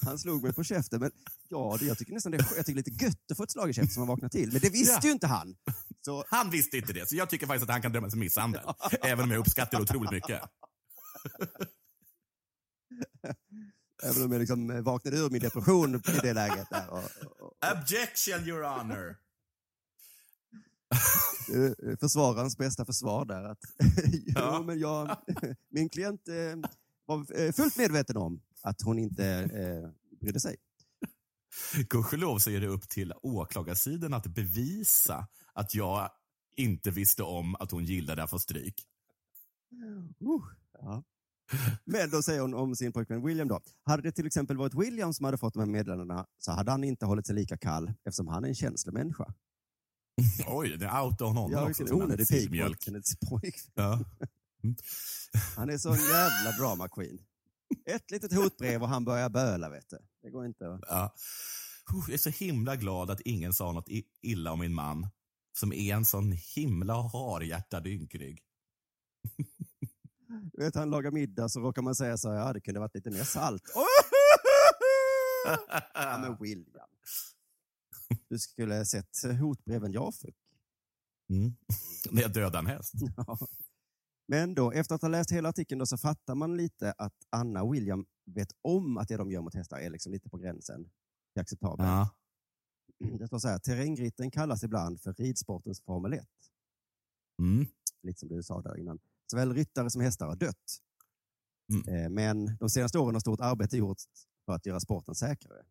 Han 0.04 0.18
slog 0.18 0.42
mig 0.42 0.52
på 0.52 0.64
käften, 0.64 1.00
men 1.00 1.10
ja, 1.48 1.76
det, 1.80 1.86
jag 1.86 1.98
tycker 1.98 2.12
nästan 2.12 2.32
det 2.32 2.38
är, 2.38 2.46
jag 2.56 2.66
tycker 2.66 2.76
lite 2.76 3.04
gött 3.04 3.30
att 3.30 3.36
få 3.36 3.42
ett 3.42 3.50
slag 3.50 3.70
i 3.70 3.72
käften 3.72 3.90
som 3.94 4.00
man 4.00 4.08
vaknar 4.08 4.28
till. 4.28 4.52
Men 4.52 4.60
det 4.60 4.70
visste 4.70 4.92
Ja. 4.94 5.00
ju 5.04 5.10
inte 5.10 5.26
han. 5.26 5.56
Så, 6.00 6.24
Han 6.28 6.50
visste 6.50 6.76
inte 6.76 6.92
det, 6.92 7.08
så 7.08 7.16
jag 7.16 7.30
tycker 7.30 7.46
faktiskt 7.46 7.62
att 7.62 7.72
han 7.72 7.82
kan 7.82 7.92
dömas 7.92 8.12
för 8.12 8.18
misshandel. 8.18 8.62
Även 9.02 9.24
om 9.24 9.30
jag 9.30 9.38
uppskattar 9.40 9.78
det 9.78 9.82
otroligt 9.82 10.10
mycket. 10.12 10.42
även 14.02 14.22
om 14.24 14.32
jag 14.32 14.38
liksom 14.38 14.70
eh, 14.70 14.80
vaknade 14.80 15.16
ur 15.18 15.30
min 15.30 15.42
depression 15.42 15.94
i 15.94 16.18
det 16.22 16.32
läget. 16.32 16.70
Där, 16.70 16.90
och, 16.90 16.98
och, 17.40 17.52
Objection, 17.78 18.48
your 18.48 18.62
honor! 18.62 19.16
Försvararens 22.00 22.56
bästa 22.56 22.84
försvar 22.84 23.24
där. 23.24 23.44
Att, 23.44 23.58
jo, 24.26 24.62
men 24.64 24.78
jag, 24.78 25.16
min 25.70 25.88
klient 25.88 26.28
eh, 26.28 26.70
var 27.06 27.40
eh, 27.40 27.52
fullt 27.52 27.76
medveten 27.76 28.16
om 28.16 28.40
att 28.62 28.82
hon 28.82 28.98
inte 28.98 29.26
eh, 29.26 29.90
brydde 30.20 30.40
sig. 30.40 30.56
Gudskelov 31.88 32.38
så 32.38 32.50
är 32.50 32.60
det 32.60 32.66
upp 32.66 32.88
till 32.88 33.12
åklagarsidan 33.22 34.14
att 34.14 34.26
bevisa 34.26 35.28
att 35.52 35.74
jag 35.74 36.10
inte 36.56 36.90
visste 36.90 37.22
om 37.22 37.54
att 37.54 37.70
hon 37.70 37.84
gillade 37.84 38.22
att 38.22 38.30
få 38.30 38.38
stryk. 38.38 38.74
Uh, 40.20 40.42
ja. 40.72 41.04
Men 41.84 42.10
då 42.10 42.22
säger 42.22 42.40
hon 42.40 42.54
om 42.54 42.76
sin 42.76 42.92
pojkvän 42.92 43.26
William 43.26 43.48
då. 43.48 43.60
Hade 43.84 44.02
det 44.02 44.12
till 44.12 44.26
exempel 44.26 44.56
varit 44.56 44.74
William 44.74 45.14
som 45.14 45.24
hade 45.24 45.38
fått 45.38 45.54
de 45.54 45.60
här 45.60 45.66
meddelandena 45.66 46.26
så 46.38 46.52
hade 46.52 46.70
han 46.70 46.84
inte 46.84 47.06
hållit 47.06 47.26
sig 47.26 47.34
lika 47.34 47.56
kall 47.56 47.92
eftersom 48.04 48.28
han 48.28 48.44
är 48.44 48.48
en 48.48 48.54
känslomänniska. 48.54 49.34
Oj, 50.46 50.76
det 50.76 50.90
outade 50.90 51.24
hon 51.24 51.36
honom 51.36 51.52
Ja, 51.52 51.68
också. 51.70 51.82
vilken 51.82 52.02
onödig 52.02 52.28
pik 52.28 52.50
pojkvän. 53.28 53.52
Ja. 53.74 54.00
Han 55.56 55.70
är 55.70 55.78
så 55.78 55.92
en 55.92 55.98
jävla 55.98 56.52
drama 56.58 56.88
queen. 56.88 57.18
Ett 57.86 58.10
litet 58.10 58.32
hotbrev 58.32 58.82
och 58.82 58.88
han 58.88 59.04
börjar 59.04 59.28
böla, 59.28 59.70
vet 59.70 59.90
du. 59.90 59.98
Det 60.22 60.30
går 60.30 60.46
inte 60.46 60.72
att... 60.72 60.80
Ja. 60.88 61.14
Jag 61.90 62.10
är 62.10 62.18
så 62.18 62.30
himla 62.30 62.76
glad 62.76 63.10
att 63.10 63.20
ingen 63.20 63.52
sa 63.52 63.72
något 63.72 63.88
illa 64.22 64.52
om 64.52 64.58
min 64.58 64.74
man, 64.74 65.08
som 65.58 65.72
är 65.72 65.94
en 65.94 66.04
sån 66.04 66.32
himla 66.32 66.94
harhjärtad 66.94 67.86
ynkrygg. 67.86 68.42
Du 70.52 70.64
vet, 70.64 70.74
han 70.74 70.90
lagar 70.90 71.10
middag 71.10 71.48
så 71.48 71.60
råkar 71.60 71.82
man 71.82 71.94
säga 71.94 72.16
så 72.16 72.30
här, 72.30 72.38
ja 72.38 72.52
det 72.52 72.60
kunde 72.60 72.80
varit 72.80 72.94
lite 72.94 73.10
mer 73.10 73.24
salt. 73.24 73.62
ja 75.94 76.18
men 76.18 76.36
William. 76.40 76.88
Du 78.28 78.38
skulle 78.38 78.74
ha 78.74 78.84
sett 78.84 79.22
hotbreven 79.40 79.92
jag 79.92 80.14
fick. 80.14 80.36
Mm. 81.30 81.52
När 82.10 82.22
jag 82.22 82.32
dödade 82.32 82.58
en 82.58 82.66
häst. 82.66 82.94
Ja. 83.16 83.38
Men 84.30 84.54
då, 84.54 84.72
efter 84.72 84.94
att 84.94 85.02
ha 85.02 85.08
läst 85.08 85.32
hela 85.32 85.48
artikeln 85.48 85.78
då, 85.78 85.86
så 85.86 85.98
fattar 85.98 86.34
man 86.34 86.56
lite 86.56 86.92
att 86.92 87.14
Anna 87.30 87.62
och 87.62 87.74
William 87.74 88.06
vet 88.24 88.48
om 88.62 88.98
att 88.98 89.08
det 89.08 89.16
de 89.16 89.30
gör 89.30 89.40
mot 89.42 89.54
hästar 89.54 89.78
är 89.78 89.90
liksom 89.90 90.12
lite 90.12 90.30
på 90.30 90.38
gränsen 90.38 90.84
till 91.32 91.40
acceptabelt. 91.40 91.88
Ja. 91.88 92.08
Det 93.18 93.26
står 93.26 93.38
så 93.38 93.48
här, 93.48 93.58
terrängritten 93.58 94.30
kallas 94.30 94.62
ibland 94.62 95.00
för 95.00 95.12
ridsportens 95.12 95.80
Formel 95.80 96.12
1. 96.12 96.26
Mm. 97.42 97.66
Lite 98.02 98.18
som 98.20 98.28
du 98.28 98.42
sa 98.42 98.62
där 98.62 98.76
innan. 98.76 98.98
Såväl 99.30 99.54
ryttare 99.54 99.90
som 99.90 100.00
hästar 100.00 100.26
har 100.26 100.36
dött. 100.36 100.78
Mm. 101.72 101.94
Eh, 102.04 102.10
Men 102.10 102.56
de 102.56 102.70
senaste 102.70 102.98
åren 102.98 103.14
har 103.14 103.20
stort 103.20 103.40
arbete 103.40 103.76
gjorts 103.76 104.04
för 104.44 104.52
att 104.52 104.66
göra 104.66 104.80
sporten 104.80 105.14
säkrare. 105.14 105.64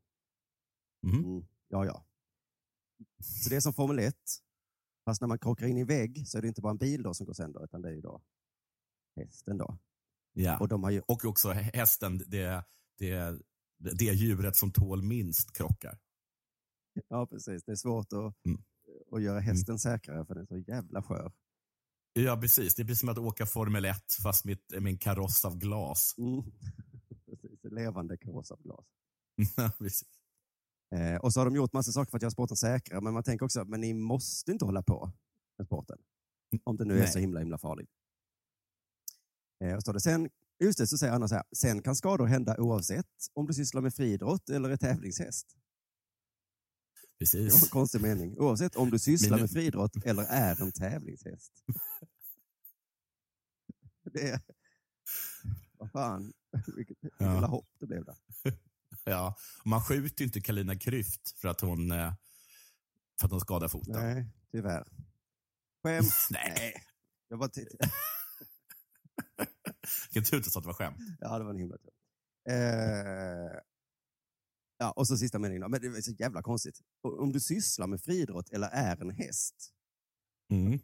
Mm. 1.07 1.23
Mm, 1.25 1.47
ja, 1.67 1.85
ja. 1.85 2.05
Så 3.23 3.49
det 3.49 3.55
är 3.55 3.59
som 3.59 3.73
Formel 3.73 3.99
1. 3.99 4.15
Fast 5.05 5.21
när 5.21 5.27
man 5.27 5.39
krockar 5.39 5.67
in 5.67 5.77
i 5.77 5.83
vägg 5.83 6.27
så 6.27 6.37
är 6.37 6.41
det 6.41 6.47
inte 6.47 6.61
bara 6.61 6.71
en 6.71 6.77
bil 6.77 7.03
då 7.03 7.13
som 7.13 7.25
går 7.25 7.33
sönder, 7.33 7.63
utan 7.63 7.81
det 7.81 7.89
är 7.89 7.93
ju 7.93 8.01
då 8.01 8.21
hästen. 9.15 9.57
Då. 9.57 9.77
Ja. 10.33 10.59
Och 10.59 10.67
de 10.67 10.83
har 10.83 10.91
ju, 10.91 11.01
Och 11.01 11.25
också 11.25 11.49
hästen, 11.51 12.17
det, 12.17 12.65
det, 12.97 13.39
det 13.77 14.05
djuret 14.05 14.55
som 14.55 14.71
tål 14.71 15.03
minst 15.03 15.53
krockar. 15.57 15.99
ja, 17.07 17.27
precis. 17.27 17.63
Det 17.63 17.71
är 17.71 17.75
svårt 17.75 18.13
att, 18.13 18.45
Mm. 18.45 18.63
att 19.11 19.21
göra 19.21 19.39
hästen 19.39 19.79
säkrare 19.79 20.25
för 20.25 20.33
den 20.35 20.43
är 20.43 20.47
så 20.47 20.57
jävla 20.57 21.03
skör. 21.03 21.31
Ja, 22.13 22.37
precis. 22.41 22.75
Det 22.75 22.81
är 22.81 22.85
precis 22.85 22.99
som 22.99 23.09
att 23.09 23.17
åka 23.17 23.45
Formel 23.45 23.85
1 23.85 23.97
fast 24.23 24.45
med, 24.45 24.57
med 24.69 24.87
en 24.87 24.97
kaross 24.97 25.45
av 25.45 25.57
glas. 25.57 26.15
Mm. 26.17 26.43
precis, 27.25 27.65
en 27.65 27.75
levande 27.75 28.17
kaross 28.17 28.51
av 28.51 28.61
glas. 28.61 28.85
Precis. 29.77 30.03
Eh, 30.95 31.15
och 31.15 31.33
så 31.33 31.39
har 31.39 31.45
de 31.45 31.55
gjort 31.55 31.73
massa 31.73 31.91
saker 31.91 32.11
för 32.11 32.17
att 32.17 32.21
göra 32.21 32.31
sporten 32.31 32.57
säkrare, 32.57 33.01
men 33.01 33.13
man 33.13 33.23
tänker 33.23 33.45
också, 33.45 33.65
men 33.65 33.81
ni 33.81 33.93
måste 33.93 34.51
inte 34.51 34.65
hålla 34.65 34.83
på 34.83 35.11
med 35.57 35.67
sporten. 35.67 35.97
Om 36.63 36.77
det 36.77 36.85
nu 36.85 36.93
är 36.93 36.99
Nej. 36.99 37.11
så 37.11 37.19
himla, 37.19 37.39
himla 37.39 37.57
farligt. 37.57 37.89
Eh, 39.63 39.75
och 39.75 39.81
står 39.81 39.93
det 39.93 39.99
sen, 39.99 40.29
just 40.59 40.77
det, 40.79 40.87
så 40.87 40.97
säger 40.97 41.13
Anna 41.13 41.27
så 41.27 41.35
här, 41.35 41.43
sen 41.55 41.81
kan 41.81 41.95
skador 41.95 42.25
hända 42.25 42.57
oavsett 42.57 43.07
om 43.33 43.45
du 43.45 43.53
sysslar 43.53 43.81
med 43.81 43.93
friidrott 43.93 44.49
eller 44.49 44.69
är 44.69 44.77
tävlingshäst. 44.77 45.47
Det 47.19 47.33
var 47.33 47.39
en 47.39 47.49
precis. 47.49 47.69
konstig 47.71 48.01
mening. 48.01 48.37
Oavsett 48.37 48.75
om 48.75 48.89
du 48.89 48.99
sysslar 48.99 49.39
med 49.39 49.51
friidrott 49.51 50.05
eller 50.05 50.23
är 50.23 50.61
en 50.61 50.71
tävlingshäst. 50.71 51.51
Det 54.13 54.29
är... 54.29 54.41
Vad 55.77 55.91
fan, 55.91 56.33
vilket 56.75 56.97
Ja. 57.01 57.09
jävla 57.33 57.47
hopp 57.47 57.67
det 57.79 57.85
blev 57.87 58.05
där. 58.05 58.15
Ja. 59.09 59.35
Man 59.65 59.81
skjuter 59.83 60.21
ju 60.21 60.25
inte 60.25 60.41
Kalina 60.41 60.75
Kryft 60.79 61.39
för 61.39 61.47
att 61.47 61.61
hon, 61.61 61.91
eh, 61.91 62.13
för 63.19 63.25
att 63.25 63.31
hon 63.31 63.41
skadar 63.41 63.67
foten. 63.67 63.93
Nej, 63.93 64.27
tyvärr. 64.51 64.87
Skämt. 65.83 66.13
Nej. 66.29 66.73
Jag 67.27 67.39
bara 67.39 67.49
t- 67.49 67.65
Vilken 70.13 70.23
tur 70.23 70.37
att 70.57 70.63
det 70.63 70.67
var 70.67 70.73
skämt. 70.73 70.97
Ja, 71.19 71.37
det 71.37 71.43
var 71.43 71.51
en 71.51 71.59
himla 71.59 71.77
tur. 71.77 71.91
Eh, 72.49 73.59
ja, 74.77 74.91
och 74.91 75.07
så 75.07 75.17
sista 75.17 75.39
meningen. 75.39 75.71
Men 75.71 75.81
det 75.81 75.87
är 75.87 76.01
så 76.01 76.11
jävla 76.11 76.41
konstigt. 76.41 76.79
Om 77.01 77.31
du 77.31 77.39
sysslar 77.39 77.87
med 77.87 78.01
friidrott 78.01 78.49
eller 78.49 78.67
är 78.67 79.01
en 79.01 79.09
häst. 79.11 79.73
Mm. 80.51 80.79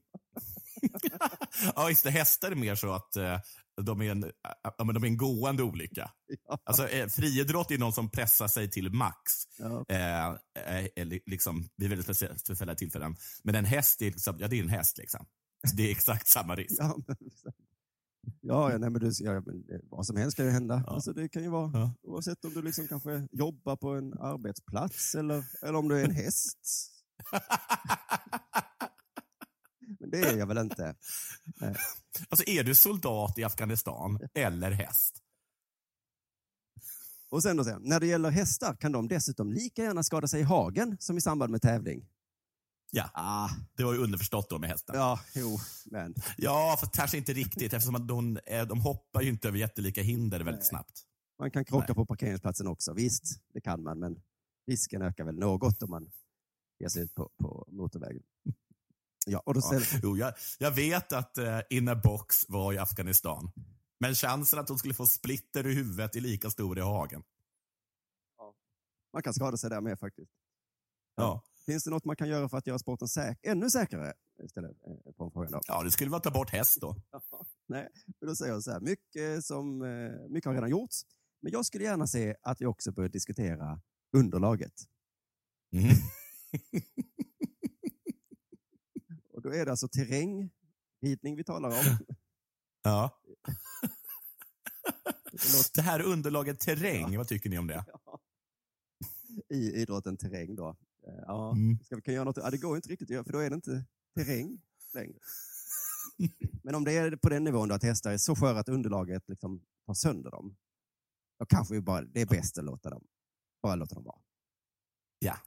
ja, 1.76 1.90
just 1.90 2.04
det. 2.04 2.12
Hästar 2.12 2.52
är 2.52 2.56
mer 2.56 2.76
så 2.76 2.92
att 2.94 3.16
eh, 3.16 3.40
de, 3.82 4.02
är 4.02 4.12
en, 4.12 4.32
ja, 4.78 4.84
men 4.84 4.96
de 4.96 5.04
är 5.04 5.08
en 5.08 5.18
gående 5.18 5.64
olycka. 5.64 6.12
Ja. 6.48 6.60
Alltså, 6.64 6.88
eh, 6.90 7.08
friidrott 7.08 7.72
är 7.72 7.78
någon 7.78 7.94
som 7.94 8.10
pressar 8.10 8.48
sig 8.48 8.70
till 8.70 8.92
max 8.94 9.32
Ja. 9.58 9.86
eh, 9.90 10.28
eh, 10.28 10.88
eller 10.96 11.20
liksom, 11.26 11.70
vid 11.76 11.90
väldigt 11.90 12.06
speciella, 12.06 12.38
speciella 12.38 12.76
tillfällen. 12.76 13.16
Men 13.44 13.56
en 13.56 13.66
häst 13.66 14.02
är, 14.02 14.06
liksom, 14.06 14.36
ja, 14.40 14.48
det 14.48 14.60
är 14.60 14.64
en 14.64 14.70
häst. 14.70 14.98
Liksom. 14.98 15.26
Det 15.76 15.84
är 15.88 15.92
exakt 15.92 16.28
samma 16.28 16.56
risk. 16.56 16.76
Ja, 16.80 16.98
men, 17.08 17.16
ja, 18.42 18.72
ja, 18.72 18.78
nej, 18.78 18.90
men 18.90 19.02
du, 19.02 19.12
ja, 19.20 19.32
men 19.42 19.66
det- 19.66 19.82
vad 19.84 20.06
som 20.06 20.16
helst 20.18 20.38
kan 20.38 20.46
ju 20.46 20.52
hända. 20.52 20.84
Ja. 20.86 20.94
Alltså, 20.94 21.14
det 21.14 21.30
kan 21.30 21.44
ju 21.44 21.50
vara 21.50 21.72
Ja. 21.74 21.94
oavsett 22.04 22.46
om 22.46 22.54
du 22.54 22.62
liksom 22.62 22.88
kanske 22.88 23.28
jobbar 23.32 23.76
på 23.76 23.90
en 23.90 24.14
arbetsplats 24.14 25.16
eller, 25.16 25.44
eller 25.62 25.76
om 25.76 25.88
du 25.88 26.00
är 26.00 26.06
en 26.06 26.16
häst. 26.16 26.60
Men 30.00 30.10
det 30.10 30.20
är 30.20 30.38
jag 30.38 30.48
väl 30.48 30.58
inte. 30.58 30.96
Alltså, 32.30 32.50
är 32.50 32.64
du 32.64 32.76
soldat 32.76 33.38
i 33.38 33.44
Afghanistan 33.44 34.20
eller 34.34 34.72
häst? 34.72 35.20
Och 37.30 37.44
sen 37.44 37.58
då, 37.58 37.64
sen, 37.64 37.82
när 37.84 38.00
det 38.00 38.08
gäller 38.08 38.30
hästar 38.32 38.76
kan 38.76 38.92
de 38.92 39.08
dessutom 39.08 39.54
lika 39.54 39.84
gärna 39.84 40.04
skada 40.04 40.28
sig 40.28 40.40
i 40.40 40.44
hagen 40.44 40.98
som 41.00 41.18
i 41.18 41.22
samband 41.22 41.52
med 41.52 41.62
tävling. 41.62 42.08
Ja, 42.92 43.10
Ah, 43.14 43.50
det 43.78 43.84
var 43.84 43.94
ju 43.94 44.00
underförstått 44.00 44.50
då 44.50 44.60
med 44.60 44.70
hästen. 44.70 44.96
ja, 44.96 45.20
jo, 45.36 45.58
men. 45.86 46.14
Ja, 46.38 46.78
fast 46.80 46.96
kanske 46.96 47.18
inte 47.18 47.34
riktigt 47.34 47.74
eftersom 47.74 47.96
att 47.96 48.08
de, 48.08 48.38
eh, 48.46 48.68
de 48.68 48.82
hoppar 48.82 49.22
ju 49.22 49.30
inte 49.30 49.48
över 49.48 49.58
jättelika 49.58 50.02
hinder 50.02 50.38
väldigt 50.40 50.62
Nej. 50.62 50.70
snabbt. 50.70 51.02
Man 51.40 51.52
kan 51.52 51.66
krocka 51.66 51.86
Nej. 51.88 51.96
på 51.96 52.06
parkeringsplatsen 52.06 52.68
också. 52.68 52.94
Visst, 52.94 53.24
det 53.54 53.62
kan 53.62 53.84
man, 53.84 54.00
men 54.00 54.22
risken 54.68 55.02
ökar 55.02 55.24
väl 55.24 55.40
något 55.40 55.84
om 55.84 55.90
man 55.90 56.12
ger 56.80 56.88
sig 56.88 57.04
ut 57.04 57.14
på, 57.16 57.32
på 57.40 57.66
motorvägen. 57.72 58.24
Ja, 59.26 59.40
och 59.46 59.54
då 59.54 59.60
Ja. 59.60 59.80
ställer, 59.82 60.00
Jo, 60.04 60.18
jag, 60.18 60.34
jag 60.60 60.72
vet 60.72 61.14
att 61.14 61.38
uh, 61.38 61.60
in 61.70 61.88
a 61.88 61.96
box 62.04 62.36
var 62.50 62.74
i 62.74 62.78
Afghanistan. 62.78 63.52
Men 64.00 64.16
chansen 64.16 64.60
att 64.60 64.70
hon 64.70 64.78
skulle 64.78 64.94
få 64.94 65.06
splitter 65.06 65.68
i 65.68 65.74
huvudet 65.74 66.16
är 66.16 66.22
lika 66.22 66.50
stor 66.50 66.78
i 66.78 66.82
hagen. 66.82 67.24
man 69.14 69.24
kan 69.24 69.34
skada 69.34 69.58
sig 69.58 69.70
där 69.70 69.82
med 69.82 70.00
faktiskt. 70.00 70.32
Ja. 71.16 71.44
Finns 71.66 71.84
det 71.84 71.90
något 71.90 72.06
man 72.06 72.16
kan 72.16 72.28
göra 72.30 72.50
för 72.50 72.58
att 72.58 72.68
göra 72.68 72.80
sporten 72.80 73.08
säk 73.08 73.40
ännu 73.44 73.70
säkrare? 73.70 74.14
Istället 74.44 74.72
eh, 74.72 75.14
på 75.14 75.24
en 75.24 75.32
fråga 75.32 75.50
då. 75.50 75.62
ja, 75.68 75.84
det 75.84 75.92
skulle 75.92 76.10
vara 76.10 76.18
att 76.18 76.24
ta 76.24 76.32
bort 76.32 76.50
häst 76.50 76.78
då. 76.82 76.96
Nej, 77.68 77.90
men 78.20 78.30
då 78.30 78.36
säger 78.36 78.54
jag 78.54 78.64
så 78.64 78.72
här, 78.72 78.80
mycket, 78.80 79.46
som, 79.46 79.82
eh, 79.82 80.30
mycket 80.30 80.46
har 80.46 80.54
redan 80.54 80.70
gjorts, 80.70 81.02
men 81.42 81.52
jag 81.52 81.66
skulle 81.66 81.84
gärna 81.84 82.08
se 82.08 82.36
att 82.42 82.62
vi 82.62 82.66
också 82.66 82.92
börjar 82.92 83.10
diskutera 83.10 83.82
underlaget. 84.18 84.74
Mm. 85.74 85.96
Och 89.44 89.50
då 89.52 89.56
är 89.58 89.66
det 89.66 89.72
alltså 89.72 89.88
terrängridning 89.88 91.36
vi 91.36 91.44
talar 91.44 91.70
om. 91.70 91.98
Ja. 92.86 93.22
Det 95.32 95.54
låter 95.54 95.72
Det 95.74 95.82
här 95.82 96.02
underlaget 96.02 96.60
terräng, 96.60 97.18
vad 97.18 97.28
tycker 97.28 97.50
ni 97.50 97.58
om 97.58 97.68
det? 97.68 97.86
i 99.50 99.72
idrotten 99.82 100.18
terräng 100.18 100.56
då. 100.56 100.70
Eh, 101.08 101.14
Ja, 101.28 101.52
Mm. 101.52 101.80
ska 101.84 101.96
vi 101.96 102.02
kan 102.02 102.14
göra 102.14 102.24
något? 102.24 102.38
Ja, 102.38 102.50
det 102.50 102.58
går 102.58 102.76
inte 102.76 102.90
riktigt 102.90 103.06
att 103.06 103.14
göra, 103.14 103.24
för 103.24 103.32
då 103.32 103.40
är 103.40 103.50
det 103.50 103.56
inte 103.56 103.86
terräng 104.16 104.62
längre. 104.94 105.20
Men 106.64 106.76
om 106.76 106.84
det 106.84 106.92
är 106.98 107.16
på 107.16 107.30
den 107.30 107.44
nivån 107.44 107.70
då 107.70 107.76
att 107.76 107.84
hästar 107.84 108.12
är 108.12 108.18
så 108.18 108.36
sköra 108.36 108.60
att 108.60 108.70
underlaget 108.70 109.30
liksom 109.30 109.66
tar 109.86 109.94
sönder 109.94 110.32
dem, 110.32 110.58
då 111.40 111.46
kanske 111.46 111.74
vi 111.74 111.82
bara, 111.82 112.02
det 112.02 112.22
är 112.22 112.26
bäst 112.26 112.58
att 112.58 112.64
låta 112.66 112.90
dem, 112.90 113.08
bara 113.62 113.76
låta 113.76 113.96
dem 113.96 114.04
vara. 114.04 114.20
Ja. 115.20 115.38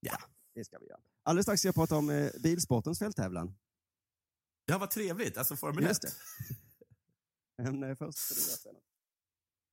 Ja. 0.00 0.18
Det 0.58 0.64
ska 0.64 0.78
vi 0.78 0.86
göra. 0.86 1.00
Alldeles 1.22 1.44
strax 1.44 1.60
ska 1.60 1.68
jag 1.68 1.74
prata 1.74 1.96
om 1.96 2.10
eh, 2.10 2.30
bilsportens 2.42 2.98
fälttävlan. 2.98 3.54
Ja, 4.64 4.78
vad 4.78 4.90
trevligt. 4.90 5.36
Alltså 5.38 5.56
Formel 5.56 5.84
1. 5.84 5.88
Just 5.88 6.02
det. 6.02 6.12
Men 7.62 7.82
eh, 7.82 7.94
först 7.96 8.18
ska 8.18 8.68
du 8.68 8.74
något. 8.74 8.82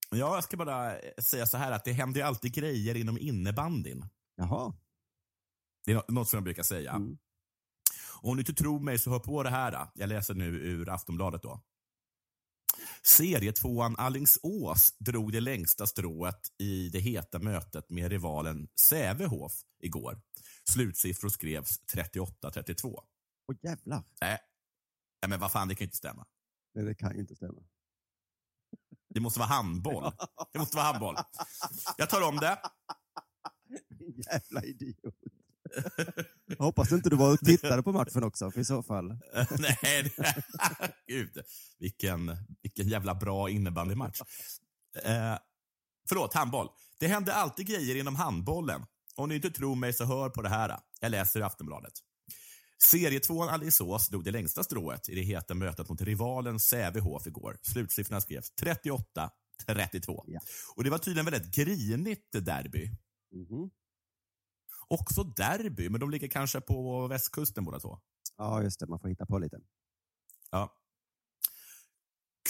Ja, 0.09 0.35
jag 0.35 0.43
ska 0.43 0.57
bara 0.57 0.99
eh, 0.99 1.13
säga 1.23 1.45
så 1.45 1.57
här 1.57 1.71
att 1.71 1.85
det 1.85 1.91
händer 1.91 2.19
ju 2.21 2.27
alltid 2.27 2.53
grejer 2.53 2.95
inom 2.95 3.17
innebandyn. 3.17 4.05
Jaha. 4.35 4.73
Det 5.85 5.91
är 5.91 5.95
nå- 5.95 6.05
något 6.07 6.29
som 6.29 6.37
jag 6.37 6.43
brukar 6.43 6.63
säga. 6.63 6.91
Mm. 6.91 7.17
Och 8.21 8.29
om 8.29 8.35
du 8.35 8.41
inte 8.41 8.53
tror 8.53 8.79
mig 8.79 8.99
så 8.99 9.09
hör 9.09 9.19
på 9.19 9.43
det 9.43 9.49
här. 9.49 9.87
Jag 9.95 10.09
läser 10.09 10.33
nu 10.33 10.45
ur 10.45 10.89
Aftonbladet. 10.89 11.41
då. 11.43 11.61
Serietvåan 13.03 13.95
Allingsås 13.97 14.95
drog 14.99 15.31
det 15.31 15.39
längsta 15.39 15.87
strået 15.87 16.41
i 16.57 16.89
det 16.89 16.99
heta 16.99 17.39
mötet 17.39 17.89
med 17.89 18.11
rivalen 18.11 18.67
Sävehof 18.89 19.53
igår. 19.79 20.21
Slutsiffror 20.69 21.29
skrevs 21.29 21.81
38-32. 21.93 22.99
Åh 23.47 23.55
jävlar. 23.61 24.03
Nej, 24.21 24.39
Nej, 25.21 25.29
men 25.29 25.39
vad 25.39 25.51
fan, 25.51 25.67
det 25.67 25.75
kan 25.75 25.83
ju 25.83 25.85
inte 25.85 25.97
stämma. 25.97 26.25
Nej, 26.75 26.85
det 26.85 26.95
kan 26.95 27.13
ju 27.13 27.19
inte 27.19 27.35
stämma. 27.35 27.61
Det 29.09 29.19
måste 29.19 29.39
vara 29.39 29.49
handboll. 29.49 30.11
Det 30.53 30.59
måste 30.59 30.77
vara 30.77 30.85
handboll. 30.85 31.15
Jag 31.97 32.09
tar 32.09 32.21
om 32.27 32.37
det. 32.37 32.61
Jävla 34.31 34.63
idiot. 34.63 35.15
Jag 36.45 36.57
hoppas 36.57 36.91
inte 36.91 37.09
du 37.09 37.15
var 37.15 37.33
och 37.33 37.39
tittade 37.39 37.83
på 37.83 37.91
matchen 37.91 38.23
också, 38.23 38.51
för 38.51 38.59
i 38.59 38.65
så 38.65 38.83
fall. 38.83 39.07
Nej, 39.59 40.13
det, 40.17 40.43
gud. 41.07 41.43
Vilken, 41.79 42.37
vilken 42.61 42.87
jävla 42.87 43.15
bra 43.15 43.49
innebandymatch. 43.49 44.21
Eh, 45.03 45.37
förlåt, 46.09 46.33
handboll. 46.33 46.69
Det 46.99 47.07
händer 47.07 47.33
alltid 47.33 47.67
grejer 47.67 47.95
inom 47.95 48.15
handbollen. 48.15 48.85
Om 49.15 49.29
ni 49.29 49.35
inte 49.35 49.51
tror 49.51 49.75
mig 49.75 49.93
så 49.93 50.05
hör 50.05 50.29
på 50.29 50.41
det 50.41 50.49
här. 50.49 50.79
Jag 51.01 51.11
läser 51.11 51.39
i 51.39 51.43
Aftonbladet. 51.43 51.93
Serietvåan 52.83 53.49
Alingsås 53.49 54.09
drog 54.09 54.23
det 54.23 54.31
längsta 54.31 54.63
strået 54.63 55.09
i 55.09 55.15
det 55.15 55.21
heta 55.21 55.53
mötet 55.53 55.89
mot 55.89 56.01
rivalen 56.01 56.59
Sävehof 56.59 57.27
igår. 57.27 57.57
Slutsiffrorna 57.61 58.21
skrevs 58.21 58.51
38-32. 58.61 60.23
Ja. 60.27 60.39
Och 60.75 60.83
det 60.83 60.89
var 60.89 60.97
tydligen 60.97 61.25
väldigt 61.25 61.55
grinigt 61.55 62.31
derby. 62.31 62.91
Mhm. 63.31 63.69
Också 64.87 65.23
derby, 65.23 65.89
men 65.89 65.99
de 65.99 66.09
ligger 66.09 66.27
kanske 66.27 66.61
på 66.61 67.07
västkusten 67.07 67.65
båda 67.65 67.79
två. 67.79 67.99
Ja, 68.37 68.63
just 68.63 68.79
det. 68.79 68.87
Man 68.87 68.99
får 68.99 69.07
hitta 69.07 69.25
på 69.25 69.39
lite. 69.39 69.57
Ja. 70.51 70.73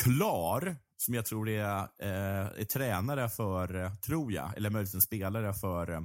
Klar, 0.04 0.78
som 0.98 1.14
jag 1.14 1.26
tror 1.26 1.50
är, 1.50 1.78
eh, 2.00 2.62
är 2.62 2.66
tränare 2.66 3.30
för, 3.30 3.96
tror 3.96 4.32
jag, 4.32 4.58
eller 4.58 4.70
möjligtvis 4.70 4.96
en 4.96 5.02
spelare 5.02 5.54
för, 5.54 5.92
eh, 5.92 6.02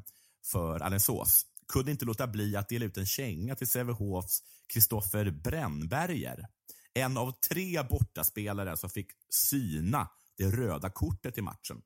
för 0.47 0.81
Alingsås, 0.81 1.47
kunde 1.73 1.91
inte 1.91 2.05
låta 2.05 2.27
bli 2.27 2.57
att 2.57 2.69
dela 2.69 2.85
ut 2.85 2.97
en 2.97 3.07
känga 3.07 3.57
till 3.57 3.69
Sävehofs 3.69 4.43
Kristoffer 4.73 5.31
Brännberger. 5.31 6.49
En 6.95 7.17
av 7.17 7.33
tre 7.49 7.83
bortaspelare 7.83 8.77
som 8.77 8.91
fick 8.91 9.11
syna 9.29 10.09
det 10.37 10.51
röda 10.51 10.91
kortet 10.91 11.39
i 11.39 11.43
matchen. 11.43 11.83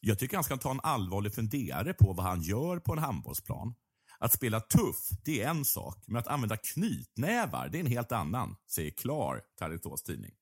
Jag 0.00 0.18
tycker 0.18 0.36
han 0.36 0.44
ska 0.44 0.56
ta 0.56 0.70
en 0.70 0.80
allvarlig 0.82 1.34
funderare 1.34 1.94
på 1.94 2.12
vad 2.12 2.26
han 2.26 2.42
gör 2.42 2.78
på 2.78 2.92
en 2.92 2.98
handbollsplan. 2.98 3.74
Att 4.18 4.32
spela 4.32 4.60
tuff, 4.60 5.08
det 5.24 5.42
är 5.42 5.50
en 5.50 5.64
sak, 5.64 6.04
men 6.06 6.16
att 6.16 6.26
använda 6.26 6.56
knytnävar, 6.56 7.68
det 7.68 7.78
är 7.78 7.80
en 7.80 7.86
helt 7.86 8.12
annan, 8.12 8.56
säger 8.66 8.90
Klar 8.90 9.42
till 9.58 10.04
tidning. 10.04 10.34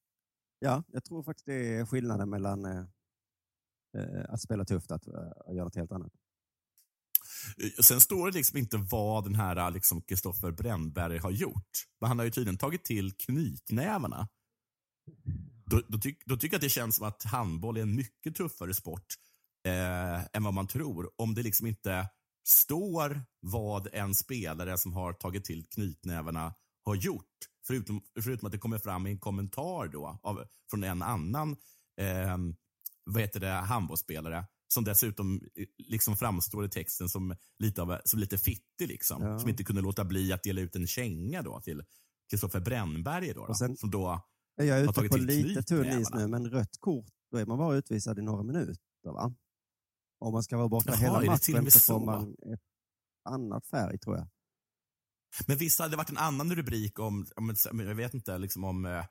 Ja, 0.59 0.83
jag 0.89 1.05
tror 1.05 1.23
faktiskt 1.23 1.47
det 1.47 1.77
är 1.77 1.87
skillnaden 1.87 2.31
mellan 2.31 2.65
eh, 2.65 2.85
eh 3.97 4.25
att 4.29 4.41
spela 4.41 4.65
tufft 4.65 4.91
och 4.91 4.97
att, 4.97 5.07
eh, 5.07 5.15
att 5.47 5.55
göra 5.55 5.65
något 5.65 5.77
helt 5.77 5.93
annat. 5.93 6.13
Eh, 7.57 7.83
sen 7.83 8.01
står 8.01 8.31
det 8.31 8.37
liksom 8.37 8.59
inte 8.59 8.77
vad 8.77 9.25
den 9.25 9.35
här 9.35 9.57
eh, 9.57 9.71
liksom 9.71 10.03
Kristoffer 10.03 10.51
Brännberg 10.51 11.19
har 11.19 11.31
gjort. 11.31 11.71
Men 12.01 12.09
han 12.09 12.19
har 12.19 12.25
ju 12.25 12.31
tydligen 12.31 12.59
tagit 12.59 12.85
till 12.85 13.13
knytnävarna. 13.13 14.29
Då, 15.67 15.83
då, 15.89 15.99
tyck, 15.99 16.23
då 16.27 16.37
tycker 16.37 16.55
jag 16.55 16.59
att 16.59 16.63
det 16.63 16.69
känns 16.69 16.97
som 16.97 17.07
att 17.07 17.25
handboll 17.25 17.77
är 17.77 17.83
en 17.83 17.95
mycket 17.95 18.37
tuffare 18.37 18.75
sport 18.75 19.07
eh, 19.67 20.21
än 20.33 20.43
vad 20.43 20.55
man 20.55 20.67
tror. 20.67 21.11
Om 21.17 21.35
det 21.35 21.43
liksom 21.43 21.67
inte 21.67 22.09
står 22.49 23.23
vad 23.41 23.89
en 23.93 24.15
spelare 24.15 24.79
som 24.79 24.93
har 24.93 25.13
tagit 25.13 25.45
till 25.45 25.67
knytnävarna 25.67 26.55
har 26.85 26.95
gjort. 26.95 27.25
Förutom, 27.67 28.03
förutom 28.23 28.47
att 28.47 28.53
det 28.53 28.59
kommer 28.59 28.79
fram 28.79 29.07
i 29.07 29.11
en 29.11 29.19
kommentar 29.19 29.89
då 29.89 30.21
av, 30.23 30.45
från 30.71 30.85
en 30.85 31.03
annan 31.03 31.57
eh, 32.01 32.37
vad 33.05 33.23
heter 33.23 33.41
det, 33.41 33.51
handbollsspelare 33.51 34.47
som 34.69 34.85
dessutom 34.85 35.41
eh, 35.55 35.67
liksom 35.79 36.17
framstår 36.17 36.65
i 36.65 36.69
texten 36.69 37.09
som 37.09 37.37
lite, 37.59 37.83
av, 37.83 37.99
som 38.05 38.21
lite 38.21 38.39
fittig. 38.39 38.89
Liksom, 38.89 39.23
Ja. 39.23 39.39
Som 39.39 39.49
inte 39.49 39.65
kunde 39.65 39.83
låta 39.83 40.05
bli 40.05 40.33
att 40.33 40.43
dela 40.43 40.61
ut 40.61 40.77
en 40.77 40.87
känga 40.87 41.43
då 41.43 41.61
till 41.61 41.85
Kristoffer 42.31 42.61
Brännberg. 42.61 43.33
Då, 43.35 43.47
då, 43.47 43.55
sen- 43.55 43.77
som 43.77 43.91
då 43.91 44.23
Jag 44.57 44.67
är 44.69 44.73
har 44.87 45.05
ute 45.05 45.09
på 45.09 45.17
lite 45.17 45.63
tunn 45.63 46.01
is 46.01 46.11
nu, 46.15 46.27
men 46.27 46.51
rött 46.51 46.77
kort, 46.81 47.07
då 47.31 47.39
är 47.39 47.47
man 47.47 47.59
bara 47.59 47.77
utvisad 47.77 48.19
i 48.19 48.23
några 48.23 48.43
minuter. 48.43 48.77
va? 49.05 49.35
Om 50.19 50.33
man 50.33 50.43
ska 50.43 50.57
vara 50.57 50.69
borta 50.69 50.91
Jaha, 50.91 50.97
hela 51.21 51.33
matchen 51.33 51.71
så 51.71 51.81
får 51.81 52.05
man 52.07 52.33
ett 52.33 52.61
annat 53.29 53.67
färg, 53.67 53.99
tror 53.99 54.17
jag. 54.17 54.29
Men 55.47 55.57
visst 55.57 55.79
hade 55.79 55.91
det 55.91 55.97
varit 55.97 56.11
en 56.11 56.17
annan 56.17 56.55
rubrik 56.55 56.99
om, 56.99 57.27
om 57.37 57.55
jag 57.81 57.95
vet 57.95 58.15
inte, 58.15 58.39
liksom 58.39 58.65
om, 58.65 58.85
eh, 58.87 59.05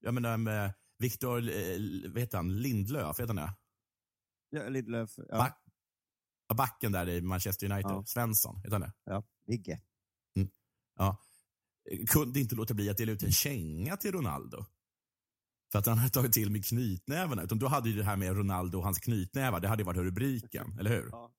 jag 0.00 0.14
menar 0.14 0.72
Viktor, 0.98 1.38
eh, 1.48 2.10
vad 2.12 2.18
heter 2.20 2.36
han, 2.36 2.58
Lindlöf, 2.62 3.20
heter 3.20 3.26
han 3.26 3.36
det? 3.36 3.54
Ja, 4.54 4.68
Lindelöf, 4.68 5.10
ja, 5.16 5.36
Back, 5.38 5.58
backen 6.56 6.92
där 6.92 7.08
i 7.08 7.20
Manchester 7.20 7.72
United, 7.72 7.90
Ja. 7.90 8.04
Svensson, 8.06 8.56
heter 8.56 8.70
han 8.72 8.80
det? 8.80 8.92
ja, 9.04 9.22
Vigge. 9.46 9.80
Ja. 10.98 11.16
Kunde 12.08 12.40
inte 12.40 12.54
låta 12.54 12.74
bli 12.74 12.90
att 12.90 12.96
dela 12.96 13.12
ut 13.12 13.22
en 13.22 13.32
känga 13.32 13.96
till 13.96 14.12
Ronaldo. 14.12 14.64
För 15.72 15.78
att 15.78 15.86
han 15.86 15.98
hade 15.98 16.10
tagit 16.10 16.32
till 16.32 16.50
med 16.50 16.64
knytnävarna. 16.64 17.42
Utan 17.42 17.58
då 17.58 17.66
hade 17.68 17.88
ju 17.90 17.96
det 17.96 18.04
här 18.04 18.16
med 18.16 18.36
Ronaldo 18.36 18.78
och 18.78 18.84
hans 18.84 18.98
knytnävar, 18.98 19.60
det 19.60 19.68
hade 19.68 19.80
ju 19.82 19.86
varit 19.86 19.98
rubriken, 20.00 20.78
eller 20.78 20.90
hur? 20.90 21.08
Ja. 21.10 21.32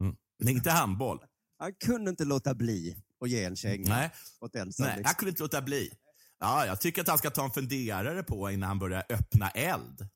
Mm. 0.00 0.16
Men 0.38 0.48
inte 0.48 0.70
handboll. 0.70 1.24
Han 1.58 1.74
kunde 1.74 2.10
inte 2.10 2.24
låta 2.24 2.54
bli 2.54 2.96
att 3.20 3.30
ge 3.30 3.44
en 3.44 3.56
känga 3.56 3.88
Nej, 3.88 4.10
åt 4.40 4.52
den 4.52 4.72
som 4.72 4.84
nej 4.84 4.96
liksom, 4.96 5.08
jag 5.10 5.18
kunde 5.18 5.30
inte 5.30 5.42
låta 5.42 5.62
bli. 5.62 5.90
Ja, 6.38 6.66
jag 6.66 6.80
tycker 6.80 7.02
att 7.02 7.08
han 7.08 7.18
ska 7.18 7.30
ta 7.30 7.44
en 7.44 7.50
funderare 7.50 8.22
på 8.22 8.50
innan 8.50 8.68
han 8.68 8.78
börjar 8.78 9.04
öppna 9.08 9.50
eld. 9.50 10.08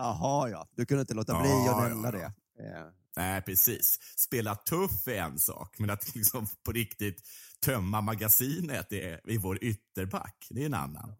Jaha, 0.00 0.48
ja. 0.48 0.68
Du 0.76 0.86
kunde 0.86 1.00
inte 1.00 1.14
låta 1.14 1.40
bli 1.40 1.50
att 1.50 1.82
nämna 1.88 2.08
ja, 2.08 2.12
det. 2.12 2.32
Ja. 2.62 2.92
Nej, 3.16 3.42
precis. 3.42 3.98
Spela 4.16 4.54
tuff 4.54 5.08
är 5.08 5.14
en 5.22 5.38
sak, 5.38 5.78
men 5.78 5.90
att 5.90 6.14
liksom 6.14 6.46
på 6.64 6.72
riktigt 6.72 7.22
tömma 7.64 8.00
magasinet 8.00 8.92
i, 8.92 9.18
i 9.24 9.36
vår 9.38 9.64
ytterback, 9.64 10.46
det 10.50 10.62
är 10.62 10.66
en 10.66 10.74
annan. 10.74 11.14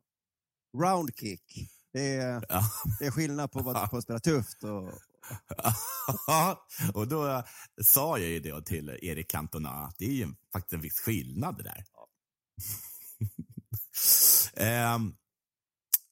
Roundkick. 0.83 1.71
Det 1.93 2.17
är, 2.17 2.45
Ja. 2.49 2.63
det 2.99 3.07
är 3.07 3.11
skillnad 3.11 3.53
på, 3.53 3.63
vad, 3.63 3.91
på 3.91 3.97
att 3.97 4.05
spela 4.05 4.21
tufft 4.21 4.65
och, 4.65 4.93
och 6.95 7.09
då 7.09 7.45
sa 7.85 8.19
jag 8.19 8.31
ju 8.31 8.41
det 8.41 8.67
till 8.67 8.99
Erik 9.03 9.31
Cantona 9.31 9.71
att 9.71 9.99
det 9.99 10.05
är 10.05 10.13
ju 10.13 10.35
faktiskt 10.53 10.73
en 10.73 10.81
viss 10.81 11.01
skillnad 11.01 11.57
det 11.57 11.63
där. 11.63 11.85
Ehm, 14.57 15.15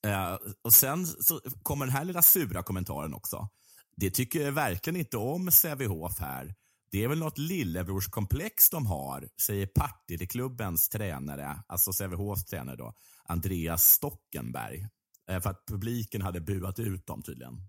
eh, 0.08 0.38
och 0.62 0.72
sen 0.72 1.06
så 1.06 1.40
kommer 1.62 1.86
den 1.86 1.94
här 1.94 2.04
lilla 2.04 2.22
sura 2.22 2.62
kommentaren 2.62 3.14
också. 3.14 3.48
Det 3.96 4.10
tycker 4.10 4.40
jag 4.40 4.52
verkligen 4.52 4.96
inte 5.00 5.16
om 5.16 5.50
Sävehof 5.50 6.18
här. 6.18 6.54
Det 6.90 7.04
är 7.04 7.08
väl 7.08 7.18
något 7.18 7.38
lillebrorskomplex 7.38 8.70
de 8.70 8.86
har, 8.86 9.28
säger 9.40 9.66
Partilleklubbens 9.66 10.88
tränare, 10.88 11.62
alltså 11.66 11.92
Sävehofs 11.92 12.44
tränare 12.44 12.76
då, 12.76 12.94
Andreas 13.24 13.84
Stockenberg. 13.84 14.88
Eh, 15.30 15.40
för 15.40 15.50
att 15.50 15.66
publiken 15.66 16.22
hade 16.22 16.40
buat 16.40 16.78
ut 16.78 17.06
dem 17.06 17.22
tydligen. 17.22 17.60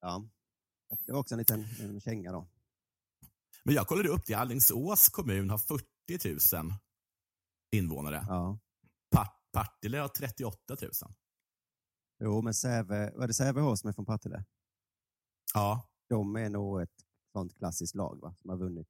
ja. 0.00 0.24
Det 1.06 1.12
var 1.12 1.20
också 1.20 1.34
en 1.34 1.38
liten 1.38 1.66
en 1.80 2.00
känga 2.00 2.32
då. 2.32 2.48
Men 3.62 3.74
jag 3.74 3.86
kollade 3.86 4.08
upp 4.08 4.26
det. 4.26 4.34
Alingsås 4.34 5.08
kommun 5.08 5.50
har 5.50 5.58
40 5.58 6.56
000 6.56 6.74
invånare. 7.72 8.26
Ja. 8.28 8.58
Pa- 9.54 9.64
Partille 9.64 9.98
har 9.98 10.08
38 10.08 10.76
000. 10.82 10.90
Jo, 12.20 12.42
men 12.42 12.54
Säve, 12.54 13.12
var 13.14 13.26
det 13.26 13.34
Sävehof 13.34 13.78
som 13.78 13.88
är 13.88 13.92
från 13.92 14.06
Partille? 14.06 14.44
Ja. 15.54 15.90
De 16.08 16.36
är 16.36 16.48
nog 16.50 16.82
ett 16.82 16.94
sånt 17.32 17.58
klassiskt 17.58 17.94
lag 17.94 18.20
va? 18.20 18.34
som 18.40 18.50
har 18.50 18.56
vunnit. 18.56 18.88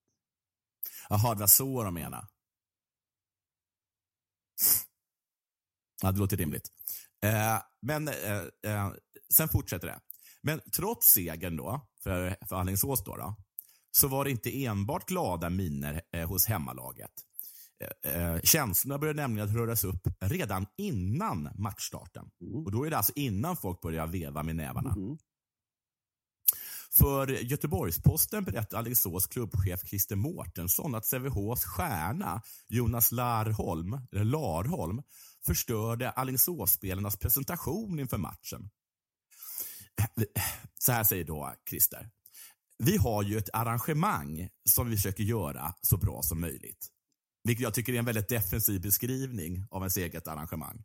Jaha, 1.08 1.34
det 1.34 1.40
var 1.40 1.46
så 1.46 1.82
de 1.84 1.94
menade. 1.94 2.28
Ja, 6.02 6.12
det 6.12 6.18
låter 6.18 6.36
rimligt. 6.36 6.68
Eh, 7.22 7.62
men 7.80 8.08
eh, 8.08 8.42
eh, 8.62 8.92
sen 9.34 9.48
fortsätter 9.48 9.86
det. 9.86 10.00
Men 10.42 10.60
trots 10.76 11.06
segern 11.06 11.56
då, 11.56 11.88
för, 12.02 12.36
för 12.48 12.56
Alingsås 12.56 13.04
då, 13.04 13.16
då, 13.16 13.36
så 13.90 14.08
var 14.08 14.24
det 14.24 14.30
inte 14.30 14.64
enbart 14.64 15.08
glada 15.08 15.50
miner 15.50 16.02
eh, 16.12 16.28
hos 16.28 16.46
hemmalaget. 16.46 17.12
Eh, 17.80 18.12
eh, 18.12 18.40
känslorna 18.40 18.98
började 18.98 19.22
nämligen 19.22 19.48
att 19.48 19.54
röras 19.54 19.84
upp 19.84 20.08
redan 20.20 20.66
innan 20.76 21.48
matchstarten. 21.54 22.30
Och 22.64 22.72
då 22.72 22.84
är 22.84 22.90
det 22.90 22.96
alltså 22.96 23.12
innan 23.14 23.56
folk 23.56 23.80
börjar 23.80 24.06
veva 24.06 24.42
med 24.42 24.56
nävarna. 24.56 24.92
Mm. 24.92 25.18
För 26.98 27.26
Göteborgs-Posten 27.26 28.44
berättar 28.44 28.78
Alingsås 28.78 29.26
klubbchef 29.26 29.80
Christer 29.88 30.16
Mårtensson 30.16 30.94
att 30.94 31.06
Sävehofs 31.06 31.64
stjärna 31.64 32.42
Jonas 32.68 33.12
Larholm, 33.12 33.98
eller 34.12 34.24
Larholm 34.24 35.02
förstörde 35.46 36.10
Alingsåsspelarnas 36.10 37.16
presentation 37.16 38.00
inför 38.00 38.18
matchen. 38.18 38.70
Så 40.78 40.92
här 40.92 41.04
säger 41.04 41.24
då 41.24 41.54
Christer. 41.70 42.10
Vi 42.78 42.96
har 42.96 43.22
ju 43.22 43.38
ett 43.38 43.48
arrangemang 43.52 44.48
som 44.70 44.90
vi 44.90 44.96
försöker 44.96 45.24
göra 45.24 45.74
så 45.80 45.96
bra 45.96 46.22
som 46.22 46.40
möjligt. 46.40 46.93
Vilket 47.45 47.62
jag 47.62 47.74
tycker 47.74 47.92
är 47.92 47.99
en 47.99 48.05
väldigt 48.05 48.28
defensiv 48.28 48.80
beskrivning 48.80 49.66
av 49.70 49.82
ens 49.82 49.97
eget 49.97 50.28
arrangemang. 50.28 50.84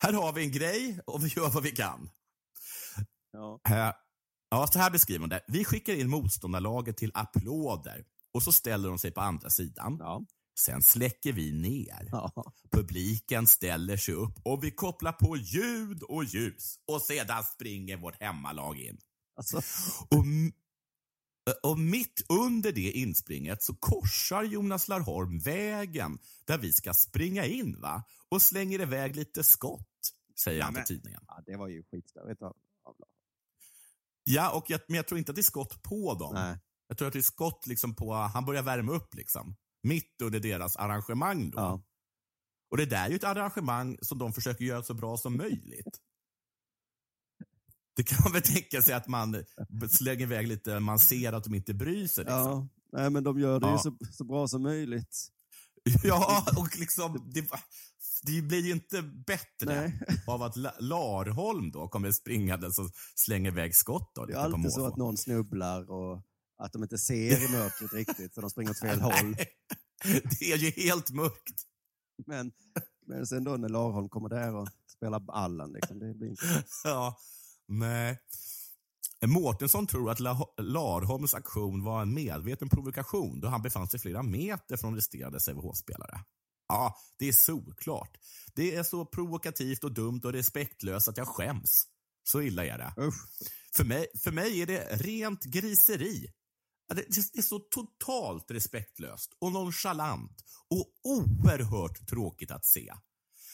Här 0.00 0.12
har 0.12 0.32
vi 0.32 0.44
en 0.44 0.52
grej 0.52 1.00
och 1.06 1.24
vi 1.24 1.28
gör 1.28 1.50
vad 1.50 1.62
vi 1.62 1.70
kan. 1.70 2.10
Ja. 3.32 3.60
Ja, 4.50 4.66
så 4.72 4.78
här 4.78 4.90
beskriver 4.90 5.20
hon 5.20 5.28
det. 5.28 5.44
Vi 5.48 5.64
skickar 5.64 5.94
in 5.94 6.10
motståndarlaget 6.10 6.96
till 6.96 7.10
applåder 7.14 8.04
och 8.34 8.42
så 8.42 8.52
ställer 8.52 8.88
de 8.88 8.98
sig 8.98 9.10
på 9.10 9.20
andra 9.20 9.50
sidan. 9.50 9.96
Ja. 10.00 10.26
Sen 10.58 10.82
släcker 10.82 11.32
vi 11.32 11.52
ner. 11.52 12.08
Ja. 12.10 12.52
Publiken 12.70 13.46
ställer 13.46 13.96
sig 13.96 14.14
upp 14.14 14.38
och 14.44 14.64
vi 14.64 14.70
kopplar 14.70 15.12
på 15.12 15.36
ljud 15.36 16.02
och 16.02 16.24
ljus. 16.24 16.74
Och 16.86 17.02
sedan 17.02 17.44
springer 17.44 17.96
vårt 17.96 18.22
hemmalag 18.22 18.78
in. 18.78 18.98
Alltså, 19.36 19.56
Och, 20.10 20.24
och 21.52 21.78
mitt 21.78 22.22
under 22.28 22.72
det 22.72 22.90
inspringet 22.92 23.62
så 23.62 23.74
korsar 23.74 24.42
Jonas 24.42 24.88
Larholm 24.88 25.38
vägen 25.38 26.18
där 26.44 26.58
vi 26.58 26.72
ska 26.72 26.94
springa 26.94 27.44
in 27.44 27.80
va? 27.80 28.04
och 28.28 28.42
slänger 28.42 28.80
iväg 28.80 29.16
lite 29.16 29.44
skott, 29.44 29.88
säger 30.40 30.62
han 30.62 30.74
till 30.74 30.84
tidningen. 30.84 31.20
ja, 31.26 31.42
det 31.46 31.56
var 31.56 31.68
ju 31.68 31.82
skitstörigt 31.82 32.42
av. 32.42 32.56
Ja, 34.24 34.50
och 34.50 34.70
jag, 34.70 34.80
men 34.88 34.96
jag 34.96 35.06
tror 35.06 35.18
inte 35.18 35.32
att 35.32 35.36
det 35.36 35.40
är 35.40 35.42
skott 35.42 35.82
på 35.82 36.14
dem. 36.14 36.34
Nej. 36.34 36.58
Jag 36.88 36.98
tror 36.98 37.08
att 37.08 37.12
det 37.12 37.18
är 37.20 37.22
skott 37.22 37.66
liksom 37.66 37.94
på, 37.94 38.14
han 38.14 38.44
börjar 38.44 38.62
värma 38.62 38.92
upp 38.92 39.14
liksom. 39.14 39.56
Mitt 39.82 40.22
under 40.22 40.40
deras 40.40 40.76
arrangemang 40.76 41.50
då. 41.50 41.58
Ja. 41.58 41.82
Och 42.70 42.76
det 42.76 42.86
där 42.86 43.04
är 43.04 43.10
ju 43.10 43.16
ett 43.16 43.24
arrangemang 43.24 43.98
som 44.02 44.18
de 44.18 44.32
försöker 44.32 44.64
göra 44.64 44.82
så 44.82 44.94
bra 44.94 45.16
som 45.16 45.36
möjligt. 45.36 46.00
Det 47.96 48.02
kan 48.02 48.18
man 48.24 48.32
väl 48.32 48.42
tänka 48.42 48.82
sig 48.82 48.94
att 48.94 49.08
man 49.08 49.44
slänger 49.90 50.22
iväg 50.22 50.48
lite, 50.48 50.80
man 50.80 50.98
ser 50.98 51.32
att 51.32 51.44
de 51.44 51.54
inte 51.54 51.74
bryr 51.74 52.06
sig. 52.06 52.24
Liksom. 52.24 52.38
Ja. 52.40 52.68
Nej, 52.92 53.10
men 53.10 53.24
de 53.24 53.40
gör 53.40 53.60
det 53.60 53.66
Ja. 53.66 53.72
ju 53.72 53.78
så, 53.78 53.96
så 54.12 54.24
bra 54.24 54.48
som 54.48 54.62
möjligt. 54.62 55.16
Ja, 56.04 56.44
och 56.58 56.78
liksom, 56.78 57.30
det, 57.34 57.48
det 58.22 58.42
blir 58.42 58.60
ju 58.66 58.72
inte 58.72 59.02
bättre 59.02 59.46
Nej. 59.80 60.00
av 60.26 60.42
att 60.42 60.56
La- 60.56 60.74
Larholm 60.80 61.70
då 61.70 61.88
kommer 61.88 62.12
springandes 62.12 62.78
och 62.78 62.90
slänger 63.14 63.50
iväg 63.50 63.76
skott. 63.76 64.12
Då, 64.14 64.26
Det 64.26 64.32
är 64.32 64.36
alltid 64.36 64.72
så 64.72 64.86
att 64.86 64.96
någon 64.96 65.16
snubblar 65.16 65.90
och 65.90 66.22
att 66.58 66.72
de 66.72 66.82
inte 66.82 66.98
ser 66.98 67.44
i 67.44 67.48
mörkret 67.52 67.92
riktigt, 67.92 68.34
så 68.34 68.40
de 68.40 68.50
springer 68.50 68.70
åt 68.70 68.80
fel 68.80 69.00
håll. 69.00 69.36
Det 70.40 70.52
är 70.52 70.56
ju 70.56 70.70
helt 70.70 71.10
mörkt. 71.10 71.62
Men, 72.26 72.52
men 73.06 73.26
sen 73.26 73.44
då 73.44 73.56
när 73.56 73.68
Larholm 73.68 74.08
kommer 74.08 74.28
där 74.28 74.54
och 74.54 74.68
spelar 74.96 75.20
ballen, 75.20 75.72
liksom, 75.72 75.98
det 75.98 76.14
blir 76.14 76.28
inte... 76.28 76.64
Ja, 76.84 77.16
nej. 77.70 78.18
Mårtensson 79.26 79.86
tror 79.86 80.10
att 80.10 80.20
La- 80.20 80.54
Larholms 80.58 81.34
aktion 81.34 81.84
var 81.84 82.02
en 82.02 82.14
medveten 82.14 82.68
provokation 82.68 83.40
då 83.40 83.48
han 83.48 83.62
befann 83.62 83.88
sig 83.88 84.00
flera 84.00 84.22
meter 84.22 84.76
från 84.76 84.94
resterande 84.94 85.40
Sävehof-spelare. 85.40 86.20
Ja, 86.68 86.96
det 87.18 87.28
är 87.28 87.32
solklart. 87.32 88.18
Det 88.54 88.74
är 88.74 88.82
så 88.82 89.04
provokativt 89.06 89.84
och 89.84 89.92
dumt 89.92 90.20
och 90.24 90.32
respektlöst 90.32 91.08
att 91.08 91.16
jag 91.16 91.28
skäms. 91.28 91.84
Så 92.24 92.42
illa 92.42 92.64
är 92.64 92.78
det. 92.78 92.94
Usch. 93.02 93.28
För 93.76 93.84
mig, 93.84 94.06
för 94.24 94.32
mig 94.32 94.62
är 94.62 94.66
det 94.66 94.96
rent 94.96 95.44
griseri. 95.44 96.26
Det 96.94 97.38
är 97.38 97.42
så 97.42 97.58
totalt 97.58 98.50
respektlöst 98.50 99.32
och 99.40 99.52
nonchalant 99.52 100.44
och 100.70 100.86
oerhört 101.04 102.08
tråkigt 102.08 102.50
att 102.50 102.64
se. 102.64 102.92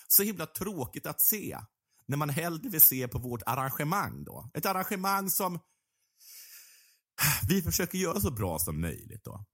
Så 0.08 0.22
himla 0.22 0.46
tråkigt 0.46 1.06
att 1.06 1.20
se 1.20 1.58
när 2.06 2.16
man 2.16 2.30
hellre 2.30 2.68
vill 2.68 2.80
se 2.80 3.08
på 3.08 3.18
vårt 3.18 3.42
arrangemang. 3.46 4.24
då. 4.24 4.50
Ett 4.54 4.66
arrangemang 4.66 5.30
som 5.30 5.58
vi 7.48 7.62
försöker 7.62 7.98
göra 7.98 8.20
så 8.20 8.30
bra 8.30 8.58
som 8.58 8.80
möjligt. 8.80 9.24
då. 9.24 9.44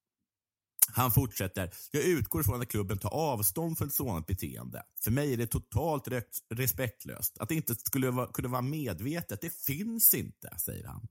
Han 0.95 1.13
fortsätter. 1.13 1.71
Jag 1.91 2.03
utgår 2.03 2.43
från 2.43 2.63
att 2.63 2.69
klubben 2.69 2.99
tar 2.99 3.11
avstånd 3.11 3.79
från 3.79 3.89
ett 3.89 3.95
sådant 3.95 4.27
beteende. 4.27 4.83
För 5.05 5.11
mig 5.11 5.33
är 5.33 5.37
det 5.37 5.47
totalt 5.47 6.09
respektlöst. 6.55 7.39
Att 7.39 7.49
det 7.49 7.55
inte 7.55 7.75
skulle 7.75 8.11
vara, 8.11 8.27
kunna 8.33 8.49
vara 8.49 8.63
medvetet, 8.63 9.41
det 9.41 9.55
finns 9.55 10.15
inte, 10.15 10.55
säger 10.59 10.87
han. 10.87 11.09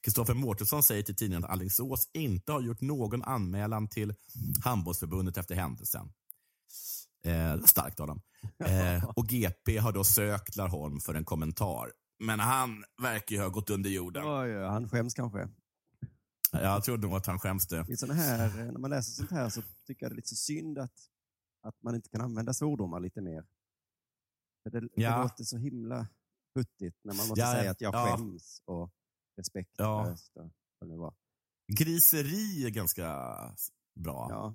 Kristoffer 0.00 0.34
Mårtensson 0.34 0.82
säger 0.82 1.02
till 1.02 1.16
tidningen 1.16 1.44
att 1.44 1.50
Alingsås 1.50 2.10
inte 2.12 2.52
har 2.52 2.60
gjort 2.60 2.80
någon 2.80 3.22
anmälan 3.22 3.88
till 3.88 4.14
handbollsförbundet 4.64 5.36
efter 5.36 5.54
händelsen. 5.54 6.12
Eh, 7.24 7.56
det 7.56 7.66
starkt 7.68 8.00
av 8.00 8.06
dem. 8.06 8.20
Eh, 8.64 9.04
och 9.16 9.26
GP 9.28 9.78
har 9.78 9.92
då 9.92 10.04
sökt 10.04 10.56
Larholm 10.56 11.00
för 11.00 11.14
en 11.14 11.24
kommentar. 11.24 11.92
Men 12.24 12.40
han 12.40 12.84
verkar 13.02 13.36
ju 13.36 13.42
ha 13.42 13.48
gått 13.48 13.70
under 13.70 13.90
jorden. 13.90 14.22
Oj, 14.26 14.64
han 14.64 14.88
skäms 14.88 15.14
kanske. 15.14 15.48
Jag 16.52 16.84
tror 16.84 16.98
nog 16.98 17.12
att 17.14 17.26
han 17.26 17.38
skäms 17.38 17.66
det. 17.66 17.86
I 17.88 17.96
såna 17.96 18.14
här, 18.14 18.64
när 18.72 18.78
man 18.78 18.90
läser 18.90 19.12
sånt 19.12 19.30
här 19.30 19.48
så 19.48 19.62
tycker 19.86 20.04
jag 20.06 20.10
det 20.10 20.14
är 20.14 20.16
lite 20.16 20.28
så 20.28 20.36
synd 20.36 20.78
att, 20.78 20.94
att 21.62 21.82
man 21.82 21.94
inte 21.94 22.08
kan 22.08 22.20
använda 22.20 22.54
svordomar 22.54 23.00
lite 23.00 23.20
mer. 23.20 23.46
För 24.62 24.70
det, 24.80 24.88
Ja. 24.94 25.16
det 25.16 25.22
låter 25.22 25.44
så 25.44 25.56
himla 25.56 26.08
futtigt 26.58 26.96
när 27.04 27.14
man 27.14 27.28
måste 27.28 27.40
Ja, 27.40 27.52
säga 27.52 27.70
att 27.70 27.80
jag 27.80 27.94
ja. 27.94 28.06
skäms 28.16 28.62
och 28.64 28.90
respektlöst. 29.36 30.36
och 30.36 30.50
det 30.80 30.86
nu 30.86 30.96
var. 30.96 31.14
Griseri 31.78 32.64
är 32.66 32.70
ganska 32.70 33.06
bra. 33.94 34.26
Ja. 34.30 34.54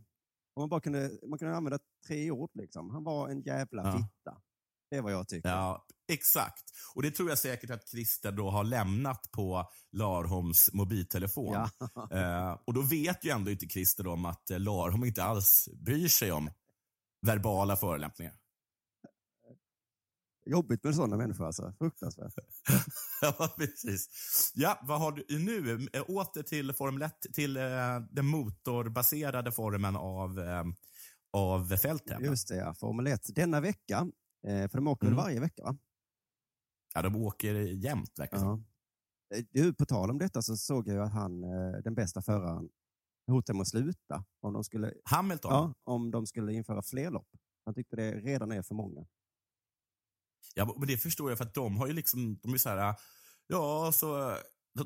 Om 0.56 0.62
man 0.62 0.70
bara 0.70 0.82
kunde, 0.82 1.12
man 1.30 1.40
kunde 1.40 1.56
använda 1.56 1.80
tre 2.08 2.32
ord. 2.32 2.50
Liksom. 2.54 2.90
Han 2.90 3.04
var 3.04 3.30
en 3.30 3.42
jävla 3.42 3.84
Ja. 3.84 3.92
fitta. 3.92 4.42
Det 4.90 4.96
är 4.98 5.02
vad 5.02 5.12
jag 5.14 5.28
tycker. 5.28 5.50
Ja, 5.50 5.86
exakt. 6.12 6.64
Och 6.96 7.02
det 7.02 7.12
tror 7.12 7.30
jag 7.30 7.38
säkert 7.40 7.70
att 7.70 7.90
Christer 7.90 8.32
då 8.32 8.50
har 8.50 8.64
lämnat 8.64 9.32
på 9.32 9.70
Larholms 9.92 10.70
mobiltelefon. 10.74 11.54
Ja. 11.54 11.70
Eh, 12.12 12.60
och 12.66 12.74
då 12.74 12.82
vet 12.82 13.24
ju 13.26 13.30
ändå 13.30 13.52
inte 13.52 13.66
Christer 13.68 14.08
om 14.08 14.26
att 14.26 14.50
eh, 14.50 14.60
Larholm 14.60 15.04
inte 15.04 15.24
alls 15.24 15.70
bryr 15.74 16.08
sig 16.08 16.32
om 16.32 16.50
verbala 17.22 17.76
förolämpningar. 17.76 18.34
Jobbigt 20.46 20.84
med 20.84 20.96
sådana 20.96 21.18
människor 21.18 21.46
alltså. 21.46 21.74
Fruktansvärt. 21.78 22.34
ja, 23.22 23.54
precis. 23.58 24.08
Ja, 24.56 24.80
vad 24.84 25.00
har 25.00 25.12
du 25.12 25.40
nu? 25.40 25.88
Eh, 25.94 26.04
Åter 26.10 26.44
till 26.44 26.74
Formel 26.74 27.02
1, 27.02 27.14
till 27.34 27.58
eh, 27.58 27.64
den 28.12 28.26
motorbaserade 28.26 29.52
formen 29.52 29.96
av, 29.96 30.40
eh, 30.40 30.64
av 31.34 31.78
fälttävlan. 31.78 32.24
Just 32.30 32.48
det, 32.48 32.56
ja. 32.56 32.74
Formel 32.74 33.08
1. 33.08 33.36
Denna 33.36 33.62
vecka, 33.62 34.08
eh, 34.48 34.70
för 34.70 34.76
de 34.76 34.88
åker 34.88 35.08
Mm. 35.08 35.18
varje 35.18 35.40
vecka 35.40 35.64
va? 35.64 35.78
Ja, 36.94 37.02
de 37.02 37.16
åker 37.16 37.54
jämt, 37.56 38.20
verkar. 38.20 38.38
Ja. 38.38 38.64
Eh, 39.36 39.44
Du, 39.52 39.74
på 39.74 39.86
tal 39.86 40.10
om 40.12 40.18
detta 40.18 40.42
så 40.42 40.58
såg 40.58 40.88
jag 40.88 41.06
att 41.06 41.14
han, 41.14 41.44
eh, 41.44 41.82
den 41.84 41.96
bästa 41.96 42.22
föraren, 42.22 42.70
hotade 43.28 43.58
med 43.58 43.62
att 43.62 43.68
sluta. 43.68 44.26
Om 44.42 44.54
de 44.54 44.64
skulle, 44.64 44.94
Hamilton? 45.04 45.52
ja, 45.54 45.74
om 45.84 46.12
de 46.12 46.28
skulle 46.28 46.54
införa 46.54 46.82
fler 46.84 47.12
lopp. 47.12 47.28
Han 47.66 47.74
tyckte 47.74 47.96
det 47.96 48.12
redan 48.12 48.52
är 48.52 48.62
för 48.62 48.76
många. 48.76 49.06
Ja, 50.54 50.76
men 50.80 50.88
det 50.88 50.98
förstår 50.98 51.32
jag 51.32 51.38
för 51.38 51.46
att 51.46 51.54
de 51.54 51.78
har 51.78 51.88
ju 51.88 51.94
liksom, 51.94 52.40
de 52.44 52.54
är 52.54 52.58
så 52.58 52.70
här, 52.70 52.96
ja, 53.48 53.92
så 53.92 54.38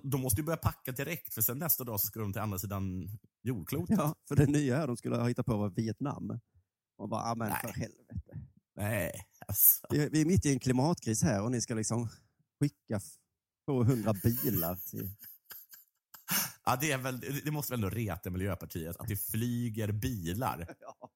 de- 0.04 0.22
måste 0.22 0.42
ju 0.42 0.46
börja 0.46 0.58
packa 0.58 0.92
direkt 0.92 1.34
för 1.34 1.42
sen 1.42 1.58
nästa 1.60 1.84
dag 1.84 2.00
så 2.00 2.08
ska 2.08 2.20
de 2.20 2.34
till 2.34 2.42
andra 2.42 2.60
sidan 2.60 3.10
jordklotet. 3.44 3.98
Ja, 3.98 4.16
för 4.28 4.36
det 4.36 4.46
nya 4.48 4.78
här 4.78 4.88
de 4.88 4.98
skulle 4.98 5.16
ha 5.18 5.28
hittat 5.28 5.46
på 5.46 5.58
var 5.58 5.70
Vietnam. 5.70 6.40
Och 6.98 7.10
bara, 7.10 7.22
"Ah, 7.32 7.36
men 7.36 7.52
för 7.62 7.68
helvete. 7.68 8.42
Nej, 8.76 9.12
alltså. 9.48 9.88
Vi, 9.90 10.10
vi 10.10 10.22
är 10.22 10.26
mitt 10.26 10.46
i 10.46 10.54
en 10.54 10.60
klimatkris 10.60 11.24
här 11.24 11.42
och 11.44 11.52
ni 11.52 11.62
ska 11.62 11.74
liksom 11.76 12.10
skicka 12.60 12.96
f- 12.96 13.04
200 13.68 14.14
bilar 14.24 14.76
till... 14.76 15.10
Ja, 16.66 16.76
det, 16.82 16.92
är 16.92 16.98
väl, 16.98 17.20
det 17.46 17.52
måste 17.52 17.74
väl 17.74 17.78
ändå 17.84 17.90
reta 17.90 18.30
Miljöpartiet, 18.30 18.98
att 18.98 19.08
det 19.08 19.16
flyger 19.18 19.92
bilar. 19.92 20.76
Ja, 20.80 21.10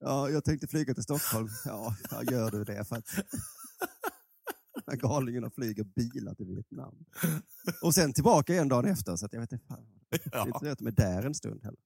jag 0.00 0.44
tänkte 0.44 0.66
flyga 0.66 0.94
till 0.94 1.02
Stockholm. 1.02 1.48
Ja, 1.64 1.96
ja 2.10 2.22
gör 2.22 2.50
du 2.50 2.64
det 2.64 2.84
för 2.84 2.96
att 2.96 3.08
när 4.86 4.96
galningarna 4.96 5.50
flyger 5.50 5.84
bilar 5.84 6.34
till 6.34 6.46
Vietnam. 6.46 7.04
Och 7.82 7.94
sen 7.94 8.12
tillbaka 8.12 8.54
en 8.54 8.68
dag 8.68 8.88
efter, 8.88 9.16
så 9.16 9.28
jag 9.32 9.40
vet 9.40 9.52
inte. 9.52 9.66
Fan. 9.66 9.86
Det 10.10 10.34
är 10.34 10.46
inte 10.46 10.58
så 10.58 10.68
att 10.68 10.78
de 10.78 10.86
är 10.86 10.90
där 10.90 11.26
en 11.26 11.34
stund 11.34 11.64
heller. 11.64 11.80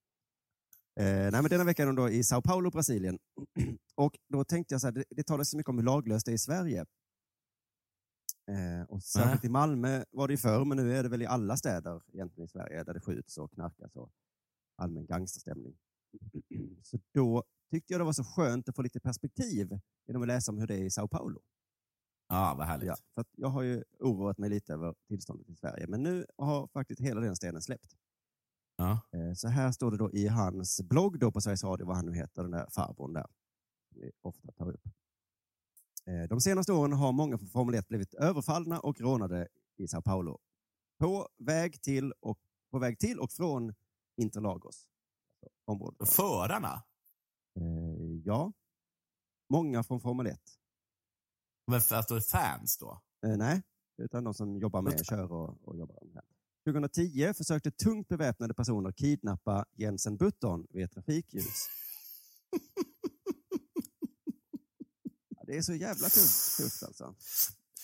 Eh, 1.01 1.31
nej, 1.33 1.43
men 1.43 1.45
denna 1.45 1.65
vecka 1.65 1.83
är 1.83 1.87
de 1.87 1.97
då 1.97 2.11
i 2.11 2.25
Sao 2.25 2.43
Paulo, 2.43 2.71
Brasilien. 2.71 3.19
Och 3.95 4.19
då 4.29 4.45
tänkte 4.45 4.75
jag 4.75 4.81
så 4.81 4.87
här, 4.87 4.93
det, 4.93 5.05
det 5.11 5.23
talas 5.23 5.51
så 5.51 5.57
mycket 5.57 5.71
om 5.71 5.79
hur 5.79 5.85
laglöst 5.85 6.27
det 6.27 6.33
är 6.33 6.35
i 6.35 6.39
Sverige. 6.39 6.85
Eh, 8.51 8.83
och 8.89 9.03
särskilt 9.03 9.45
i 9.45 9.49
Malmö 9.49 10.05
var 10.11 10.29
det 10.29 10.33
ju 10.33 10.39
förr, 10.39 10.65
men 10.65 10.77
nu 10.77 10.97
är 10.97 11.03
det 11.03 11.09
väl 11.09 11.23
i 11.23 11.27
alla 11.27 11.57
städer 11.57 12.03
egentligen 12.12 12.45
i 12.45 12.49
Sverige 12.49 12.85
där 12.85 12.95
det 12.95 13.01
skjuts 13.01 13.39
och 13.39 13.53
knarkas 13.53 13.97
och 13.97 14.11
allmän 14.77 15.07
gangsterstämning. 15.07 15.77
Så 16.83 16.99
då 17.15 17.45
tyckte 17.71 17.93
jag 17.93 18.01
det 18.01 18.05
var 18.05 18.12
så 18.12 18.25
skönt 18.25 18.69
att 18.69 18.77
få 18.77 18.83
lite 18.83 19.01
perspektiv 19.01 19.81
genom 20.07 20.23
att 20.23 20.29
läsa 20.29 20.53
om 20.53 20.59
hur 20.59 20.67
det 20.67 20.75
är 20.75 20.83
i 20.85 20.91
Sao 20.91 21.09
Paulo. 21.09 21.41
Ja, 22.29 22.55
vad 22.59 22.67
härligt. 22.67 22.87
Ja, 22.89 22.97
för 23.15 23.25
jag 23.37 23.49
har 23.49 23.62
ju 23.62 23.85
oroat 24.01 24.39
mig 24.39 24.51
lite 24.51 24.73
över 24.73 24.95
tillståndet 25.09 25.49
i 25.49 25.57
Sverige, 25.57 25.87
men 25.87 26.03
nu 26.03 26.27
har 26.39 26.67
faktiskt 26.67 27.01
hela 27.01 27.21
den 27.21 27.37
stenen 27.37 27.62
släppt. 27.62 27.97
Ja. 28.77 29.01
Eh, 29.12 29.33
Så 29.35 29.49
här 29.49 29.73
står 29.73 29.91
det 29.91 29.97
då 29.97 30.12
i 30.12 30.27
hans 30.29 30.83
blogg 30.83 31.19
då 31.19 31.33
på 31.33 31.41
Sveriges 31.41 31.65
Radio, 31.65 31.87
vad 31.87 31.97
han 31.97 32.07
nu 32.07 32.15
heter, 32.15 32.43
den 32.43 32.51
där 32.51 32.67
farbrorn 32.71 33.12
där. 33.12 33.27
Som 33.89 34.01
vi 34.01 34.11
ofta 34.23 34.53
tar 34.53 34.69
upp. 34.71 34.87
Eh, 36.07 36.23
De 36.29 36.41
senaste 36.41 36.73
åren 36.73 36.93
har 36.93 37.12
många 37.12 37.39
från 37.39 37.49
Formel 37.49 37.75
1 37.75 37.89
blivit 37.89 38.15
överfallna 38.15 38.81
och 38.81 39.01
rånade 39.01 39.49
i 39.77 39.89
Sao 39.89 40.03
Paulo. 40.03 40.39
På 40.99 41.29
väg 41.39 41.83
till 41.83 42.12
och, 42.21 42.39
på 42.71 42.79
väg 42.79 42.99
till 42.99 43.19
och 43.21 43.33
från 43.33 43.75
Interlagos. 44.17 44.89
Alltså 45.43 45.59
området. 45.65 46.09
Förarna? 46.09 46.83
Eh, 47.61 48.20
ja. 48.24 48.52
Många 49.50 49.82
från 49.82 50.00
Formel 50.00 50.26
1. 50.26 50.40
Men 51.66 51.80
för 51.80 51.96
att 51.96 52.09
det 52.09 52.16
är 52.16 52.20
fans 52.20 52.78
då? 52.78 53.02
Eh, 53.26 53.36
nej, 53.36 53.62
utan 54.02 54.24
de 54.24 54.34
som 54.34 54.59
jobbar 54.59 54.82
med 54.82 55.07
kör 55.07 55.32
och, 55.32 55.68
och 55.68 55.76
jobbar 55.76 56.05
med. 56.14 56.22
2010 56.66 57.34
försökte 57.34 57.70
tungt 57.70 58.09
beväpnade 58.09 58.55
personer 58.55 58.92
kidnappa 58.92 59.64
Jensen 59.72 60.16
Button 60.16 60.66
vid 60.70 60.84
ett 60.84 60.92
trafikljus. 60.92 61.68
Ja, 65.28 65.42
det 65.46 65.57
är 65.57 65.62
så 65.62 65.74
jävla 65.74 66.09
tufft, 66.09 66.57
tufft 66.57 66.82
alltså. 66.82 67.14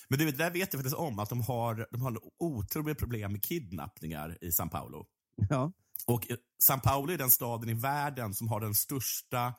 Men 0.09 0.19
du, 0.19 0.25
det 0.25 0.37
där 0.37 0.51
vet 0.51 0.73
jag 0.73 0.81
faktiskt 0.81 0.97
om, 0.97 1.19
att 1.19 1.29
de 1.29 1.41
har, 1.41 1.89
de 1.91 2.01
har 2.01 2.19
otroliga 2.39 2.95
problem 2.95 3.33
med 3.33 3.43
kidnappningar 3.43 4.39
i 4.41 4.51
São 4.51 4.69
Paulo. 4.69 5.07
Ja. 5.51 5.73
Och 6.07 6.31
eh, 6.31 6.37
São 6.69 6.81
Paulo 6.81 7.13
är 7.13 7.19
den 7.19 7.31
staden 7.31 7.69
i 7.69 7.75
världen 7.75 8.35
som 8.35 8.49
har 8.49 8.61
den 8.61 8.75
största 8.75 9.55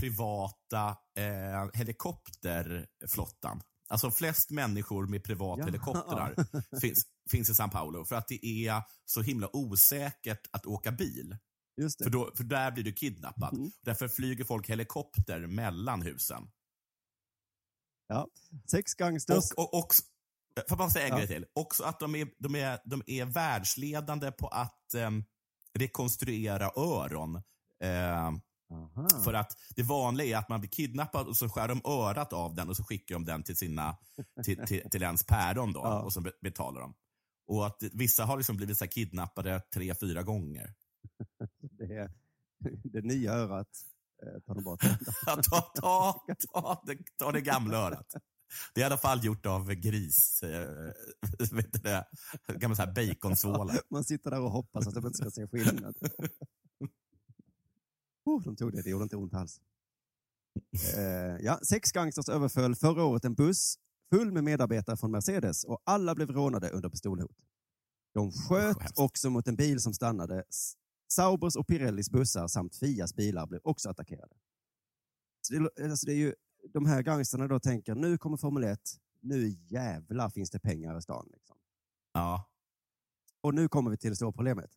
privata 0.00 0.96
eh, 1.18 1.68
helikopterflottan. 1.74 3.62
Alltså 3.88 4.10
flest 4.10 4.50
människor 4.50 5.06
med 5.06 5.24
privat 5.24 5.58
Ja. 5.58 5.64
helikoptrar 5.64 6.34
finns, 6.80 7.06
finns 7.30 7.50
i 7.50 7.52
São 7.52 7.70
Paulo. 7.70 8.04
För 8.04 8.16
att 8.16 8.28
det 8.28 8.46
är 8.68 8.82
så 9.04 9.22
himla 9.22 9.56
osäkert 9.56 10.40
att 10.50 10.66
åka 10.66 10.92
bil. 10.92 11.36
För, 12.02 12.10
då, 12.10 12.32
för 12.36 12.44
där 12.44 12.70
blir 12.72 12.84
du 12.84 12.92
kidnappad. 12.92 13.72
Därför 13.82 14.08
flyger 14.08 14.44
folk 14.44 14.70
helikopter 14.70 15.46
mellan 15.46 16.02
husen. 16.02 16.42
Ja. 18.08 18.28
Sex 18.70 18.94
gangsters. 18.94 19.52
Och, 19.56 19.74
och, 19.74 19.84
och, 19.84 19.94
Får 20.56 20.64
jag 20.68 20.78
bara 20.78 20.90
säga 20.90 21.04
en 21.06 21.10
Ja. 21.10 21.16
grej 21.18 21.26
till? 21.28 21.46
Också 21.54 21.84
att 21.84 22.00
de 22.00 22.14
är, 22.14 22.28
de 22.38 22.54
är, 22.54 22.78
de 22.84 23.02
är 23.06 23.24
världsledande 23.24 24.32
på 24.32 24.48
att 24.48 24.94
em, 24.94 25.24
rekonstruera 25.78 26.70
öron. 26.76 27.36
Eh, 27.82 28.32
för 29.24 29.34
att 29.34 29.56
det 29.76 29.82
vanliga 29.82 30.36
är 30.36 30.40
att 30.40 30.48
man 30.48 30.60
blir 30.60 30.70
kidnappad 30.70 31.26
och 31.28 31.36
så 31.36 31.48
skär 31.48 31.68
de 31.68 31.80
örat 31.84 32.32
av 32.32 32.54
den 32.54 32.68
och 32.68 32.76
så 32.76 32.84
skickar 32.84 33.14
de 33.14 33.24
den 33.24 33.42
till, 33.42 33.56
sina, 33.56 33.96
till, 34.44 34.66
till, 34.66 34.90
till 34.90 35.02
ens 35.02 35.26
päron 35.26 35.72
då, 35.72 35.80
Ja. 35.84 36.02
och 36.02 36.12
så 36.12 36.20
be- 36.20 36.32
betalar 36.42 36.80
de. 36.80 36.94
Och 37.46 37.66
att 37.66 37.82
vissa 37.92 38.24
har 38.24 38.36
liksom 38.36 38.56
blivit 38.56 38.78
så 38.78 38.88
kidnappade 38.88 39.60
tre, 39.74 39.94
fyra 40.00 40.22
gånger. 40.22 40.74
Det, 41.78 41.96
är, 41.96 42.10
det 42.84 43.00
nya 43.02 43.32
örat 43.32 43.68
eh, 44.22 44.40
tar 44.40 44.54
de 44.54 44.64
bort. 44.64 44.80
ta, 45.24 45.42
ta, 45.74 46.24
ta, 46.52 46.82
det, 46.86 46.98
ta 47.18 47.32
det 47.32 47.40
gamla 47.40 47.76
örat. 47.76 48.06
Det 48.74 48.80
är 48.80 48.82
i 48.82 48.86
alla 48.86 48.98
fall 48.98 49.24
gjort 49.24 49.46
av 49.46 49.74
gris. 49.74 50.42
Eh, 50.42 50.92
vet 51.52 51.72
du 51.72 51.78
det? 51.78 52.06
Gamla 52.46 52.76
så 52.76 52.82
här 52.82 52.92
baconsålar. 52.92 53.80
Man 53.90 54.04
sitter 54.04 54.30
där 54.30 54.40
och 54.40 54.50
hoppas 54.50 54.86
att 54.86 54.94
de 54.94 55.06
inte 55.06 55.18
ska 55.18 55.30
se 55.30 55.46
skillnad. 55.46 55.96
Oh, 58.24 58.42
de 58.42 58.56
tog 58.56 58.72
det, 58.72 58.82
det 58.82 58.90
gjorde 58.90 59.02
inte 59.02 59.16
ont 59.16 59.34
alls. 59.34 59.60
Eh, 60.96 61.44
ja, 61.44 61.58
sex 61.62 61.92
gangsters 61.92 62.28
överföll 62.28 62.74
förra 62.74 63.04
året 63.04 63.24
en 63.24 63.34
buss 63.34 63.76
full 64.10 64.32
med 64.32 64.44
medarbetare 64.44 64.96
från 64.96 65.10
Mercedes 65.10 65.64
och 65.64 65.82
alla 65.84 66.14
blev 66.14 66.30
rånade 66.30 66.70
under 66.70 66.88
pistolhot. 66.88 67.36
De 68.14 68.32
sköt 68.32 68.98
också 68.98 69.30
mot 69.30 69.48
en 69.48 69.56
bil 69.56 69.80
som 69.80 69.94
stannade. 69.94 70.44
Saubers 71.12 71.56
och 71.56 71.66
Pirellis 71.66 72.10
bussar 72.10 72.48
samt 72.48 72.76
Fias 72.76 73.14
bilar 73.14 73.46
blev 73.46 73.60
också 73.64 73.90
attackerade. 73.90 74.34
Så 75.42 75.54
det, 75.54 75.90
alltså 75.90 76.06
det 76.06 76.12
är 76.12 76.16
ju, 76.16 76.34
de 76.68 76.86
här 76.86 77.02
gangsterna 77.02 77.48
då 77.48 77.60
tänker, 77.60 77.94
nu 77.94 78.18
kommer 78.18 78.36
Formel 78.36 78.64
1, 78.64 78.80
nu 79.20 79.48
jävlar 79.48 80.30
finns 80.30 80.50
det 80.50 80.58
pengar 80.58 80.98
i 80.98 81.02
stan. 81.02 81.28
Liksom. 81.32 81.56
Ja. 82.12 82.48
Och 83.40 83.54
nu 83.54 83.68
kommer 83.68 83.90
vi 83.90 83.96
till 83.96 84.10
det 84.10 84.16
stora 84.16 84.32
problemet. 84.32 84.70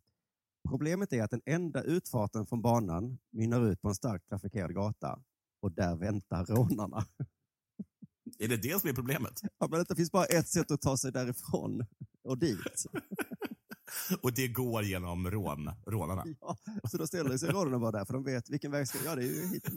Problemet 0.69 1.13
är 1.13 1.23
att 1.23 1.31
den 1.31 1.41
enda 1.45 1.83
utfarten 1.83 2.45
från 2.45 2.61
banan 2.61 3.17
mynnar 3.31 3.61
ut 3.61 3.81
på 3.81 3.87
en 3.87 3.95
starkt 3.95 4.29
trafikerad 4.29 4.73
gata 4.73 5.23
och 5.61 5.71
där 5.71 5.95
väntar 5.95 6.45
rånarna. 6.45 7.05
Är 8.39 8.47
det 8.47 8.57
det 8.57 8.81
som 8.81 8.89
är 8.89 8.93
problemet? 8.93 9.41
Ja, 9.57 9.67
men 9.71 9.85
det 9.89 9.95
finns 9.95 10.11
bara 10.11 10.25
ett 10.25 10.47
sätt 10.47 10.71
att 10.71 10.81
ta 10.81 10.97
sig 10.97 11.11
därifrån 11.11 11.85
och 12.23 12.37
dit. 12.37 12.85
Och 14.21 14.33
det 14.33 14.47
går 14.47 14.83
genom 14.83 15.31
rån, 15.31 15.71
rånarna. 15.85 16.25
Ja, 16.41 16.57
så 16.91 16.97
då 16.97 17.07
ställer 17.07 17.37
sig 17.37 17.49
rånarna 17.49 17.79
bara 17.79 17.91
där, 17.91 18.05
för 18.05 18.13
de 18.13 18.23
vet 18.23 18.49
vilken 18.49 18.71
väg 18.71 18.87
ska... 18.87 18.97
Ja, 19.05 19.15
det 19.15 19.21
är 19.21 19.25
ju 19.25 19.47
hit. 19.47 19.67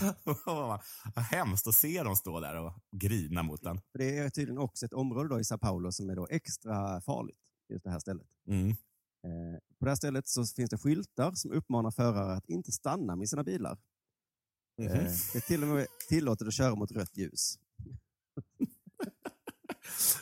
Vad 1.14 1.24
hemskt 1.24 1.66
att 1.66 1.74
se 1.74 2.02
dem 2.02 2.16
stå 2.16 2.40
där 2.40 2.56
och 2.56 2.72
grina 2.96 3.42
mot 3.42 3.62
den. 3.62 3.80
Det 3.94 4.18
är 4.18 4.30
tydligen 4.30 4.58
också 4.58 4.86
ett 4.86 4.92
område 4.92 5.28
då 5.28 5.40
i 5.40 5.44
Sao 5.44 5.58
Paulo 5.58 5.92
som 5.92 6.10
är 6.10 6.16
då 6.16 6.26
extra 6.30 7.00
farligt, 7.00 7.38
just 7.68 7.84
det 7.84 7.90
här 7.90 7.98
stället. 7.98 8.26
Mm. 8.48 8.70
Eh, 8.70 8.76
på 9.78 9.84
det 9.84 9.90
här 9.90 9.96
stället 9.96 10.28
så 10.28 10.46
finns 10.46 10.70
det 10.70 10.78
skyltar 10.78 11.32
som 11.32 11.52
uppmanar 11.52 11.90
förare 11.90 12.32
att 12.32 12.48
inte 12.48 12.72
stanna 12.72 13.16
med 13.16 13.28
sina 13.28 13.44
bilar. 13.44 13.78
Eh, 14.82 14.92
det 14.92 15.34
är 15.34 15.40
till 15.40 15.62
och 15.62 15.68
med 15.68 15.86
tillåtet 16.08 16.48
att 16.48 16.54
köra 16.54 16.74
mot 16.74 16.92
rött 16.92 17.16
ljus. 17.16 17.54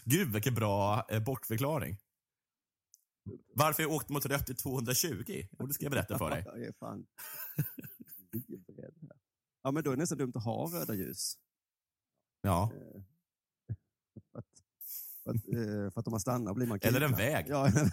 Gud, 0.05 0.33
vilken 0.33 0.55
bra 0.55 1.07
eh, 1.09 1.23
bortförklaring. 1.23 1.99
Varför 3.55 3.83
jag 3.83 3.93
åkte 3.93 4.13
mot 4.13 4.27
rött 4.27 4.51
i 4.51 4.55
220? 4.55 5.43
Jo, 5.59 5.67
det 5.67 5.75
ska 5.75 5.85
jag 5.85 5.93
berätta 5.93 6.19
för 6.19 6.31
dig. 6.31 6.43
Jag 6.47 6.61
är 6.61 6.73
fan. 6.73 7.07
Ja, 9.63 9.71
men 9.71 9.85
då 9.85 9.91
är 9.91 9.97
det 9.97 10.01
nästan 10.03 10.19
dumt 10.19 10.33
att 10.35 10.45
ha 10.45 10.67
röda 10.67 10.95
ljus. 10.95 11.39
Ja. 12.43 12.73
Eh, 12.75 13.03
För 14.33 14.39
att, 14.39 14.47
för 15.25 15.31
att, 15.31 15.37
eh, 15.49 15.91
för 15.93 16.01
att 16.01 16.07
om 16.07 16.11
man 16.11 16.21
stannar 16.21 16.55
blir 16.55 16.67
man 16.67 16.79
Eller 16.83 17.01
en 17.01 17.09
kidnappad. 17.17 17.27
väg. 17.27 17.47
Ja. 17.49 17.69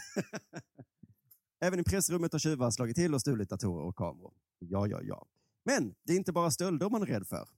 Även 1.60 1.80
i 1.80 1.84
pressrummet 1.84 2.32
har 2.32 2.40
tjuvar 2.40 2.72
slagit 2.72 2.96
till 2.96 3.14
och 3.14 3.22
stulit 3.22 3.50
datorer 3.50 3.84
och 3.86 3.96
kameror. 3.96 4.34
Ja, 4.60 4.88
ja, 4.88 5.02
ja. 5.04 5.28
Men 5.66 5.96
det 6.04 6.14
är 6.14 6.18
inte 6.18 6.32
bara 6.34 6.52
stölder 6.52 6.90
man 6.90 7.02
är 7.02 7.06
rädd 7.06 7.28
för. 7.28 7.50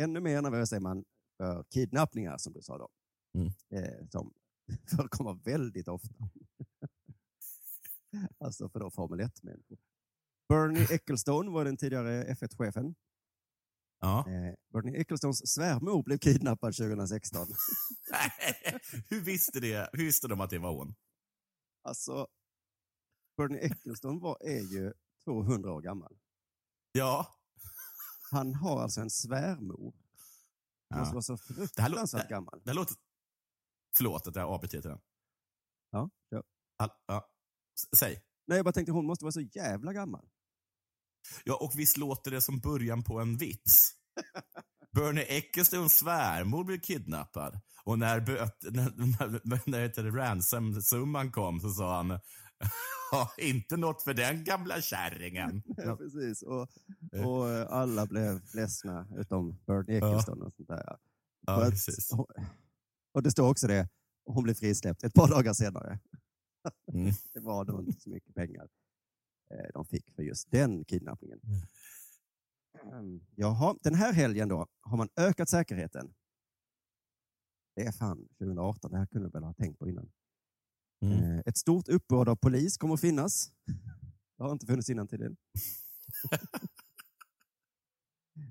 Ännu 0.00 0.20
mer 0.20 0.42
nervös 0.42 0.72
är 0.72 0.80
man 0.80 1.04
för 1.36 1.64
kidnappningar, 1.70 2.38
som 2.38 2.52
du 2.52 2.62
sa 2.62 2.78
då. 2.78 2.88
Mm. 3.34 3.48
Eh, 3.70 4.06
som 4.10 4.32
förekommer 4.96 5.34
väldigt 5.44 5.88
ofta. 5.88 6.14
alltså 8.38 8.68
för 8.68 8.80
då 8.80 8.90
Formel 8.90 9.20
1-människor. 9.20 9.78
Bernie 10.48 10.86
Ecclestone 10.94 11.50
var 11.50 11.64
den 11.64 11.76
tidigare 11.76 12.24
F1-chefen. 12.34 12.94
Ja. 14.04 14.18
Eh, 14.28 14.54
Bernie 14.72 15.00
Ecclestones 15.00 15.52
svärmor 15.54 16.02
blev 16.02 16.18
kidnappad 16.18 16.76
2016. 16.76 17.46
Hur 19.08 19.20
visste, 19.20 19.60
det? 19.60 19.90
Hur 19.92 20.04
visste 20.04 20.28
de 20.28 20.40
att 20.40 20.50
det 20.50 20.58
var 20.58 20.72
hon? 20.72 20.94
Alltså, 21.82 22.26
Bernie 23.36 23.58
Ecclestone 23.58 24.20
var, 24.20 24.38
är 24.40 24.60
ju 24.60 24.92
200 25.24 25.72
år 25.72 25.80
gammal. 25.80 26.16
Ja. 26.92 27.34
Han 28.30 28.54
har 28.54 28.82
alltså 28.82 29.00
en 29.00 29.10
svärmor. 29.10 29.94
Han 30.90 30.98
måste 30.98 31.14
vara 31.14 31.22
så 31.22 31.36
fruktansvärt 31.36 32.22
det, 32.22 32.34
gammal. 32.34 32.60
det 32.64 32.70
här 32.70 32.74
låter... 32.74 32.96
Förlåt 33.96 34.26
att 34.26 34.36
jag 34.36 34.48
avbryter 34.48 34.82
den. 34.82 35.00
Ja, 35.90 36.10
ja. 36.28 36.42
All, 36.76 36.90
ja. 37.06 37.30
Säg. 37.96 38.22
Nej, 38.46 38.58
jag 38.58 38.64
bara 38.64 38.72
tänkte 38.72 38.92
hon 38.92 39.06
måste 39.06 39.24
vara 39.24 39.32
så 39.32 39.40
jävla 39.40 39.92
gammal. 39.92 40.28
Ja, 41.44 41.56
och 41.56 41.72
visst 41.74 41.96
låter 41.96 42.30
det 42.30 42.40
som 42.40 42.60
början 42.60 43.02
på 43.02 43.20
en 43.20 43.36
vits? 43.36 43.90
Bernie 44.92 45.24
Ecclestones 45.28 45.92
svärmor 45.98 46.64
blev 46.64 46.80
kidnappad. 46.80 47.60
Och 47.84 47.98
när, 47.98 48.20
böt, 48.20 48.62
när, 48.62 48.92
när, 49.44 49.70
när 49.70 50.10
ransom-summan 50.10 51.32
kom 51.32 51.60
så 51.60 51.70
sa 51.70 51.96
han 51.96 52.20
"Ja, 53.10 53.32
inte 53.38 53.76
något 53.76 54.02
för 54.02 54.14
den 54.14 54.44
gamla 54.44 54.80
kärringen. 54.80 55.62
Ja, 55.76 55.96
precis. 55.96 56.42
Och, 56.42 56.68
och 57.24 57.50
eh, 57.50 57.72
alla 57.72 58.06
blev 58.06 58.40
ledsna 58.54 59.08
utom 59.16 59.58
Bernie 59.66 59.96
Ecclestone 59.96 60.44
och 60.44 60.54
sånt 60.54 60.68
där. 60.68 60.82
ja. 60.86 60.98
Ja, 61.46 61.66
precis. 61.70 62.10
Och 63.14 63.22
det 63.22 63.30
står 63.30 63.50
också 63.50 63.66
det, 63.66 63.88
hon 64.26 64.42
blev 64.42 64.54
frisläppt 64.54 65.04
ett 65.04 65.14
par 65.14 65.28
dagar 65.28 65.52
senare. 65.52 65.98
Mm. 66.92 67.12
det 67.34 67.40
var 67.40 67.64
då 67.64 67.82
inte 67.82 68.00
så 68.00 68.10
mycket 68.10 68.34
pengar 68.34 68.68
de 69.74 69.86
fick 69.86 70.10
för 70.14 70.22
just 70.22 70.50
den 70.50 70.84
kidnappningen. 70.84 71.40
Mm. 72.82 73.20
Jaha, 73.36 73.76
den 73.82 73.94
här 73.94 74.12
helgen 74.12 74.48
då 74.48 74.66
har 74.80 74.96
man 74.96 75.08
ökat 75.16 75.48
säkerheten. 75.48 76.14
Det 77.76 77.86
är 77.86 77.92
fan 77.92 78.28
2018, 78.38 78.90
det 78.90 78.98
här 78.98 79.06
kunde 79.06 79.26
jag 79.26 79.32
väl 79.32 79.42
ha 79.42 79.54
tänkt 79.54 79.78
på 79.78 79.88
innan. 79.88 80.12
Mm. 81.02 81.18
Eh, 81.22 81.38
Ett 81.46 81.56
stort 81.56 81.88
uppbåd 81.88 82.28
av 82.28 82.36
polis 82.36 82.76
kommer 82.76 82.94
att 82.94 83.00
finnas. 83.00 83.52
Det 84.36 84.42
har 84.42 84.52
inte 84.52 84.66
funnits 84.66 84.90
innan 84.90 85.08
tydligen. 85.08 85.36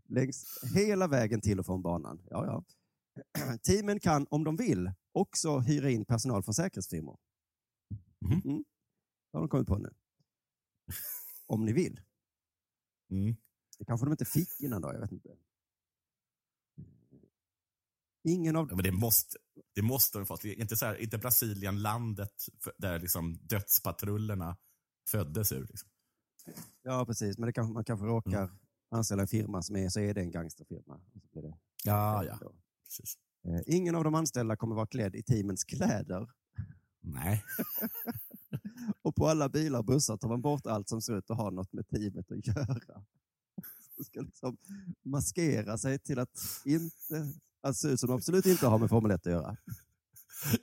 Längs 0.06 0.46
hela 0.76 1.08
vägen 1.08 1.42
till 1.42 1.60
och 1.60 1.66
från 1.66 1.82
banan. 1.82 2.22
Ja, 2.30 2.46
ja. 2.46 2.64
Teamen 3.58 4.00
kan, 4.00 4.28
om 4.30 4.44
de 4.44 4.56
vill, 4.56 4.92
också 5.12 5.60
hyra 5.60 5.90
in 5.90 6.06
personal 6.06 6.44
från 6.44 6.54
säkerhetsfirmor. 6.54 7.18
Mhm. 8.20 8.42
Mm. 8.46 8.64
Det 9.32 9.38
har 9.38 9.40
de 9.40 9.50
kommit 9.50 9.68
på 9.68 9.78
nu. 9.78 9.94
Om 11.46 11.66
ni 11.66 11.74
vill. 11.74 12.02
Mm. 13.12 13.36
Det 13.80 13.86
kanske 13.86 14.06
de 14.06 14.12
inte 14.12 14.26
fick 14.26 14.62
innan 14.62 14.82
då, 14.82 14.94
jag 14.94 15.00
vet 15.00 15.12
inte. 15.12 15.30
Ingen 18.24 18.56
av 18.56 18.68
Ja, 18.70 18.76
men 18.76 18.84
det 18.84 18.92
måste, 18.92 19.38
det 19.76 19.82
måste 19.82 20.18
de 20.18 20.26
fått. 20.26 20.44
Inte, 20.46 20.76
så 20.78 20.86
här, 20.86 20.96
inte 20.96 21.18
Brasilien 21.18 21.82
landet 21.82 22.34
där 22.78 23.00
liksom 23.00 23.38
dödspatrullerna 23.42 24.58
föddes 25.10 25.52
ur. 25.52 25.68
Liksom. 25.68 25.90
Ja, 26.82 27.06
precis. 27.06 27.38
Men 27.38 27.48
det 27.48 27.54
kanske, 27.54 27.74
man 27.74 27.84
kanske 27.84 28.06
råkar 28.06 28.52
anställa 28.92 29.22
en 29.22 29.28
firma 29.28 29.62
som 29.62 29.76
är, 29.76 29.90
så 29.90 30.00
är 30.00 30.14
det 30.14 30.22
en 30.22 30.32
gangsterfirma. 30.32 31.02
Blir 31.32 31.42
det 31.44 31.58
Ja, 31.84 32.24
ja. 32.26 32.38
då. 32.42 32.56
Precis. 32.86 33.18
Eh, 33.48 33.76
Ingen 33.76 33.96
av 33.96 34.04
de 34.04 34.16
anställda 34.16 34.56
kommer 34.56 34.76
vara 34.76 34.88
klädd 34.88 35.16
i 35.16 35.24
teamens 35.24 35.64
kläder. 35.64 36.28
Nej. 37.00 37.44
Och 39.02 39.16
på 39.16 39.28
alla 39.28 39.50
bilar 39.50 39.80
och 39.80 39.86
bussar 39.86 40.18
tar 40.18 40.30
man 40.30 40.42
bort 40.42 40.68
allt 40.68 40.90
som 40.90 41.02
ser 41.02 41.18
ut 41.18 41.30
att 41.32 41.38
ha 41.38 41.50
något 41.50 41.74
med 41.74 41.88
teamet 41.90 42.32
att 42.32 42.48
göra. 42.48 42.78
De 43.98 44.04
ska 44.04 44.22
liksom 44.22 44.58
maskera 45.06 45.78
sig 45.78 46.00
till 46.00 46.20
att 46.20 46.30
inte 46.66 47.34
att 47.62 47.78
se 47.78 47.88
ut 47.88 48.00
som 48.00 48.12
absolut 48.12 48.46
inte 48.46 48.68
har 48.68 48.78
med 48.78 48.90
Formel 48.90 49.12
1 49.12 49.28
att 49.28 49.34
göra. 49.34 49.58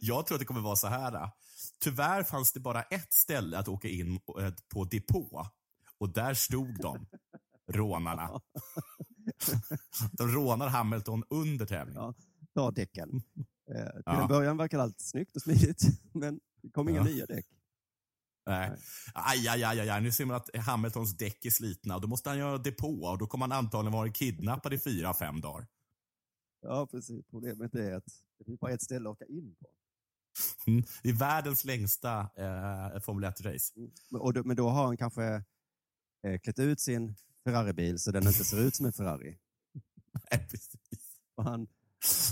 Jag 0.01 0.27
tror 0.27 0.37
att 0.37 0.41
det 0.41 0.45
kommer 0.45 0.61
vara 0.61 0.77
så 0.77 0.87
här. 0.87 1.31
Tyvärr 1.81 2.23
fanns 2.23 2.53
det 2.53 2.61
bara 2.61 2.83
ett 2.83 3.13
ställe 3.13 3.59
att 3.59 3.69
åka 3.69 3.89
in 3.89 4.21
eh, 4.41 4.55
på 4.69 4.85
depå. 4.85 5.47
Och 5.99 6.09
där 6.13 6.35
stod 6.35 6.81
de, 6.81 7.07
rånarna. 7.73 8.41
De 10.13 10.29
rånar 10.29 10.69
Hamilton 10.69 11.25
under 11.31 11.67
tävlingen. 11.67 12.03
Ja, 12.03 12.15
ta 12.55 12.71
däcken. 12.71 13.23
Eh, 13.75 13.85
till 13.93 14.03
Ja. 14.05 14.23
en 14.23 14.29
början 14.29 14.57
verkar 14.57 14.79
allt 14.79 15.01
snyggt 15.01 15.37
och 15.37 15.43
smidigt, 15.43 15.83
men 16.13 16.41
det 16.63 16.71
kom 16.71 16.89
inga 16.89 16.99
Ja. 16.99 17.05
nya 17.05 17.27
däck. 17.27 17.47
Nej. 18.51 18.77
Aj, 19.15 19.49
aj, 19.49 19.65
aj, 19.65 19.91
aj. 19.91 20.01
Nu 20.01 20.13
ser 20.13 20.25
man 20.25 20.37
att 20.37 20.57
Hamiltons 20.57 21.17
däck 21.17 21.45
är 21.45 21.51
slitna 21.51 21.99
då 21.99 22.09
måste 22.09 22.29
han 22.29 22.39
göra 22.39 22.59
depå 22.59 23.03
och 23.03 23.19
då 23.19 23.27
kommer 23.27 23.45
han 23.45 23.53
antagligen 23.53 23.93
vara 23.93 24.13
kidnappad 24.13 24.73
i 24.73 24.79
fyra, 24.79 25.15
fem 25.15 25.41
dagar. 25.41 25.67
Ja, 26.63 26.87
precis. 26.87 27.27
Problemet 27.31 27.75
är 27.75 27.95
att 27.95 28.05
det 28.39 28.45
finns 28.45 28.61
bara 28.61 28.73
ett 28.73 28.83
ställe 28.83 29.09
att 29.09 29.13
åka 29.13 29.25
in 29.25 29.55
på. 29.61 29.67
Mm. 30.67 30.85
Det 31.03 31.09
är 31.09 31.13
världens 31.13 31.65
längsta 31.65 32.21
eh, 32.21 33.01
Formel 33.01 33.31
1-race. 33.31 33.73
Men, 34.11 34.21
och 34.21 34.33
då, 34.33 34.45
men 34.45 34.57
då 34.57 34.69
har 34.69 34.87
han 34.87 34.97
kanske 34.97 35.25
eh, 36.27 36.41
klätt 36.43 36.59
ut 36.59 36.81
sin 36.81 37.17
Ferrari-bil 37.45 37.99
så 37.99 38.11
den 38.11 38.27
inte 38.27 38.45
ser 38.45 38.61
ut 38.61 38.77
som 38.77 38.87
en 38.87 38.93
Ferrari. 38.93 39.39
Nej, 40.31 40.49
precis. 40.51 41.21
Och 41.35 41.45
han, 41.45 41.67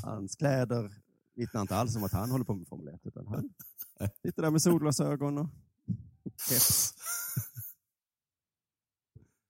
hans 0.03 0.37
kläder 0.37 0.93
vittnar 1.35 1.61
inte 1.61 1.77
alls 1.77 1.97
om 1.97 2.05
att 2.05 2.13
han 2.13 2.31
håller 2.31 2.45
på 2.45 2.55
med 2.55 2.69
Formel 2.69 2.95
1. 2.95 3.01
Utan 3.05 3.27
han 3.27 3.51
sitter 4.23 4.43
där 4.43 4.51
med 4.51 4.63
solglasögon 4.63 5.39
och 5.39 5.51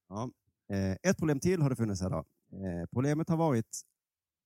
Ja. 0.09 0.31
Eh, 0.69 0.97
ett 1.03 1.17
problem 1.17 1.39
till 1.39 1.61
har 1.61 1.69
det 1.69 1.75
funnits 1.75 2.01
här. 2.01 2.09
Då. 2.09 2.17
Eh, 2.17 2.85
problemet 2.91 3.29
har 3.29 3.37
varit 3.37 3.81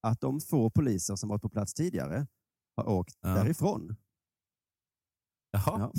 att 0.02 0.22
de 0.22 0.42
få 0.42 0.70
poliser 0.70 1.16
som 1.16 1.30
varit 1.30 1.42
på 1.42 1.50
plats 1.50 1.74
tidigare 1.74 2.28
har 2.76 2.90
åkt 2.90 3.18
Ja. 3.22 3.30
därifrån. 3.30 3.96
Jaha. 5.52 5.92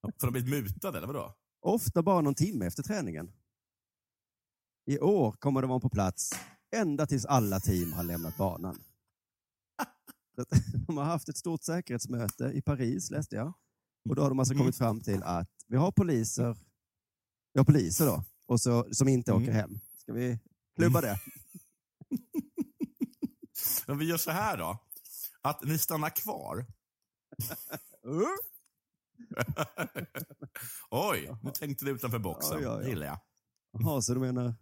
Ja. 0.00 0.10
Så 0.16 0.26
de 0.26 0.32
blivit 0.32 0.50
mutade, 0.50 0.98
eller 0.98 1.06
vadå? 1.06 1.34
Ofta 1.60 2.02
bara 2.02 2.20
någon 2.20 2.34
timme 2.34 2.66
efter 2.66 2.82
träningen. 2.82 3.32
I 4.86 4.98
år 4.98 5.32
kommer 5.32 5.62
de 5.62 5.68
vara 5.70 5.80
på 5.80 5.88
plats 5.90 6.32
ända 6.76 7.06
tills 7.06 7.24
alla 7.26 7.60
team 7.60 7.92
har 7.92 8.02
lämnat 8.04 8.36
banan. 8.36 8.82
De 10.86 10.96
har 10.96 11.04
haft 11.04 11.28
ett 11.28 11.36
stort 11.36 11.62
säkerhetsmöte 11.62 12.44
i 12.44 12.62
Paris, 12.62 13.10
läste 13.10 13.36
jag. 13.36 13.52
Och 14.08 14.16
då 14.16 14.22
har 14.22 14.28
de 14.28 14.38
alltså 14.38 14.54
kommit 14.54 14.78
fram 14.78 15.00
till 15.00 15.22
att 15.22 15.48
vi 15.66 15.76
har 15.76 15.92
poliser, 15.92 16.56
vi 17.52 17.60
har 17.60 17.64
poliser 17.64 18.06
då, 18.06 18.24
och 18.46 18.60
så, 18.60 18.86
som 18.92 19.08
inte 19.08 19.32
åker 19.32 19.52
hem. 19.52 19.80
Ska 19.98 20.12
vi 20.12 20.38
klubba 20.76 21.00
det? 21.00 21.20
Men 23.86 23.98
vi 23.98 24.04
gör 24.04 24.16
så 24.16 24.30
här 24.30 24.56
då. 24.56 24.78
Att 25.40 25.64
ni 25.64 25.78
stannar 25.78 26.10
kvar. 26.10 26.66
Oj, 30.90 31.30
nu 31.42 31.50
tänkte 31.50 31.84
du 31.84 31.90
utanför 31.90 32.18
boxen. 32.18 32.62
Ja, 32.62 32.62
ja, 32.62 32.72
ja. 32.72 32.78
Det 32.78 32.88
gillar 32.88 33.06
jag. 33.06 33.20
Jaha, 33.72 34.02
så 34.02 34.14
du 34.14 34.20
menar... 34.20 34.54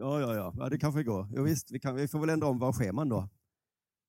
Ja, 0.00 0.20
ja, 0.20 0.34
ja, 0.34 0.54
ja 0.58 0.68
det 0.68 0.78
kanske 0.78 1.02
går. 1.02 1.28
Jo, 1.30 1.42
visst, 1.42 1.70
vi, 1.70 1.80
kan, 1.80 1.94
vi 1.94 2.08
får 2.08 2.18
väl 2.18 2.30
ändra 2.30 2.48
om 2.48 2.58
våra 2.58 2.72
scheman 2.72 3.08
då. 3.08 3.28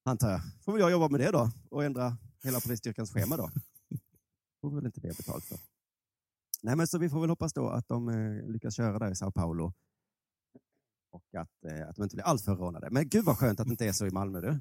Antar 0.06 0.32
jag. 0.32 0.42
Får 0.66 0.72
väl 0.72 0.82
jag 0.82 0.92
jobba 0.92 1.10
med 1.10 1.20
det 1.20 1.32
då 1.32 1.52
och 1.70 1.84
ändra 1.84 2.18
hela 2.44 2.60
polisstyrkans 2.60 3.12
schema 3.12 3.38
då. 3.38 3.50
Får 4.62 4.76
väl 4.76 4.86
inte 4.86 5.00
det 5.02 5.18
betalt 5.18 5.46
för. 5.46 5.58
Nej, 6.64 6.76
men 6.76 6.88
så 6.88 6.98
vi 6.98 7.10
får 7.10 7.22
väl 7.22 7.30
hoppas 7.30 7.54
då 7.54 7.70
att 7.70 7.88
de 7.88 8.10
eh, 8.10 8.48
lyckas 8.52 8.76
köra 8.76 9.00
där 9.00 9.12
i 9.12 9.16
Sao 9.16 9.32
Paulo. 9.32 9.74
Och 11.12 11.36
att, 11.38 11.64
eh, 11.66 11.90
att 11.90 11.96
de 11.96 12.04
inte 12.04 12.16
blir 12.16 12.26
alltför 12.26 12.56
rånade. 12.56 12.90
Men 12.92 13.10
gud 13.10 13.26
vad 13.26 13.38
skönt 13.38 13.60
att 13.60 13.68
det 13.68 13.72
inte 13.72 13.86
är 13.88 13.92
så 13.94 14.06
i 14.08 14.12
Malmö 14.12 14.42
du. 14.42 14.60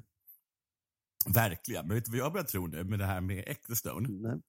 Verkligen. 1.33 1.87
Men 1.87 1.95
vet 1.95 2.05
du 2.05 2.11
vad 2.11 2.19
jag 2.19 2.33
börjar 2.33 2.45
tro 2.45 2.67
nu 2.67 2.83
med 2.83 2.99
det 2.99 3.05
här 3.05 3.21
med 3.21 3.43
Ecclestone? 3.47 4.07
Nej. 4.09 4.41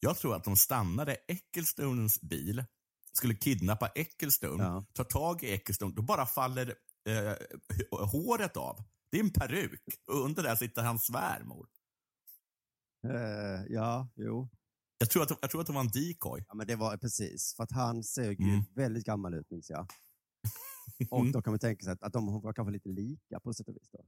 Jag 0.00 0.18
tror 0.18 0.36
att 0.36 0.44
de 0.44 0.56
stannade 0.56 1.16
Ecclestones 1.28 2.20
bil, 2.20 2.64
skulle 3.12 3.34
kidnappa 3.34 3.88
Ecclestone, 3.88 4.64
Ja. 4.64 4.84
tar 4.92 5.04
tag 5.04 5.42
i 5.42 5.52
Ecclestone, 5.52 5.94
då 5.94 6.02
bara 6.02 6.26
faller 6.26 6.74
eh, 7.06 7.34
håret 8.08 8.56
av. 8.56 8.82
Det 9.10 9.18
är 9.18 9.24
en 9.24 9.30
peruk. 9.32 9.82
Och 10.06 10.24
under 10.24 10.42
där 10.42 10.56
sitter 10.56 10.82
hans 10.82 11.06
svärmor. 11.06 11.68
Eh, 13.04 13.64
ja, 13.68 14.08
jo. 14.16 14.48
Jag 14.98 15.10
tror, 15.10 15.22
att, 15.22 15.30
jag 15.40 15.50
tror 15.50 15.60
att 15.60 15.66
det 15.66 15.72
var 15.72 15.80
en 15.80 15.88
decoy. 15.88 16.44
Ja, 16.48 16.54
men 16.54 16.66
det 16.66 16.76
var 16.76 16.96
precis. 16.96 17.54
För 17.56 17.64
att 17.64 17.72
han 17.72 18.02
ser 18.04 18.30
ju 18.30 18.36
Mm. 18.44 18.64
väldigt 18.74 19.04
gammal 19.04 19.34
ut, 19.34 19.50
minns 19.50 19.70
jag. 19.70 19.86
Och 21.10 21.26
då 21.32 21.42
kan 21.42 21.52
man 21.52 21.60
tänka 21.60 21.84
sig 21.84 21.92
att, 21.92 22.02
att 22.02 22.12
de 22.12 22.42
var 22.42 22.52
kanske 22.52 22.72
lite 22.72 22.88
lika 22.88 23.40
på 23.40 23.52
sätt 23.54 23.68
och 23.68 23.74
vis. 23.76 23.90
Då. 23.92 24.04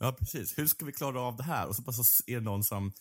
Ja, 0.00 0.12
precis. 0.18 0.58
Hur 0.58 0.66
ska 0.66 0.84
vi 0.84 0.92
klara 0.92 1.20
av 1.20 1.36
det 1.36 1.42
här? 1.42 1.66
Och 1.68 1.76
så 1.76 1.82
bara 1.82 1.92
så 1.92 2.22
är 2.26 2.34
det 2.34 2.40
någon 2.40 2.64
som 2.64 2.92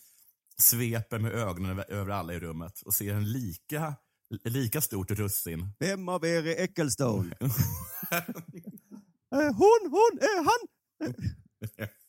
sveper 0.58 1.20
med 1.20 1.32
ögonen 1.32 1.80
över, 1.80 2.10
alla 2.14 2.34
i 2.34 2.40
rummet 2.40 2.82
och 2.82 2.94
ser 2.94 3.14
en 3.14 3.32
lika, 3.32 3.96
lika 4.44 4.82
stort 4.82 5.12
russin. 5.12 5.70
Vem 5.80 6.10
av 6.10 6.26
er 6.26 6.48
är 6.48 6.64
Ecclestone? 6.64 7.36
Eh, 9.36 9.42
hon, 9.42 9.80
hon, 9.92 10.20
är 10.22 10.44
han! 10.44 10.68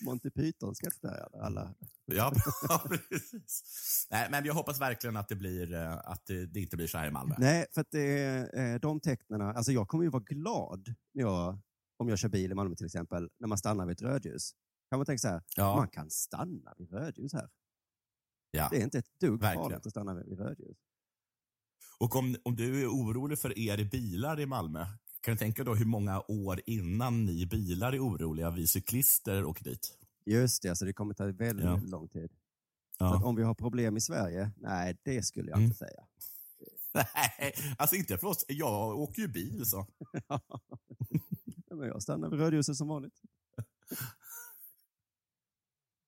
Monty 0.00 0.30
Python-sketch 0.30 1.00
där. 1.00 1.42
Alla. 1.42 1.74
ja, 2.04 2.32
precis. 2.88 4.06
Nej, 4.10 4.28
men 4.30 4.44
jag 4.44 4.54
hoppas 4.54 4.80
verkligen 4.80 5.16
att 5.16 5.28
det, 5.28 5.36
blir, 5.36 5.74
eh, 5.74 5.92
att 5.98 6.26
det, 6.26 6.56
inte 6.56 6.76
blir 6.76 6.86
så 6.86 6.98
här 6.98 7.06
i 7.06 7.10
Malmö. 7.10 7.34
Nej, 7.38 7.66
för 7.74 7.80
att 7.80 7.90
det 7.90 8.18
eh, 8.54 8.80
de 8.80 9.00
tecknen, 9.00 9.40
alltså 9.40 9.72
jag 9.72 9.88
kommer 9.88 10.04
ju 10.04 10.10
vara 10.10 10.22
glad 10.22 10.94
när 11.14 11.22
jag, 11.22 11.58
om 11.96 12.08
jag 12.08 12.18
kör 12.18 12.28
bil 12.28 12.52
i 12.52 12.54
Malmö 12.54 12.74
till 12.76 12.86
exempel, 12.86 13.28
när 13.38 13.48
man 13.48 13.58
stannar 13.58 13.86
vid 13.86 13.92
ett 13.94 14.02
rödljus. 14.02 14.52
Kan 14.90 14.98
man 14.98 15.06
tänka 15.06 15.18
så 15.18 15.28
här, 15.28 15.42
Ja. 15.56 15.76
man 15.76 15.88
kan 15.88 16.10
stanna 16.10 16.74
vid 16.78 16.90
rödljus 16.92 17.32
här. 17.32 17.48
Ja. 18.50 18.68
Det 18.70 18.76
är 18.76 18.82
inte 18.84 18.98
ett 18.98 19.20
dugg 19.20 19.40
Verkligen. 19.40 19.70
farligt 19.70 19.86
att 19.86 19.90
stanna 19.90 20.14
vid 20.14 20.38
rödljus. 20.38 20.76
Och 21.98 22.16
om, 22.16 22.36
om 22.42 22.56
du 22.56 22.82
är 22.82 22.86
orolig 22.86 23.38
för 23.38 23.58
er 23.58 23.84
bilar 23.84 24.40
i 24.40 24.46
Malmö, 24.46 24.86
kan 25.20 25.34
du 25.34 25.38
tänka 25.38 25.64
då 25.64 25.74
hur 25.74 25.84
många 25.84 26.20
år 26.28 26.60
innan 26.66 27.24
ni 27.24 27.46
bilar 27.46 27.92
är 27.92 27.98
oroliga 28.08 28.50
vi 28.50 28.66
cyklister 28.66 29.44
åker 29.44 29.64
dit? 29.64 29.98
Just 30.26 30.62
det, 30.62 30.68
alltså 30.68 30.84
det 30.84 30.92
kommer 30.92 31.14
ta 31.14 31.24
väldigt 31.26 31.64
Ja. 31.66 31.80
lång 31.84 32.08
tid. 32.08 32.30
Ja. 32.98 33.10
Så 33.10 33.16
Att 33.16 33.24
om 33.24 33.36
vi 33.36 33.42
har 33.42 33.54
problem 33.54 33.96
i 33.96 34.00
Sverige? 34.00 34.50
Nej, 34.56 34.96
det 35.02 35.22
skulle 35.22 35.48
jag 35.50 35.56
Mm. 35.58 35.64
inte 35.66 35.78
säga. 35.78 36.04
Nej, 36.94 37.54
alltså 37.78 37.96
inte 37.96 38.18
för 38.18 38.26
oss. 38.26 38.44
Jag 38.48 38.98
åker 38.98 39.22
ju 39.22 39.28
bil 39.28 39.66
så. 39.66 39.86
Ja, 41.70 41.76
men 41.76 41.88
jag 41.88 42.02
stannar 42.02 42.30
vid 42.30 42.40
rödljuset 42.40 42.76
som 42.76 42.88
vanligt. 42.88 43.20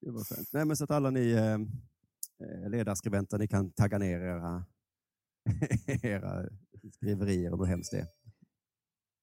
Det 0.00 0.11
var 0.11 0.24
skönt. 0.24 0.48
Nej, 0.52 0.64
men 0.64 0.76
så 0.76 0.84
att 0.84 0.90
alla 0.90 1.11
ni 1.11 1.30
eh, 1.30 1.54
eh, 2.48 2.70
ledarskribenter, 2.70 3.38
ni 3.38 3.48
kan 3.48 3.70
tagga 3.72 3.98
ner 3.98 4.20
era, 4.20 4.64
era 6.02 6.48
skriverier 6.94 7.52
om 7.52 7.61
hur 7.61 7.66
hemskt 7.66 7.90
det 7.90 7.98
är. 7.98 8.06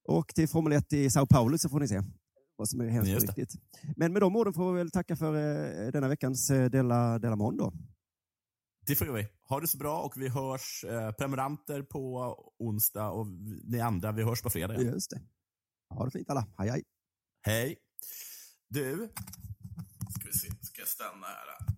Och 0.08 0.36
till 0.36 0.48
Formel 0.48 0.74
1 0.74 0.94
i 0.94 1.10
Sao 1.10 1.26
Paulo 1.26 1.58
så 1.58 1.70
får 1.70 1.80
ni 1.80 1.88
se 1.88 2.02
vad 2.56 2.70
som 2.70 2.82
är 2.82 2.88
hemskt 2.88 3.22
riktigt. 3.22 3.56
Men 3.96 4.14
med 4.14 4.22
de 4.22 4.36
orden 4.36 4.54
får 4.54 4.72
vi 4.72 4.78
väl 4.78 4.92
tacka 4.92 5.16
för 5.16 5.34
eh, 5.34 5.92
denna 5.92 6.08
veckans 6.08 6.50
eh, 6.50 6.70
Della, 6.70 7.20
Della 7.20 7.36
Mondo. 7.36 7.72
Det 8.86 8.96
får 8.96 9.06
vi. 9.06 9.28
Ha 9.50 9.60
det 9.60 9.68
så 9.68 9.78
bra 9.78 10.02
och 10.02 10.14
vi 10.18 10.30
hörs 10.30 10.84
eh, 10.84 11.12
prenumeranter 11.12 11.82
på 11.82 12.36
onsdag 12.60 13.10
och 13.10 13.28
ni 13.64 13.80
andra, 13.80 14.12
vi 14.12 14.24
hörs 14.24 14.42
på 14.42 14.50
fredag. 14.50 14.76
igen. 14.76 14.94
Just 14.94 15.10
det. 15.10 15.22
Ha 15.90 16.06
det 16.06 16.12
fint 16.12 16.30
alla. 16.30 16.48
Hej 16.58 16.70
hej. 16.70 16.84
Hej. 17.42 17.78
Du, 18.70 19.10
ska 20.10 20.26
vi 20.26 20.34
se, 20.34 20.48
ska 20.62 20.82
jag 20.82 20.88
stanna 20.88 21.28
här? 21.28 21.78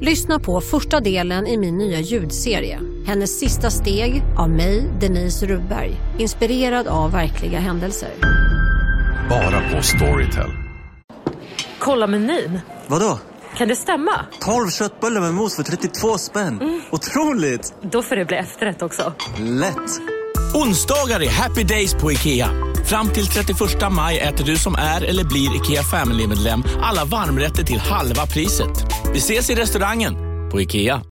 Lyssna 0.00 0.38
på 0.38 0.60
första 0.60 1.00
delen 1.00 1.46
i 1.46 1.56
min 1.56 1.78
nya 1.78 2.00
ljudserie. 2.00 2.80
Hennes 3.06 3.38
sista 3.38 3.70
steg 3.70 4.22
av 4.38 4.50
mig, 4.50 4.90
Denise 5.00 5.46
Rubberg. 5.46 5.96
Inspirerad 6.18 6.86
av 6.88 7.12
verkliga 7.12 7.58
händelser. 7.58 8.10
Bara 9.28 9.60
på 9.70 9.82
Storytel. 9.82 10.50
Kolla 11.78 12.06
menyn. 12.06 12.60
Vadå? 12.86 13.18
Kan 13.56 13.68
det 13.68 13.76
stämma? 13.76 14.26
12 14.40 14.70
köttbullar 14.70 15.20
med 15.20 15.34
mos 15.34 15.56
för 15.56 15.62
32 15.62 16.18
spänn. 16.18 16.82
Otroligt! 16.90 17.74
Då 17.82 18.02
får 18.02 18.16
det 18.16 18.24
bli 18.24 18.36
efterrätt 18.36 18.82
också. 18.82 19.12
Lätt! 19.38 20.00
Onsdagar 20.54 21.22
är 21.22 21.30
happy 21.30 21.64
days 21.64 21.94
på 21.94 22.12
IKEA. 22.12 22.50
Fram 22.86 23.08
till 23.08 23.26
31 23.26 23.58
maj 23.90 24.18
äter 24.18 24.44
du 24.44 24.56
som 24.56 24.74
är 24.74 25.04
eller 25.04 25.24
blir 25.24 25.56
IKEA 25.56 25.82
Family-medlem 25.82 26.64
alla 26.82 27.04
varmrätter 27.04 27.64
till 27.64 27.78
halva 27.78 28.26
priset. 28.26 28.86
Vi 29.12 29.18
ses 29.18 29.50
i 29.50 29.54
restaurangen 29.54 30.14
på 30.50 30.60
IKEA. 30.60 31.02